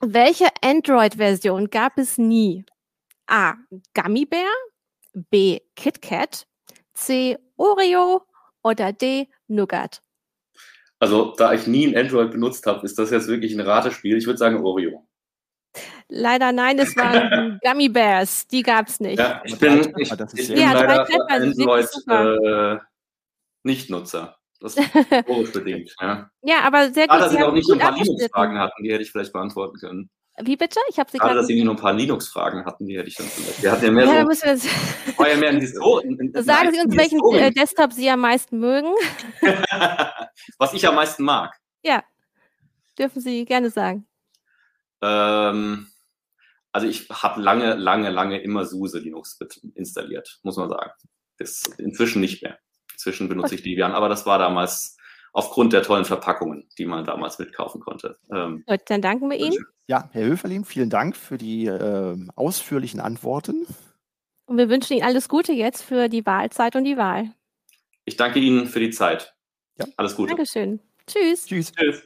Welche 0.00 0.46
Android-Version 0.62 1.70
gab 1.70 1.98
es 1.98 2.18
nie? 2.18 2.64
A. 3.26 3.54
Gummy 3.94 4.26
Bear, 4.26 4.50
B. 5.12 5.60
KitKat, 5.74 6.46
C. 6.94 7.36
Oreo 7.56 8.22
oder 8.62 8.92
D. 8.92 9.28
Nougat? 9.48 10.00
Also, 11.00 11.34
da 11.36 11.52
ich 11.52 11.66
nie 11.66 11.86
ein 11.86 11.96
Android 11.96 12.30
benutzt 12.30 12.66
habe, 12.66 12.84
ist 12.84 12.98
das 12.98 13.10
jetzt 13.10 13.28
wirklich 13.28 13.52
ein 13.54 13.60
Ratespiel. 13.60 14.16
Ich 14.16 14.26
würde 14.26 14.38
sagen 14.38 14.64
Oreo. 14.64 15.06
Leider 16.08 16.52
nein, 16.52 16.78
es 16.78 16.96
waren 16.96 17.58
Gummy 17.64 17.88
Bears. 17.88 18.46
Die 18.46 18.62
gab 18.62 18.88
es 18.88 19.00
nicht. 19.00 19.18
Ja, 19.18 19.42
ich 19.44 19.58
bin, 19.58 19.80
ich, 19.96 20.12
ich 20.12 20.48
bin 20.48 20.56
ja, 20.56 20.72
leider 20.72 21.06
Android 21.28 21.88
äh, 22.08 22.78
Nicht-Nutzer. 23.64 24.37
Das 24.60 24.76
ist 25.40 25.52
bedingt. 25.52 25.94
Ja. 26.00 26.30
ja, 26.42 26.60
aber 26.62 26.92
sehr 26.92 27.06
gut. 27.06 27.16
Gerade, 27.16 27.24
dass 27.24 27.32
Sie 27.32 27.42
auch 27.42 27.52
nicht 27.52 27.68
nur 27.68 27.76
ein 27.76 27.80
paar 27.80 27.96
Linux-Fragen 27.96 28.58
hatten, 28.58 28.82
die 28.82 28.92
hätte 28.92 29.02
ich 29.02 29.10
vielleicht 29.10 29.32
beantworten 29.32 29.78
können. 29.78 30.10
Wie 30.40 30.56
bitte? 30.56 30.78
Ich 30.88 30.98
habe 30.98 31.10
Sie 31.10 31.18
gerade, 31.18 31.34
dass 31.34 31.46
Sie 31.46 31.62
nur 31.62 31.74
ein 31.74 31.80
paar 31.80 31.92
Linux-Fragen 31.92 32.64
hatten, 32.64 32.86
die 32.86 32.96
hätte 32.96 33.08
ich 33.08 33.16
dann 33.16 33.26
vielleicht. 33.26 33.62
Wir 33.62 33.72
hatten 33.72 33.84
ja 33.84 33.90
mehr 33.90 34.04
ja, 34.04 34.22
so. 34.22 34.46
Das 34.46 35.18
war 35.18 35.28
ja 35.28 35.36
mehr 35.36 35.50
ein 35.50 35.60
Histor 35.60 36.02
Sagen 36.34 36.72
Sie 36.72 36.80
uns, 36.80 36.96
welchen 36.96 37.20
äh, 37.34 37.50
Desktop 37.52 37.92
Sie 37.92 38.08
am 38.08 38.20
meisten 38.20 38.58
mögen. 38.58 38.92
Was 40.58 40.74
ich 40.74 40.86
am 40.86 40.94
meisten 40.94 41.24
mag. 41.24 41.56
Ja, 41.82 42.04
dürfen 42.98 43.20
Sie 43.20 43.44
gerne 43.44 43.70
sagen. 43.70 44.06
Ähm, 45.02 45.88
also 46.72 46.86
ich 46.86 47.08
habe 47.08 47.40
lange, 47.40 47.74
lange, 47.74 48.10
lange 48.10 48.40
immer 48.40 48.64
SUSE 48.64 49.00
Linux 49.00 49.38
installiert, 49.74 50.38
muss 50.42 50.56
man 50.56 50.68
sagen. 50.68 50.92
Das 51.38 51.62
inzwischen 51.78 52.20
nicht 52.20 52.42
mehr. 52.42 52.58
Inzwischen 52.98 53.28
benutze 53.28 53.54
ich 53.54 53.62
Debian, 53.62 53.92
aber 53.92 54.08
das 54.08 54.26
war 54.26 54.40
damals 54.40 54.96
aufgrund 55.32 55.72
der 55.72 55.84
tollen 55.84 56.04
Verpackungen, 56.04 56.68
die 56.78 56.84
man 56.84 57.04
damals 57.04 57.38
mitkaufen 57.38 57.80
konnte. 57.80 58.18
Ähm, 58.28 58.64
Gut, 58.66 58.80
dann 58.86 59.00
danken 59.00 59.30
wir 59.30 59.38
Ihnen. 59.38 59.56
Ja, 59.86 60.08
Herr 60.10 60.24
Höferlin, 60.24 60.64
vielen 60.64 60.90
Dank 60.90 61.14
für 61.14 61.38
die 61.38 61.66
äh, 61.66 62.16
ausführlichen 62.34 62.98
Antworten. 62.98 63.68
Und 64.46 64.58
wir 64.58 64.68
wünschen 64.68 64.94
Ihnen 64.94 65.04
alles 65.04 65.28
Gute 65.28 65.52
jetzt 65.52 65.82
für 65.82 66.08
die 66.08 66.26
Wahlzeit 66.26 66.74
und 66.74 66.82
die 66.82 66.96
Wahl. 66.96 67.30
Ich 68.04 68.16
danke 68.16 68.40
Ihnen 68.40 68.66
für 68.66 68.80
die 68.80 68.90
Zeit. 68.90 69.32
Ja. 69.78 69.86
Alles 69.96 70.16
Gute. 70.16 70.34
Dankeschön. 70.34 70.80
Tschüss. 71.06 71.46
Tschüss. 71.46 71.70
Tschüss. 71.70 72.02